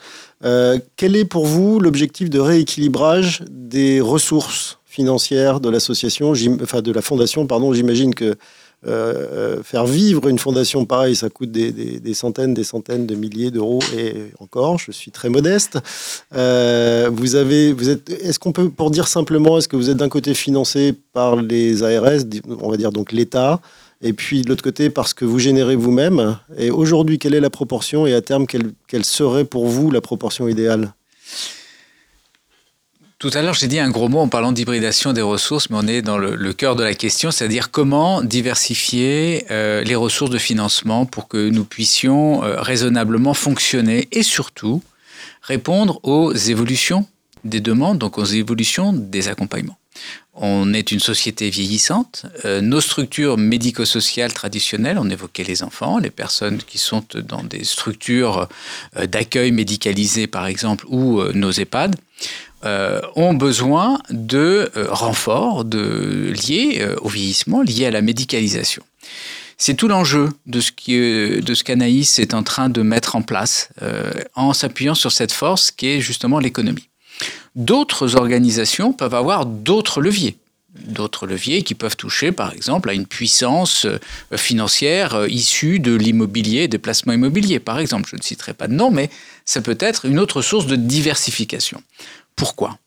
quel 0.96 1.16
est 1.16 1.24
pour 1.24 1.46
vous 1.46 1.80
l'objectif 1.80 2.30
de 2.30 2.38
rééquilibrage 2.38 3.42
des 3.50 4.00
ressources 4.00 4.78
financières 4.84 5.60
de 5.60 5.68
l'association, 5.68 6.32
enfin 6.62 6.80
de 6.80 6.92
la 6.92 7.02
fondation, 7.02 7.46
pardon, 7.46 7.72
j'imagine 7.72 8.14
que 8.14 8.36
euh, 8.86 9.56
euh, 9.58 9.62
faire 9.62 9.86
vivre 9.86 10.28
une 10.28 10.38
fondation 10.38 10.84
pareille, 10.84 11.16
ça 11.16 11.28
coûte 11.28 11.50
des, 11.50 12.14
centaines, 12.14 12.54
des 12.54 12.62
centaines 12.62 13.06
de 13.06 13.14
milliers 13.14 13.50
d'euros 13.50 13.80
et 13.96 14.14
encore, 14.38 14.78
je 14.78 14.92
suis 14.92 15.10
très 15.10 15.28
modeste. 15.28 15.78
Euh, 16.34 17.10
vous 17.12 17.34
avez, 17.34 17.72
vous 17.72 17.88
êtes, 17.88 18.10
est-ce 18.10 18.38
qu'on 18.38 18.52
peut, 18.52 18.68
pour 18.68 18.90
dire 18.90 19.08
simplement, 19.08 19.58
est-ce 19.58 19.66
que 19.66 19.76
vous 19.76 19.90
êtes 19.90 19.96
d'un 19.96 20.10
côté 20.10 20.34
financé 20.34 20.94
par 21.14 21.36
les 21.36 21.82
ARS, 21.82 22.20
on 22.60 22.70
va 22.70 22.76
dire 22.76 22.92
donc 22.92 23.12
l'État, 23.12 23.60
et 24.02 24.12
puis 24.12 24.42
de 24.42 24.50
l'autre 24.50 24.62
côté 24.62 24.90
parce 24.90 25.14
que 25.14 25.24
vous 25.24 25.38
générez 25.38 25.74
vous-même? 25.74 26.38
Et 26.58 26.70
aujourd'hui, 26.70 27.18
quelle 27.18 27.34
est 27.34 27.40
la 27.40 27.50
proportion 27.50 28.06
et 28.06 28.14
à 28.14 28.20
terme, 28.20 28.46
quelle 28.46 29.04
serait 29.04 29.46
pour 29.46 29.66
vous 29.66 29.90
la 29.90 30.02
proportion 30.02 30.48
idéale? 30.48 30.92
Tout 33.30 33.36
à 33.36 33.42
l'heure, 33.42 33.54
j'ai 33.54 33.66
dit 33.66 33.80
un 33.80 33.90
gros 33.90 34.08
mot 34.08 34.20
en 34.20 34.28
parlant 34.28 34.52
d'hybridation 34.52 35.12
des 35.12 35.20
ressources, 35.20 35.68
mais 35.68 35.76
on 35.80 35.88
est 35.88 36.00
dans 36.00 36.16
le, 36.16 36.52
cœur 36.52 36.76
de 36.76 36.84
la 36.84 36.94
question, 36.94 37.32
c'est-à-dire 37.32 37.72
comment 37.72 38.22
diversifier 38.22 39.46
euh, 39.50 39.82
les 39.82 39.96
ressources 39.96 40.30
de 40.30 40.38
financement 40.38 41.06
pour 41.06 41.26
que 41.26 41.48
nous 41.48 41.64
puissions 41.64 42.44
euh, 42.44 42.60
raisonnablement 42.60 43.34
fonctionner 43.34 44.06
et 44.12 44.22
surtout 44.22 44.80
répondre 45.42 45.98
aux 46.04 46.32
évolutions 46.32 47.04
des 47.42 47.58
demandes, 47.58 47.98
donc 47.98 48.16
aux 48.16 48.24
évolutions 48.24 48.92
des 48.92 49.26
accompagnements. 49.26 49.78
On 50.34 50.72
est 50.72 50.92
une 50.92 51.00
société 51.00 51.50
vieillissante. 51.50 52.26
Euh, 52.44 52.60
nos 52.60 52.80
structures 52.80 53.38
médico-sociales 53.38 54.34
traditionnelles, 54.34 54.98
on 55.00 55.10
évoquait 55.10 55.42
les 55.42 55.64
enfants, 55.64 55.98
les 55.98 56.10
personnes 56.10 56.58
qui 56.58 56.78
sont 56.78 57.02
dans 57.24 57.42
des 57.42 57.64
structures 57.64 58.48
d'accueil 58.94 59.50
médicalisé 59.50 60.28
par 60.28 60.46
exemple, 60.46 60.84
ou 60.88 61.24
nos 61.32 61.50
EHPAD, 61.50 61.96
euh, 62.66 63.00
ont 63.14 63.32
besoin 63.32 64.00
de 64.10 64.72
euh, 64.76 64.88
renforts 64.90 65.64
de, 65.64 66.32
liés 66.34 66.78
euh, 66.80 66.96
au 67.00 67.08
vieillissement, 67.08 67.62
liés 67.62 67.86
à 67.86 67.92
la 67.92 68.02
médicalisation. 68.02 68.82
C'est 69.56 69.74
tout 69.74 69.86
l'enjeu 69.86 70.30
de 70.46 70.60
ce 70.60 71.62
qu'Anaïs 71.62 72.18
est 72.18 72.34
en 72.34 72.42
train 72.42 72.68
de 72.68 72.82
mettre 72.82 73.14
en 73.14 73.22
place 73.22 73.70
en 74.34 74.52
s'appuyant 74.52 74.94
sur 74.94 75.12
cette 75.12 75.32
force 75.32 75.70
qui 75.70 75.86
est 75.86 76.00
justement 76.02 76.40
l'économie. 76.40 76.90
D'autres 77.54 78.16
organisations 78.16 78.92
peuvent 78.92 79.14
avoir 79.14 79.46
d'autres 79.46 80.02
leviers 80.02 80.36
d'autres 80.88 81.26
leviers 81.26 81.62
qui 81.62 81.74
peuvent 81.74 81.96
toucher, 81.96 82.32
par 82.32 82.52
exemple, 82.52 82.90
à 82.90 82.92
une 82.92 83.06
puissance 83.06 83.86
financière 84.36 85.26
issue 85.26 85.78
de 85.78 85.94
l'immobilier, 85.94 86.68
des 86.68 86.76
placements 86.76 87.14
immobiliers, 87.14 87.60
par 87.60 87.78
exemple. 87.78 88.10
Je 88.10 88.16
ne 88.16 88.20
citerai 88.20 88.52
pas 88.52 88.68
de 88.68 88.74
nom, 88.74 88.90
mais 88.90 89.08
ça 89.46 89.62
peut 89.62 89.78
être 89.80 90.04
une 90.04 90.18
autre 90.18 90.42
source 90.42 90.66
de 90.66 90.76
diversification. 90.76 91.82
Pourquoi 92.36 92.78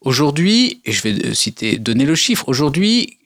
Aujourd'hui, 0.00 0.80
et 0.84 0.92
je 0.92 1.02
vais 1.02 1.26
euh, 1.26 1.34
citer, 1.34 1.78
donner 1.78 2.04
le 2.04 2.16
chiffre, 2.16 2.48
aujourd'hui, 2.48 3.18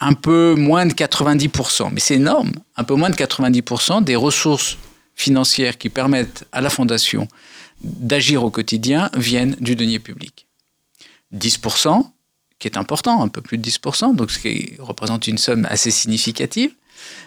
un 0.00 0.14
peu 0.14 0.54
moins 0.54 0.86
de 0.86 0.92
90%, 0.92 1.90
mais 1.92 2.00
c'est 2.00 2.16
énorme, 2.16 2.52
un 2.76 2.84
peu 2.84 2.94
moins 2.94 3.10
de 3.10 3.16
90% 3.16 4.04
des 4.04 4.16
ressources 4.16 4.76
financières 5.14 5.78
qui 5.78 5.88
permettent 5.88 6.46
à 6.52 6.60
la 6.60 6.70
Fondation 6.70 7.28
d'agir 7.82 8.44
au 8.44 8.50
quotidien 8.50 9.10
viennent 9.14 9.56
du 9.60 9.76
denier 9.76 9.98
public. 9.98 10.46
10%, 11.34 12.10
qui 12.58 12.68
est 12.68 12.76
important, 12.76 13.22
un 13.22 13.28
peu 13.28 13.40
plus 13.40 13.58
de 13.58 13.68
10%, 13.68 14.16
donc 14.16 14.30
ce 14.30 14.38
qui 14.38 14.74
représente 14.78 15.26
une 15.26 15.38
somme 15.38 15.66
assez 15.70 15.90
significative. 15.90 16.72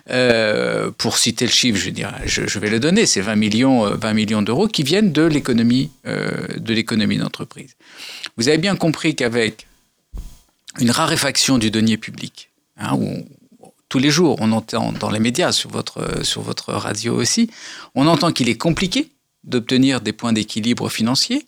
Euh, 0.09 0.91
pour 0.97 1.17
citer 1.17 1.45
le 1.45 1.51
chiffre, 1.51 1.79
je, 2.25 2.59
vais, 2.59 2.69
le 2.69 2.79
donner, 2.79 3.05
c'est 3.05 3.21
20 3.21 3.35
millions, 3.35 3.85
20 3.85 4.09
euh, 4.09 4.13
millions 4.13 4.41
d'euros 4.41 4.67
qui 4.67 4.83
viennent 4.83 5.11
de 5.11 5.21
l'économie 5.21 5.91
euh, 6.07 6.47
de 6.57 6.73
l'économie 6.73 7.17
d'entreprise. 7.17 7.75
Vous 8.37 8.47
avez 8.47 8.57
bien 8.57 8.75
compris 8.75 9.15
qu'avec 9.15 9.67
une 10.79 10.91
raréfaction 10.91 11.57
du 11.57 11.69
denier 11.69 11.97
public, 11.97 12.49
hein, 12.77 12.95
où 12.95 13.25
tous 13.89 13.99
les 13.99 14.09
jours 14.09 14.37
on 14.39 14.51
entend 14.51 14.91
dans 14.93 15.11
les 15.11 15.19
médias, 15.19 15.51
sur 15.51 15.69
votre, 15.69 16.25
sur 16.25 16.41
votre 16.41 16.73
radio 16.73 17.15
aussi, 17.15 17.49
on 17.93 18.07
entend 18.07 18.31
qu'il 18.31 18.49
est 18.49 18.57
compliqué 18.57 19.11
d'obtenir 19.43 20.01
des 20.01 20.13
points 20.13 20.33
d'équilibre 20.33 20.89
financier. 20.89 21.45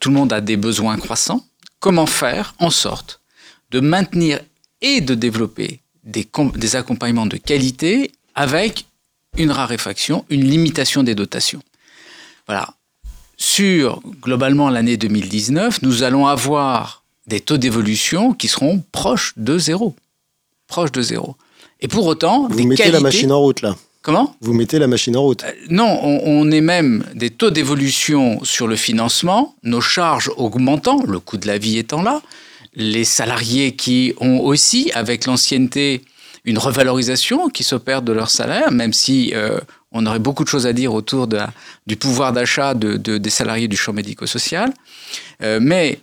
tout 0.00 0.08
le 0.10 0.16
monde 0.16 0.32
a 0.32 0.40
des 0.40 0.56
besoins 0.56 0.96
croissants. 0.98 1.46
Comment 1.78 2.06
faire 2.06 2.54
en 2.58 2.70
sorte 2.70 3.20
de 3.70 3.80
maintenir 3.80 4.40
et 4.82 5.00
de 5.00 5.14
développer 5.14 5.82
des, 6.04 6.76
accompagnements 6.76 7.26
de 7.26 7.36
qualité 7.36 8.10
avec 8.34 8.86
une 9.36 9.50
raréfaction, 9.50 10.24
une 10.30 10.44
limitation 10.44 11.02
des 11.02 11.14
dotations. 11.14 11.62
Voilà. 12.46 12.74
Sur 13.36 14.02
globalement 14.20 14.68
l'année 14.68 14.96
2019, 14.96 15.82
nous 15.82 16.02
allons 16.02 16.26
avoir 16.26 17.02
des 17.26 17.40
taux 17.40 17.56
d'évolution 17.56 18.34
qui 18.34 18.48
seront 18.48 18.82
proches 18.92 19.32
de 19.36 19.58
zéro. 19.58 19.94
Proches 20.66 20.92
de 20.92 21.02
zéro. 21.02 21.36
Et 21.80 21.88
pour 21.88 22.06
autant, 22.06 22.46
vous 22.48 22.66
mettez 22.66 22.90
la 22.90 23.00
machine 23.00 23.32
en 23.32 23.40
route 23.40 23.62
là. 23.62 23.76
Comment? 24.02 24.34
Vous 24.40 24.52
mettez 24.52 24.80
la 24.80 24.88
machine 24.88 25.16
en 25.16 25.22
route. 25.22 25.44
Euh, 25.44 25.52
non, 25.70 26.00
on, 26.02 26.20
on, 26.24 26.50
est 26.50 26.60
même 26.60 27.04
des 27.14 27.30
taux 27.30 27.50
d'évolution 27.50 28.42
sur 28.42 28.66
le 28.66 28.74
financement, 28.74 29.54
nos 29.62 29.80
charges 29.80 30.28
augmentant, 30.36 31.00
le 31.06 31.20
coût 31.20 31.36
de 31.36 31.46
la 31.46 31.56
vie 31.56 31.78
étant 31.78 32.02
là, 32.02 32.20
les 32.74 33.04
salariés 33.04 33.76
qui 33.76 34.14
ont 34.20 34.40
aussi, 34.40 34.90
avec 34.94 35.26
l'ancienneté, 35.26 36.02
une 36.44 36.58
revalorisation 36.58 37.48
qui 37.48 37.64
s'opère 37.64 38.02
de 38.02 38.12
leur 38.12 38.30
salaire, 38.30 38.72
même 38.72 38.92
si 38.92 39.32
euh, 39.34 39.60
on 39.92 40.06
aurait 40.06 40.18
beaucoup 40.18 40.42
de 40.42 40.48
choses 40.48 40.66
à 40.66 40.72
dire 40.72 40.92
autour 40.92 41.26
de 41.26 41.38
du 41.86 41.96
pouvoir 41.96 42.32
d'achat 42.32 42.74
de, 42.74 42.96
des 42.96 43.30
salariés 43.30 43.68
du 43.68 43.76
champ 43.76 43.92
médico-social. 43.92 44.72
Euh, 45.42 45.58
mais 45.60 46.00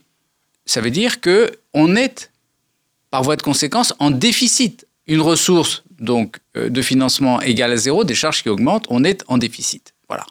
ça 0.66 0.82
veut 0.82 0.92
dire 0.92 1.20
que 1.20 1.52
on 1.74 1.96
est, 1.96 2.32
par 3.12 3.24
voie 3.24 3.36
de 3.36 3.42
conséquence, 3.42 3.94
en 4.00 4.12
déficit. 4.12 4.86
Une 5.08 5.22
ressource 5.22 5.84
donc 6.00 6.38
euh, 6.56 6.70
de 6.70 6.82
financement 6.82 7.42
égale 7.42 7.74
à 7.74 7.78
zéro, 7.78 8.04
des 8.04 8.16
charges 8.16 8.44
qui 8.44 8.50
augmentent, 8.50 8.86
on 8.90 9.04
est 9.04 9.24
en 9.28 9.38
déficit. 9.38 9.94
Voilà. 10.10 10.26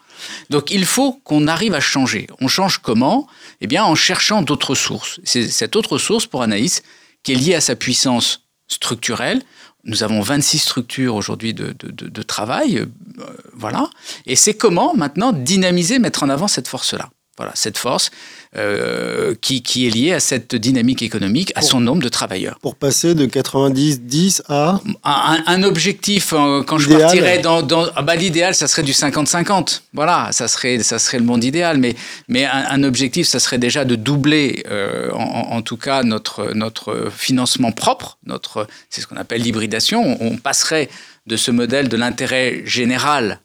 Donc 0.50 0.70
il 0.70 0.84
faut 0.84 1.12
qu'on 1.24 1.46
arrive 1.46 1.74
à 1.74 1.80
changer. 1.80 2.26
On 2.40 2.48
change 2.48 2.78
comment? 2.78 3.28
Eh 3.60 3.66
bien 3.66 3.84
en 3.84 3.94
cherchant 3.94 4.42
d'autres 4.42 4.74
sources. 4.74 5.20
C'est 5.24 5.48
cette 5.48 5.76
autre 5.76 5.98
source 5.98 6.26
pour 6.26 6.42
Anaïs 6.42 6.82
qui 7.22 7.32
est 7.32 7.36
liée 7.36 7.54
à 7.54 7.60
sa 7.60 7.76
puissance 7.76 8.42
structurelle. 8.66 9.42
Nous 9.84 10.02
avons 10.02 10.20
26 10.20 10.58
structures 10.58 11.14
aujourd'hui 11.14 11.54
de, 11.54 11.74
de, 11.78 12.22
travail. 12.22 12.78
Euh, 12.78 12.86
voilà. 13.54 13.88
Et 14.26 14.36
c'est 14.36 14.54
comment 14.54 14.94
maintenant 14.94 15.32
dynamiser, 15.32 15.98
mettre 15.98 16.24
en 16.24 16.28
avant 16.28 16.48
cette 16.48 16.68
force-là. 16.68 17.10
Voilà, 17.38 17.52
cette 17.54 17.78
force 17.78 18.10
euh, 18.56 19.34
qui, 19.40 19.62
qui, 19.62 19.86
est 19.86 19.90
liée 19.90 20.12
à 20.12 20.20
cette 20.20 20.54
dynamique 20.56 21.02
économique, 21.02 21.52
à 21.54 21.62
son 21.62 21.80
nombre 21.80 22.02
de 22.02 22.08
travailleurs. 22.08 22.58
Pour 22.60 22.74
passer 22.74 23.14
de 23.14 23.26
90-10 23.26 24.42
à 24.48 24.80
un, 25.04 25.62
objectif, 25.62 26.32
euh, 26.32 26.62
quand 26.62 26.78
je 26.78 26.88
partirais 26.88 27.38
dans... 27.38 27.62
dans 27.62 27.86
ah 27.94 28.02
bah, 28.02 28.16
L'idéal, 28.16 28.54
ça 28.54 28.66
serait 28.66 28.82
du 28.82 28.92
50-50. 28.92 29.82
Voilà, 29.92 30.30
ça 30.32 30.48
serait, 30.48 30.82
ça 30.82 30.98
serait 30.98 31.18
le 31.18 31.24
monde 31.24 31.44
idéal. 31.44 31.78
Mais, 31.78 31.94
mais 32.26 32.46
un, 32.46 32.82
objectif, 32.82 33.28
ça 33.28 33.38
serait 33.38 33.58
déjà 33.58 33.84
de 33.84 33.94
doubler, 33.94 34.64
euh, 34.70 35.10
en, 35.12 35.56
en, 35.56 35.62
tout 35.62 35.76
cas, 35.76 36.02
notre, 36.02 36.52
notre 36.54 37.12
financement 37.14 37.70
propre. 37.70 38.18
Notre, 38.26 38.66
c'est 38.90 39.00
ce 39.00 39.06
qu'on 39.06 39.16
appelle 39.16 39.42
l'hybridation. 39.42 40.16
On 40.20 40.38
passerait 40.38 40.88
de 41.26 41.36
ce 41.36 41.50
modèle 41.50 41.88
de 41.88 41.96
l'intérêt 41.96 42.62
général 42.64 43.40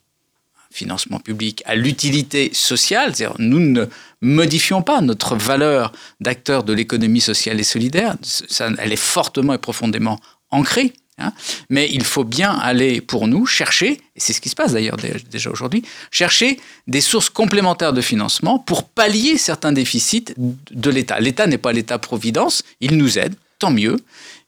financement 0.73 1.19
public 1.19 1.61
à 1.65 1.75
l'utilité 1.75 2.49
sociale, 2.53 3.15
c'est-à-dire 3.15 3.35
nous 3.39 3.59
ne 3.59 3.85
modifions 4.21 4.81
pas 4.81 5.01
notre 5.01 5.35
valeur 5.35 5.91
d'acteur 6.19 6.63
de 6.63 6.73
l'économie 6.73 7.21
sociale 7.21 7.59
et 7.59 7.63
solidaire, 7.63 8.15
ça, 8.23 8.69
elle 8.79 8.91
est 8.91 8.95
fortement 8.95 9.53
et 9.53 9.57
profondément 9.57 10.19
ancrée. 10.49 10.93
Hein. 11.19 11.31
mais 11.69 11.87
il 11.91 12.03
faut 12.03 12.23
bien 12.23 12.49
aller 12.49 12.99
pour 12.99 13.27
nous 13.27 13.45
chercher, 13.45 14.01
et 14.15 14.19
c'est 14.19 14.33
ce 14.33 14.41
qui 14.41 14.49
se 14.49 14.55
passe 14.55 14.73
d'ailleurs 14.73 14.97
déjà 15.29 15.51
aujourd'hui, 15.51 15.83
chercher 16.09 16.59
des 16.87 17.01
sources 17.01 17.29
complémentaires 17.29 17.93
de 17.93 18.01
financement 18.01 18.57
pour 18.57 18.89
pallier 18.89 19.37
certains 19.37 19.73
déficits 19.73 20.33
de 20.37 20.89
l'État. 20.89 21.19
L'État 21.19 21.45
n'est 21.45 21.59
pas 21.59 21.71
l'État-providence, 21.71 22.63
il 22.81 22.97
nous 22.97 23.19
aide, 23.19 23.35
tant 23.59 23.69
mieux, 23.69 23.97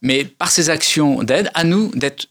mais 0.01 0.25
par 0.25 0.49
ces 0.49 0.71
actions 0.71 1.21
d'aide, 1.21 1.51
à 1.53 1.63
nous 1.63 1.91
d'être 1.93 2.29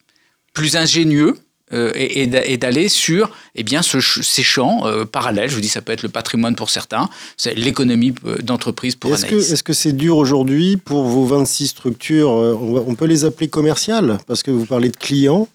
plus 0.53 0.75
ingénieux, 0.75 1.39
euh, 1.75 1.91
et, 1.95 2.57
d'aller 2.57 2.89
sur 2.89 3.31
eh 3.57 3.63
bien, 3.63 3.81
ces 3.83 4.43
champs 4.43 4.87
euh, 4.87 5.05
parallèles. 5.05 5.51
Je 5.51 5.57
vous 5.57 5.61
dis, 5.61 5.69
ça 5.69 5.83
peut 5.83 5.93
être 5.93 6.03
le 6.03 6.09
patrimoine 6.09 6.55
pour 6.55 6.71
certains, 6.71 7.09
c'est 7.37 7.55
l'économie 7.55 8.15
euh, 8.27 8.37
d'entreprise 8.39 8.95
pour 8.95 9.13
est-ce 9.13 9.27
Est-ce 9.27 9.63
que 9.63 9.73
c'est 9.73 9.93
dur 9.93 10.17
aujourd'hui 10.17 10.77
pour 10.77 11.05
vos 11.05 11.25
26 11.25 11.69
structures 11.69 12.31
On 12.31 12.95
peut 12.95 13.07
les 13.07 13.25
appeler 13.25 13.49
commerciales 13.49 14.19
parce 14.27 14.43
que 14.43 14.51
vous 14.51 14.67
parlez 14.67 14.91
de 14.91 14.97
clients. 14.97 15.49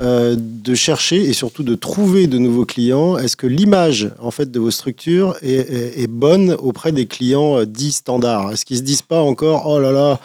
de 0.00 0.74
chercher 0.74 1.22
et 1.22 1.32
surtout 1.32 1.62
de 1.62 1.76
trouver 1.76 2.26
de 2.26 2.38
nouveaux 2.38 2.66
clients 2.66 3.16
Est-ce 3.16 3.36
que 3.36 3.46
l'image 3.46 4.10
en 4.18 4.30
fait 4.30 4.50
de 4.50 4.58
vos 4.58 4.72
structures 4.72 5.36
est, 5.42 6.10
bonne 6.10 6.56
auprès 6.58 6.92
des 6.92 7.06
clients 7.06 7.64
dits 7.64 7.92
standards? 7.92 8.52
Est-ce 8.52 8.64
qu'ils 8.64 8.78
se 8.78 8.82
disent 8.82 9.02
pas 9.02 9.20
encore 9.20 9.66
oh 9.66 9.78
là 9.80 9.92
là 9.92 10.20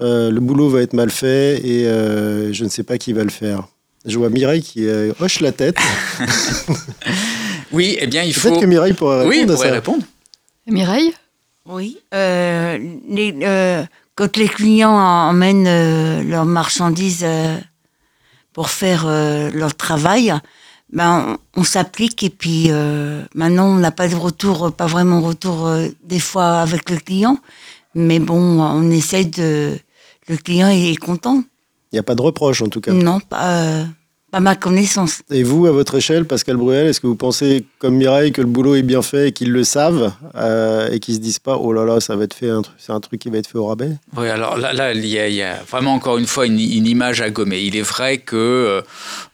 le 0.00 0.40
boulot 0.40 0.68
va 0.68 0.82
être 0.82 0.94
mal 0.94 1.10
fait 1.10 1.64
et 1.64 1.84
je 2.52 2.64
ne 2.64 2.68
sais 2.68 2.82
pas 2.82 2.98
qui 2.98 3.12
va 3.12 3.24
le 3.24 3.30
faire 3.30 3.68
je 4.04 4.18
vois 4.18 4.28
Mireille 4.28 4.62
qui 4.62 4.86
euh, 4.86 5.12
hoche 5.20 5.40
la 5.40 5.52
tête. 5.52 5.76
oui, 7.72 7.96
eh 8.00 8.06
bien, 8.06 8.22
il 8.22 8.34
faut. 8.34 8.50
Peut-être 8.50 8.60
que 8.60 8.66
Mireille 8.66 8.92
pourrait 8.92 9.18
répondre. 9.18 9.36
Oui, 9.36 9.46
pourrait 9.46 9.70
répondre. 9.70 10.04
Mireille 10.66 11.12
Oui. 11.66 11.98
Euh, 12.12 12.78
les, 13.08 13.34
euh, 13.42 13.84
quand 14.14 14.36
les 14.36 14.48
clients 14.48 14.92
emmènent 14.92 16.28
leurs 16.28 16.44
marchandises 16.44 17.26
pour 18.52 18.70
faire 18.70 19.06
leur 19.06 19.74
travail, 19.74 20.32
ben, 20.92 21.38
on, 21.56 21.64
s'applique 21.64 22.22
et 22.22 22.30
puis 22.30 22.70
maintenant 23.34 23.66
on 23.66 23.78
n'a 23.78 23.90
pas 23.90 24.06
de 24.06 24.14
retour, 24.14 24.72
pas 24.72 24.86
vraiment 24.86 25.20
retour 25.20 25.68
des 26.04 26.20
fois 26.20 26.60
avec 26.60 26.90
le 26.90 26.98
client, 26.98 27.38
mais 27.94 28.20
bon, 28.20 28.60
on 28.60 28.90
essaye 28.90 29.26
de. 29.26 29.76
Le 30.28 30.36
client 30.38 30.68
est 30.68 30.96
content. 30.96 31.42
Il 31.94 31.98
n'y 31.98 32.00
a 32.00 32.02
pas 32.02 32.16
de 32.16 32.22
reproche 32.22 32.60
en 32.60 32.66
tout 32.66 32.80
cas. 32.80 32.90
Non, 32.90 33.20
pas, 33.20 33.62
euh, 33.62 33.84
pas 34.32 34.40
ma 34.40 34.56
connaissance. 34.56 35.22
Et 35.30 35.44
vous, 35.44 35.66
à 35.66 35.70
votre 35.70 35.94
échelle, 35.94 36.24
Pascal 36.24 36.56
Bruel, 36.56 36.88
est-ce 36.88 37.00
que 37.00 37.06
vous 37.06 37.14
pensez, 37.14 37.64
comme 37.78 37.94
Mireille, 37.94 38.32
que 38.32 38.40
le 38.40 38.48
boulot 38.48 38.74
est 38.74 38.82
bien 38.82 39.00
fait 39.00 39.28
et 39.28 39.32
qu'ils 39.32 39.52
le 39.52 39.62
savent 39.62 40.12
euh, 40.34 40.90
et 40.90 40.98
qu'ils 40.98 41.14
se 41.14 41.20
disent 41.20 41.38
pas, 41.38 41.56
oh 41.56 41.72
là 41.72 41.84
là, 41.84 42.00
ça 42.00 42.16
va 42.16 42.24
être 42.24 42.34
fait, 42.34 42.50
c'est 42.76 42.90
un 42.90 42.98
truc 42.98 43.20
qui 43.20 43.30
va 43.30 43.38
être 43.38 43.46
fait 43.46 43.58
au 43.58 43.66
rabais? 43.66 43.92
Oui, 44.16 44.28
alors 44.28 44.58
là, 44.58 44.72
là 44.72 44.92
il, 44.92 45.06
y 45.06 45.40
a, 45.40 45.62
vraiment 45.70 45.94
encore 45.94 46.18
une 46.18 46.26
fois 46.26 46.46
une, 46.46 46.58
image 46.58 47.20
à 47.20 47.30
gommer. 47.30 47.60
Il 47.60 47.76
est 47.76 47.82
vrai 47.82 48.18
que 48.18 48.82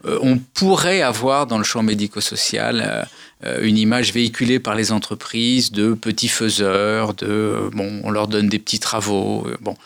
euh, 0.05 0.19
on 0.21 0.37
pourrait 0.37 1.01
avoir 1.01 1.47
dans 1.47 1.57
le 1.57 1.65
champ 1.65 1.83
médico-social 1.83 2.83
euh, 2.87 3.03
une 3.43 3.79
image 3.79 4.13
véhiculée 4.13 4.59
par 4.59 4.75
les 4.75 4.93
entreprises 4.93 5.73
de 5.73 5.95
petits 5.95 6.29
faiseurs, 6.29 7.15
de 7.15 7.71
bon, 7.73 8.01
on 8.05 8.11
leur 8.11 8.29
donne 8.29 8.49
des 8.49 8.59
petits 8.59 8.81
travaux. 8.81 9.47
Euh, 9.47 9.57
bon, 9.61 9.77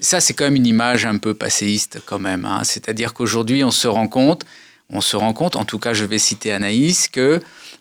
ça 0.00 0.20
c'est 0.20 0.34
quand 0.34 0.44
même 0.44 0.56
une 0.56 0.66
image 0.66 1.06
un 1.06 1.18
peu 1.18 1.34
passéiste 1.34 2.00
quand 2.06 2.18
même. 2.18 2.44
Hein. 2.44 2.62
C'est-à-dire 2.64 3.14
qu'aujourd'hui 3.14 3.62
on 3.62 3.70
se 3.70 3.86
rend 3.86 4.08
compte, 4.08 4.44
on 4.90 5.00
se 5.00 5.16
rend 5.16 5.32
compte, 5.32 5.56
en 5.56 5.64
tout 5.64 5.78
cas 5.78 5.92
je 5.92 6.04
vais 6.04 6.18
citer 6.18 6.52
Anaïs, 6.52 7.08
que 7.08 7.40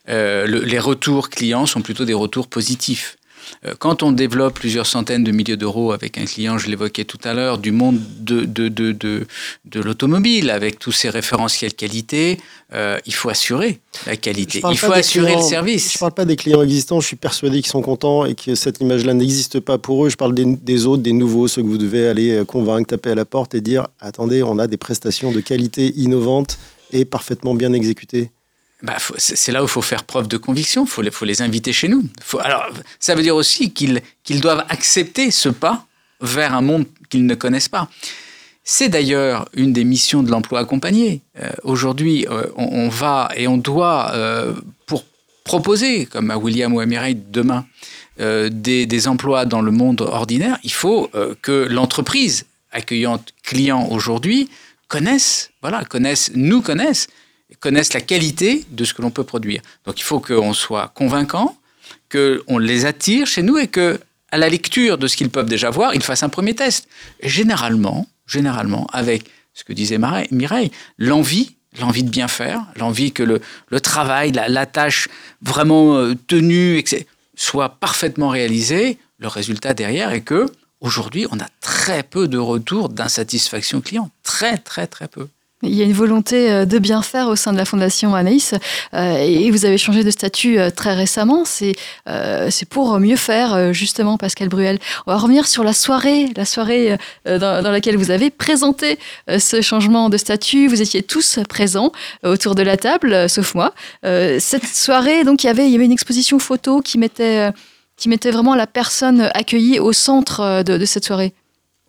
euh, 0.10 0.46
les 0.46 0.80
retours 0.80 1.30
clients 1.30 1.66
sont 1.66 1.82
plutôt 1.82 2.06
des 2.06 2.14
retours 2.14 2.48
positifs. 2.48 3.18
Euh, 3.66 3.74
quand 3.78 4.04
on 4.04 4.12
développe 4.12 4.56
plusieurs 4.56 4.88
centaines 4.88 5.24
de 5.24 5.32
milliers 5.32 5.58
d'euros 5.58 5.92
avec 5.92 6.18
un 6.18 6.26
client, 6.26 6.58
je 6.58 6.70
l'évoquais 6.70 7.06
tout 7.06 7.20
à 7.24 7.34
l'heure, 7.34 7.58
du 7.58 7.72
monde 7.72 8.00
de, 8.20 8.46
de, 8.46 8.68
de, 8.68 8.92
de, 8.92 9.28
de 9.66 9.80
l'automobile, 9.82 10.50
avec 10.50 10.80
tous 10.80 10.92
ces 10.92 11.10
référentiels 11.10 11.74
qualité, 11.74 12.40
euh, 12.74 12.98
il 13.06 13.14
faut 13.14 13.30
assurer 13.30 13.80
la 14.08 14.16
qualité, 14.16 14.62
il 14.70 14.78
faut 14.78 14.92
assurer 14.92 15.36
le 15.36 15.42
service. 15.42 15.92
Je 15.92 15.98
ne 15.98 16.00
parle 16.00 16.14
pas 16.14 16.26
des 16.26 16.36
clients 16.36 16.62
existants, 16.62 17.00
je 17.00 17.08
suis 17.08 17.16
persuadé 17.16 17.62
qu'ils 17.62 17.72
sont 17.72 17.82
contents 17.82 18.26
et 18.26 18.36
que 18.36 18.56
cette 18.56 18.80
image-là 18.80 19.14
n'existe 19.14 19.60
pas 19.60 19.78
pour 19.78 20.06
eux. 20.06 20.10
Je 20.10 20.16
parle 20.16 20.34
des, 20.34 20.46
des, 20.46 20.86
autres, 20.86 21.04
des 21.04 21.14
nouveaux, 21.14 21.48
ceux 21.48 21.62
que 21.62 21.68
vous 21.68 21.78
devez 21.78 22.08
aller 22.08 22.32
euh, 22.32 22.46
convaincre, 22.46 22.88
taper 22.88 23.12
à 23.12 23.16
la 23.16 23.26
porte 23.26 23.54
et 23.56 23.62
dire, 23.62 23.88
attendez, 24.00 24.44
on 24.44 24.60
a 24.60 24.68
des 24.68 24.78
prestations 24.78 25.32
de 25.32 25.40
qualité 25.40 25.94
innovantes 25.98 26.58
et 26.92 27.06
parfaitement 27.06 27.54
bien 27.54 27.74
exécutées. 27.74 28.32
Bah, 28.84 28.98
c'est 29.18 29.54
là 29.54 29.62
où 29.62 29.66
il 29.66 29.70
faut 29.70 29.82
faire 29.82 30.04
preuve 30.04 30.28
de 30.28 30.36
conviction, 30.36 30.84
il 30.84 30.90
faut, 30.90 31.04
faut, 31.10 31.26
les 31.26 31.42
inviter 31.42 31.72
chez 31.72 31.88
nous. 31.88 32.04
alors, 32.42 32.70
ça 33.00 33.16
veut 33.16 33.24
dire 33.24 33.36
aussi 33.36 33.72
qu'ils 33.72 34.02
doivent 34.42 34.66
accepter 34.68 35.32
ce 35.32 35.48
pas 35.48 35.86
vers 36.20 36.54
un 36.54 36.62
monde 36.62 36.86
qu'ils 37.10 37.26
ne 37.26 37.34
connaissent 37.34 37.70
pas. 37.70 37.88
C'est 38.66 38.90
d'ailleurs 38.90 39.48
une 39.54 39.72
des 39.72 39.86
missions 39.86 40.22
de 40.22 40.30
l'emploi 40.32 40.60
accompagné. 40.60 41.22
Euh, 41.40 41.50
aujourd'hui, 41.64 42.26
euh, 42.30 42.44
on, 42.58 42.90
va 42.90 43.30
et 43.36 43.48
on 43.48 43.58
doit, 43.58 44.12
euh, 44.14 44.54
pour 44.86 45.06
proposer, 45.46 46.06
comme 46.06 46.30
à 46.30 46.38
William 46.38 46.74
ou 46.74 46.82
à 46.82 46.86
Mireille 46.86 47.18
demain, 47.30 47.66
des, 48.20 48.86
des, 48.86 49.08
emplois 49.08 49.46
dans 49.46 49.62
le 49.62 49.72
monde 49.72 50.02
ordinaire, 50.02 50.60
il 50.64 50.72
faut 50.72 51.10
que 51.42 51.68
l'entreprise 51.68 52.46
accueillante 52.72 53.34
client 53.42 53.88
aujourd'hui 53.90 54.52
connaisse, 54.88 55.50
voilà, 55.64 55.84
connaisse, 55.84 56.30
nous 56.36 56.62
connaisse 56.62 57.08
connaissent 57.64 57.94
la 57.94 58.02
qualité 58.02 58.66
de 58.72 58.84
ce 58.84 58.94
que 58.94 59.02
l'on 59.02 59.10
peut 59.10 59.24
produire. 59.24 59.62
Donc 59.86 59.98
il 59.98 60.04
faut 60.04 60.20
qu'on 60.20 60.54
soit 60.54 60.90
convaincant, 60.90 61.58
qu'on 62.12 62.58
les 62.58 62.86
attire 62.86 63.26
chez 63.26 63.42
nous 63.42 63.58
et 63.58 63.68
que 63.68 64.02
à 64.32 64.38
la 64.38 64.50
lecture 64.50 64.98
de 64.98 65.08
ce 65.08 65.16
qu'ils 65.16 65.30
peuvent 65.30 65.48
déjà 65.48 65.70
voir, 65.70 65.96
ils 65.96 66.04
fassent 66.04 66.24
un 66.24 66.30
premier 66.38 66.56
test. 66.56 66.90
généralement, 67.22 68.06
généralement, 68.28 68.86
avec 68.92 69.30
ce 69.54 69.64
que 69.64 69.72
disait 69.72 69.98
Mireille, 70.32 70.72
l'envie, 70.98 71.56
l'envie 71.80 72.04
de 72.04 72.10
bien 72.10 72.28
faire, 72.28 72.66
l'envie 72.76 73.14
que 73.14 73.24
le, 73.24 73.40
travail, 73.80 74.34
la, 74.34 74.66
tâche 74.66 75.08
vraiment 75.42 75.96
euh, 75.96 76.16
tenue 76.28 76.84
soit 77.36 77.70
parfaitement 77.70 78.28
réalisée, 78.28 78.98
le 79.20 79.30
résultat 79.30 79.74
derrière 79.74 80.12
est 80.12 80.22
que 80.22 80.48
aujourd'hui, 80.82 81.28
on 81.32 81.40
a 81.40 81.48
très 81.62 82.04
peu 82.04 82.28
de 82.28 82.38
retours 82.38 82.90
d'insatisfaction 82.90 83.80
client, 83.80 84.10
très 84.22 84.58
très 84.58 84.86
très 84.86 85.08
peu. 85.08 85.30
Il 85.66 85.74
y 85.74 85.82
a 85.82 85.86
une 85.86 85.94
volonté 85.94 86.52
euh, 86.52 86.66
de 86.66 86.78
bien 86.78 87.02
faire 87.02 87.30
au 87.30 87.38
sein 87.38 87.54
de 87.54 87.58
la 87.58 87.64
Fondation 87.64 88.16
Anaïs 88.16 88.54
euh, 88.94 89.16
et 89.16 89.50
vous 89.50 89.64
avez 89.64 89.78
changé 89.78 90.04
de 90.04 90.12
statut 90.12 90.60
euh, 90.60 90.70
très 90.70 90.94
récemment. 90.94 91.46
C'est 91.46 91.74
c'est 92.50 92.68
pour 92.68 93.00
mieux 93.00 93.16
faire, 93.16 93.74
justement, 93.74 94.18
Pascal 94.18 94.50
Bruel. 94.50 94.80
On 95.08 95.12
va 95.12 95.18
revenir 95.18 95.48
sur 95.48 95.64
la 95.64 95.74
soirée, 95.74 96.28
la 96.36 96.46
soirée 96.46 96.98
dans, 97.26 97.72
laquelle 97.72 97.98
vous 97.98 98.12
avez 98.12 98.30
présenté 98.30 99.00
ce 99.28 99.62
changement 99.62 100.10
de 100.10 100.18
statut. 100.18 100.68
Vous 100.68 100.82
étiez 100.82 101.02
tous 101.02 101.40
présents 101.48 101.92
autour 102.24 102.56
de 102.56 102.62
la 102.62 102.78
table, 102.78 103.30
sauf 103.30 103.56
moi. 103.56 103.74
Cette 104.04 104.66
soirée, 104.66 105.24
donc, 105.24 105.44
il 105.44 105.48
y 105.48 105.50
avait, 105.50 105.66
il 105.66 105.72
y 105.72 105.76
avait 105.76 105.86
une 105.86 105.92
exposition 105.92 106.40
photo 106.40 106.82
qui 106.82 106.98
mettait, 106.98 107.50
qui 107.98 108.10
mettait 108.10 108.32
vraiment 108.32 108.56
la 108.56 108.68
personne 108.68 109.30
accueillie 109.34 109.80
au 109.80 109.94
centre 109.94 110.64
de 110.64 110.86
cette 110.86 111.06
soirée. 111.06 111.34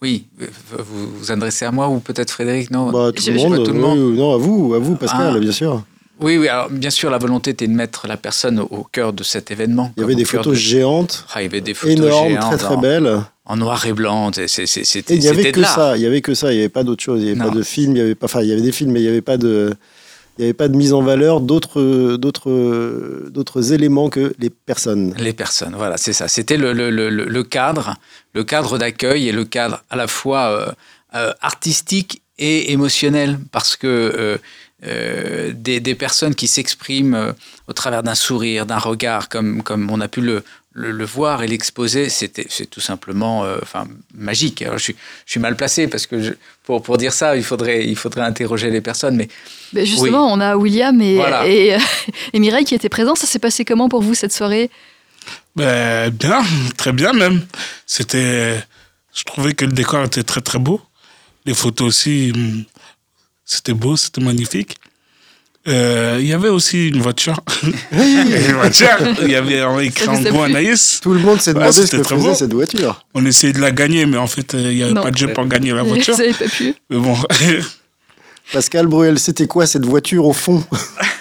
Oui, 0.04 0.26
vous 0.70 1.08
vous 1.18 1.32
adressez 1.32 1.64
à 1.64 1.72
moi 1.72 1.88
ou 1.88 1.98
peut-être 1.98 2.30
Frédéric 2.30 2.70
Non, 2.70 2.90
bah, 2.90 3.10
tout, 3.10 3.22
le 3.26 3.72
monde, 3.72 4.14
non, 4.14 4.34
à 4.34 4.36
vous, 4.36 4.74
à 4.74 4.78
vous 4.78 4.96
Pascal, 4.96 5.32
ah. 5.34 5.38
bien 5.38 5.50
sûr. 5.50 5.82
Oui, 6.20 6.36
oui, 6.36 6.46
alors 6.46 6.68
bien 6.68 6.90
sûr, 6.90 7.08
la 7.08 7.16
volonté 7.16 7.52
était 7.52 7.66
de 7.66 7.72
mettre 7.72 8.06
la 8.06 8.18
personne 8.18 8.60
au, 8.60 8.86
cœur 8.92 9.14
de 9.14 9.24
cet 9.24 9.50
événement. 9.50 9.94
Il 9.96 10.02
y 10.02 10.04
avait 10.04 10.14
des 10.14 10.26
photos 10.26 10.58
géantes, 10.58 11.24
ah, 11.32 11.40
il 11.40 11.44
y 11.44 11.48
avait 11.48 11.62
des 11.62 11.72
photos 11.72 11.96
énormes, 11.96 12.38
très 12.38 12.58
très 12.58 12.76
belles. 12.76 13.22
En 13.46 13.56
noir 13.56 13.86
et 13.86 13.94
blanc, 13.94 14.30
c'était 14.46 15.14
Il 15.14 15.20
n'y 15.20 15.28
avait 15.28 15.52
que 15.52 15.64
ça, 15.64 15.96
il 15.96 16.00
n'y 16.00 16.06
avait 16.06 16.20
que 16.20 16.34
ça, 16.34 16.52
il 16.52 16.56
n'y 16.56 16.60
avait 16.60 16.68
pas 16.68 16.84
d'autre 16.84 17.02
chose, 17.02 17.22
il 17.22 17.24
n'y 17.24 17.30
avait 17.30 17.50
pas 17.50 17.56
de 17.56 17.62
film, 17.62 17.96
il 17.96 17.98
y 17.98 18.02
avait 18.02 18.14
pas, 18.14 18.26
enfin 18.26 18.42
il 18.42 18.48
y 18.48 18.52
avait 18.52 18.60
des 18.60 18.72
films, 18.72 18.92
mais 18.92 19.00
il 19.00 19.04
n'y 19.04 19.08
avait 19.08 19.22
pas 19.22 19.38
de 19.38 19.74
il 20.36 20.42
n'y 20.42 20.44
avait 20.46 20.54
pas 20.54 20.68
de 20.68 20.76
mise 20.76 20.92
en 20.92 21.02
valeur 21.02 21.40
d'autres, 21.40 22.16
d'autres, 22.16 23.28
d'autres 23.30 23.72
éléments 23.72 24.08
que 24.08 24.34
les 24.38 24.50
personnes. 24.50 25.14
Les 25.18 25.32
personnes, 25.32 25.74
voilà, 25.76 25.96
c'est 25.96 26.12
ça. 26.12 26.26
C'était 26.26 26.56
le, 26.56 26.72
le, 26.72 26.90
le, 26.90 27.42
cadre, 27.44 27.94
le 28.32 28.42
cadre 28.42 28.76
d'accueil 28.78 29.28
et 29.28 29.32
le 29.32 29.44
cadre 29.44 29.84
à 29.90 29.96
la 29.96 30.08
fois 30.08 30.46
euh, 30.46 30.72
euh, 31.14 31.32
artistique 31.40 32.22
et 32.38 32.72
émotionnel, 32.72 33.38
parce 33.52 33.76
que 33.76 33.86
euh 33.86 34.38
des, 34.82 35.80
des, 35.80 35.94
personnes 35.94 36.34
qui 36.34 36.46
s'expriment 36.46 37.32
au 37.68 37.72
travers 37.72 38.02
d'un 38.02 38.14
sourire, 38.14 38.66
d'un 38.66 38.76
regard, 38.76 39.30
comme, 39.30 39.62
comme 39.62 39.90
on 39.90 39.98
a 40.02 40.08
pu 40.08 40.20
le, 40.20 40.44
le, 40.74 41.04
voir 41.04 41.42
et 41.42 41.46
l'exposer, 41.46 42.08
c'était 42.08 42.46
c'est 42.48 42.68
tout 42.68 42.80
simplement 42.80 43.44
euh, 43.44 43.58
enfin 43.62 43.86
magique. 44.12 44.60
Alors, 44.62 44.78
je, 44.78 44.84
suis, 44.84 44.96
je 45.24 45.30
suis 45.30 45.40
mal 45.40 45.56
placé 45.56 45.86
parce 45.86 46.06
que 46.06 46.20
je, 46.20 46.32
pour, 46.64 46.82
pour 46.82 46.98
dire 46.98 47.12
ça, 47.12 47.36
il 47.36 47.44
faudrait, 47.44 47.86
il 47.86 47.96
faudrait 47.96 48.22
interroger 48.22 48.70
les 48.70 48.80
personnes. 48.80 49.16
Mais, 49.16 49.28
ben 49.72 49.86
justement, 49.86 50.32
on 50.32 50.40
a 50.40 50.56
William 50.56 51.00
et, 51.00 51.20
et, 51.46 51.76
et, 52.32 52.38
Mireille 52.40 52.64
qui 52.64 52.74
étaient 52.74 52.88
présents. 52.88 53.14
Ça 53.14 53.26
s'est 53.26 53.38
passé 53.38 53.64
comment 53.64 53.88
pour 53.88 54.02
vous 54.02 54.14
cette 54.14 54.32
soirée? 54.32 54.70
Ben, 55.54 56.10
Bien, 56.10 56.42
très 56.76 56.92
bien 56.92 57.12
même. 57.12 57.46
C'était, 57.86 58.60
je 59.14 59.24
trouvais 59.24 59.54
que 59.54 59.64
le 59.64 59.72
décor 59.72 60.04
était 60.04 60.24
très 60.24 60.40
très 60.40 60.58
beau. 60.58 60.80
Les 61.46 61.54
photos 61.54 61.88
aussi, 61.88 62.32
hum, 62.34 62.64
c'était 63.44 63.74
beau, 63.74 63.96
c'était 63.96 64.22
magnifique. 64.22 64.76
Euh, 65.66 66.18
il 66.20 66.26
y 66.26 66.32
avait 66.34 66.50
aussi 66.50 66.88
une 66.88 67.00
voiture. 67.00 67.40
une 67.92 68.52
voiture. 68.52 68.98
Il 69.22 69.30
y 69.30 69.34
avait 69.34 69.62
écrit 69.86 70.08
en 70.08 70.20
gros 70.20 70.42
Anaïs. 70.42 71.00
Tout 71.02 71.14
le 71.14 71.20
monde 71.20 71.40
s'est 71.40 71.54
demandé 71.54 71.72
ce 71.72 71.96
que 71.96 72.02
faisait 72.02 72.34
cette 72.34 72.52
voiture. 72.52 73.02
On 73.14 73.24
essayait 73.24 73.54
de 73.54 73.60
la 73.60 73.70
gagner, 73.70 74.04
mais 74.04 74.18
en 74.18 74.26
fait, 74.26 74.54
euh, 74.54 74.70
il 74.70 74.76
n'y 74.76 74.82
avait 74.82 74.94
pas 74.94 75.10
de 75.10 75.16
jeu 75.16 75.32
pour 75.32 75.46
gagner 75.46 75.72
la 75.72 75.82
voiture. 75.84 76.14
Vous 76.16 76.34
pas 76.34 76.50
pu. 76.50 76.74
Mais 76.90 76.98
bon. 76.98 77.16
Pascal 78.52 78.86
Bruel, 78.88 79.18
c'était 79.18 79.46
quoi 79.46 79.66
cette 79.66 79.86
voiture 79.86 80.26
au 80.26 80.34
fond? 80.34 80.62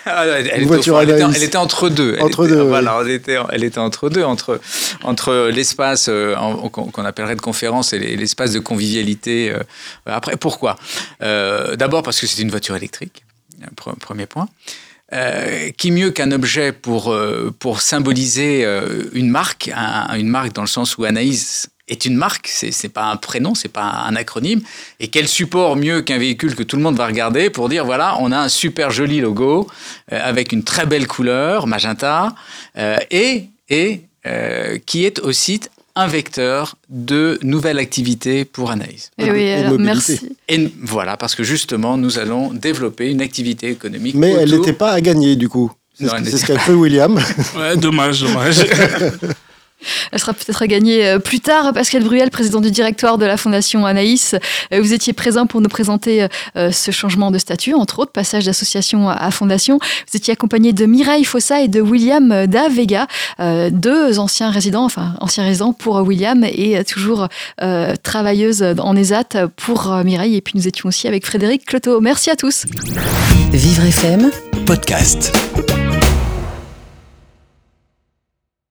Elle, 0.05 0.65
voiture 0.65 0.99
elle, 0.99 1.09
était, 1.11 1.23
elle, 1.23 1.43
était, 1.43 1.55
entre 1.55 1.87
deux. 1.87 2.17
Entre 2.19 2.45
deux. 2.45 2.61
Voilà, 2.63 2.99
elle 3.01 3.11
était, 3.11 3.37
elle 3.49 3.63
était 3.63 3.77
entre 3.77 4.09
deux, 4.09 4.23
entre, 4.23 4.59
entre 5.03 5.49
l'espace 5.49 6.07
euh, 6.09 6.35
qu'on 6.69 7.05
appellerait 7.05 7.37
de 7.37 7.41
conférence 7.41 7.93
et 7.93 7.99
l'espace 8.17 8.51
de 8.51 8.59
convivialité. 8.59 9.53
après, 10.05 10.35
pourquoi? 10.35 10.75
D'abord 11.21 12.03
parce 12.03 12.19
que 12.19 12.27
c'était 12.27 12.41
une 12.41 12.51
voiture 12.51 12.75
électrique 12.75 13.23
premier 13.75 14.25
point. 14.25 14.47
Euh, 15.13 15.69
qui 15.77 15.91
mieux 15.91 16.09
qu'un 16.09 16.31
objet 16.31 16.71
pour, 16.71 17.11
euh, 17.11 17.53
pour 17.59 17.81
symboliser 17.81 18.65
euh, 18.65 19.03
une 19.13 19.29
marque, 19.29 19.69
une 20.17 20.29
marque 20.29 20.53
dans 20.53 20.63
le 20.63 20.67
sens 20.67 20.97
où 20.97 21.03
Anaïs 21.03 21.69
est 21.87 22.05
une 22.05 22.15
marque, 22.15 22.47
c'est 22.47 22.71
n'est 22.83 22.89
pas 22.89 23.11
un 23.11 23.17
prénom, 23.17 23.53
c'est 23.53 23.67
pas 23.67 24.05
un 24.07 24.15
acronyme, 24.15 24.61
et 24.99 25.09
quel 25.09 25.27
support 25.27 25.75
mieux 25.75 26.01
qu'un 26.01 26.17
véhicule 26.17 26.55
que 26.55 26.63
tout 26.63 26.77
le 26.77 26.81
monde 26.81 26.95
va 26.95 27.05
regarder 27.05 27.51
pour 27.51 27.69
dire 27.69 27.85
voilà, 27.85 28.15
on 28.21 28.31
a 28.31 28.39
un 28.39 28.49
super 28.49 28.89
joli 28.89 29.19
logo 29.19 29.67
avec 30.09 30.51
une 30.51 30.63
très 30.63 30.87
belle 30.87 31.05
couleur, 31.05 31.67
magenta, 31.67 32.33
et, 33.11 33.49
et 33.69 34.01
qui 34.85 35.05
est 35.05 35.19
aussi 35.19 35.59
un 35.95 36.07
vecteur 36.07 36.75
de 36.89 37.39
nouvelles 37.43 37.79
activités 37.79 38.45
pour 38.45 38.71
Anaïs. 38.71 39.11
Et 39.17 39.25
eh 39.27 39.31
oui, 39.31 39.49
alors, 39.49 39.79
merci. 39.79 40.35
Et 40.49 40.71
voilà, 40.81 41.17
parce 41.17 41.35
que 41.35 41.43
justement, 41.43 41.97
nous 41.97 42.17
allons 42.17 42.53
développer 42.53 43.11
une 43.11 43.21
activité 43.21 43.69
économique. 43.69 44.15
Mais 44.15 44.31
elle 44.31 44.51
n'était 44.51 44.73
pas 44.73 44.91
à 44.91 45.01
gagner, 45.01 45.35
du 45.35 45.49
coup. 45.49 45.71
C'est 45.93 46.07
ce 46.07 46.45
qu'a 46.45 46.57
fait 46.57 46.73
William. 46.73 47.19
Ouais, 47.55 47.77
dommage, 47.77 48.21
dommage. 48.21 48.65
Elle 50.11 50.19
sera 50.19 50.33
peut-être 50.33 50.61
à 50.61 50.67
gagner 50.67 51.05
euh, 51.05 51.19
plus 51.19 51.39
tard. 51.39 51.73
Pascal 51.73 52.03
Bruel, 52.03 52.29
président 52.29 52.61
du 52.61 52.71
directoire 52.71 53.17
de 53.17 53.25
la 53.25 53.37
Fondation 53.37 53.85
Anaïs, 53.85 54.35
euh, 54.73 54.81
vous 54.81 54.93
étiez 54.93 55.13
présent 55.13 55.45
pour 55.45 55.61
nous 55.61 55.69
présenter 55.69 56.27
euh, 56.55 56.71
ce 56.71 56.91
changement 56.91 57.31
de 57.31 57.37
statut, 57.37 57.73
entre 57.73 57.99
autres, 57.99 58.11
passage 58.11 58.45
d'association 58.45 59.09
à 59.09 59.31
Fondation. 59.31 59.79
Vous 59.79 60.17
étiez 60.17 60.33
accompagné 60.33 60.73
de 60.73 60.85
Mireille 60.85 61.25
Fossa 61.25 61.61
et 61.61 61.67
de 61.67 61.81
William 61.81 62.45
Da 62.47 62.69
Vega, 62.69 63.07
deux 63.71 64.19
anciens 64.19 64.49
résidents, 64.49 64.85
enfin 64.85 65.15
anciens 65.19 65.43
résidents 65.43 65.73
pour 65.73 65.95
William 65.95 66.43
et 66.43 66.83
toujours 66.83 67.27
travailleuse 68.03 68.63
en 68.79 68.95
ESAT 68.95 69.47
pour 69.55 69.93
Mireille. 70.03 70.35
Et 70.35 70.41
puis 70.41 70.53
nous 70.55 70.67
étions 70.67 70.89
aussi 70.89 71.07
avec 71.07 71.25
Frédéric 71.25 71.65
Cloteau. 71.65 72.01
Merci 72.01 72.29
à 72.29 72.35
tous. 72.35 72.65
Vivre 73.51 73.83
FM, 73.85 74.31
podcast. 74.65 75.31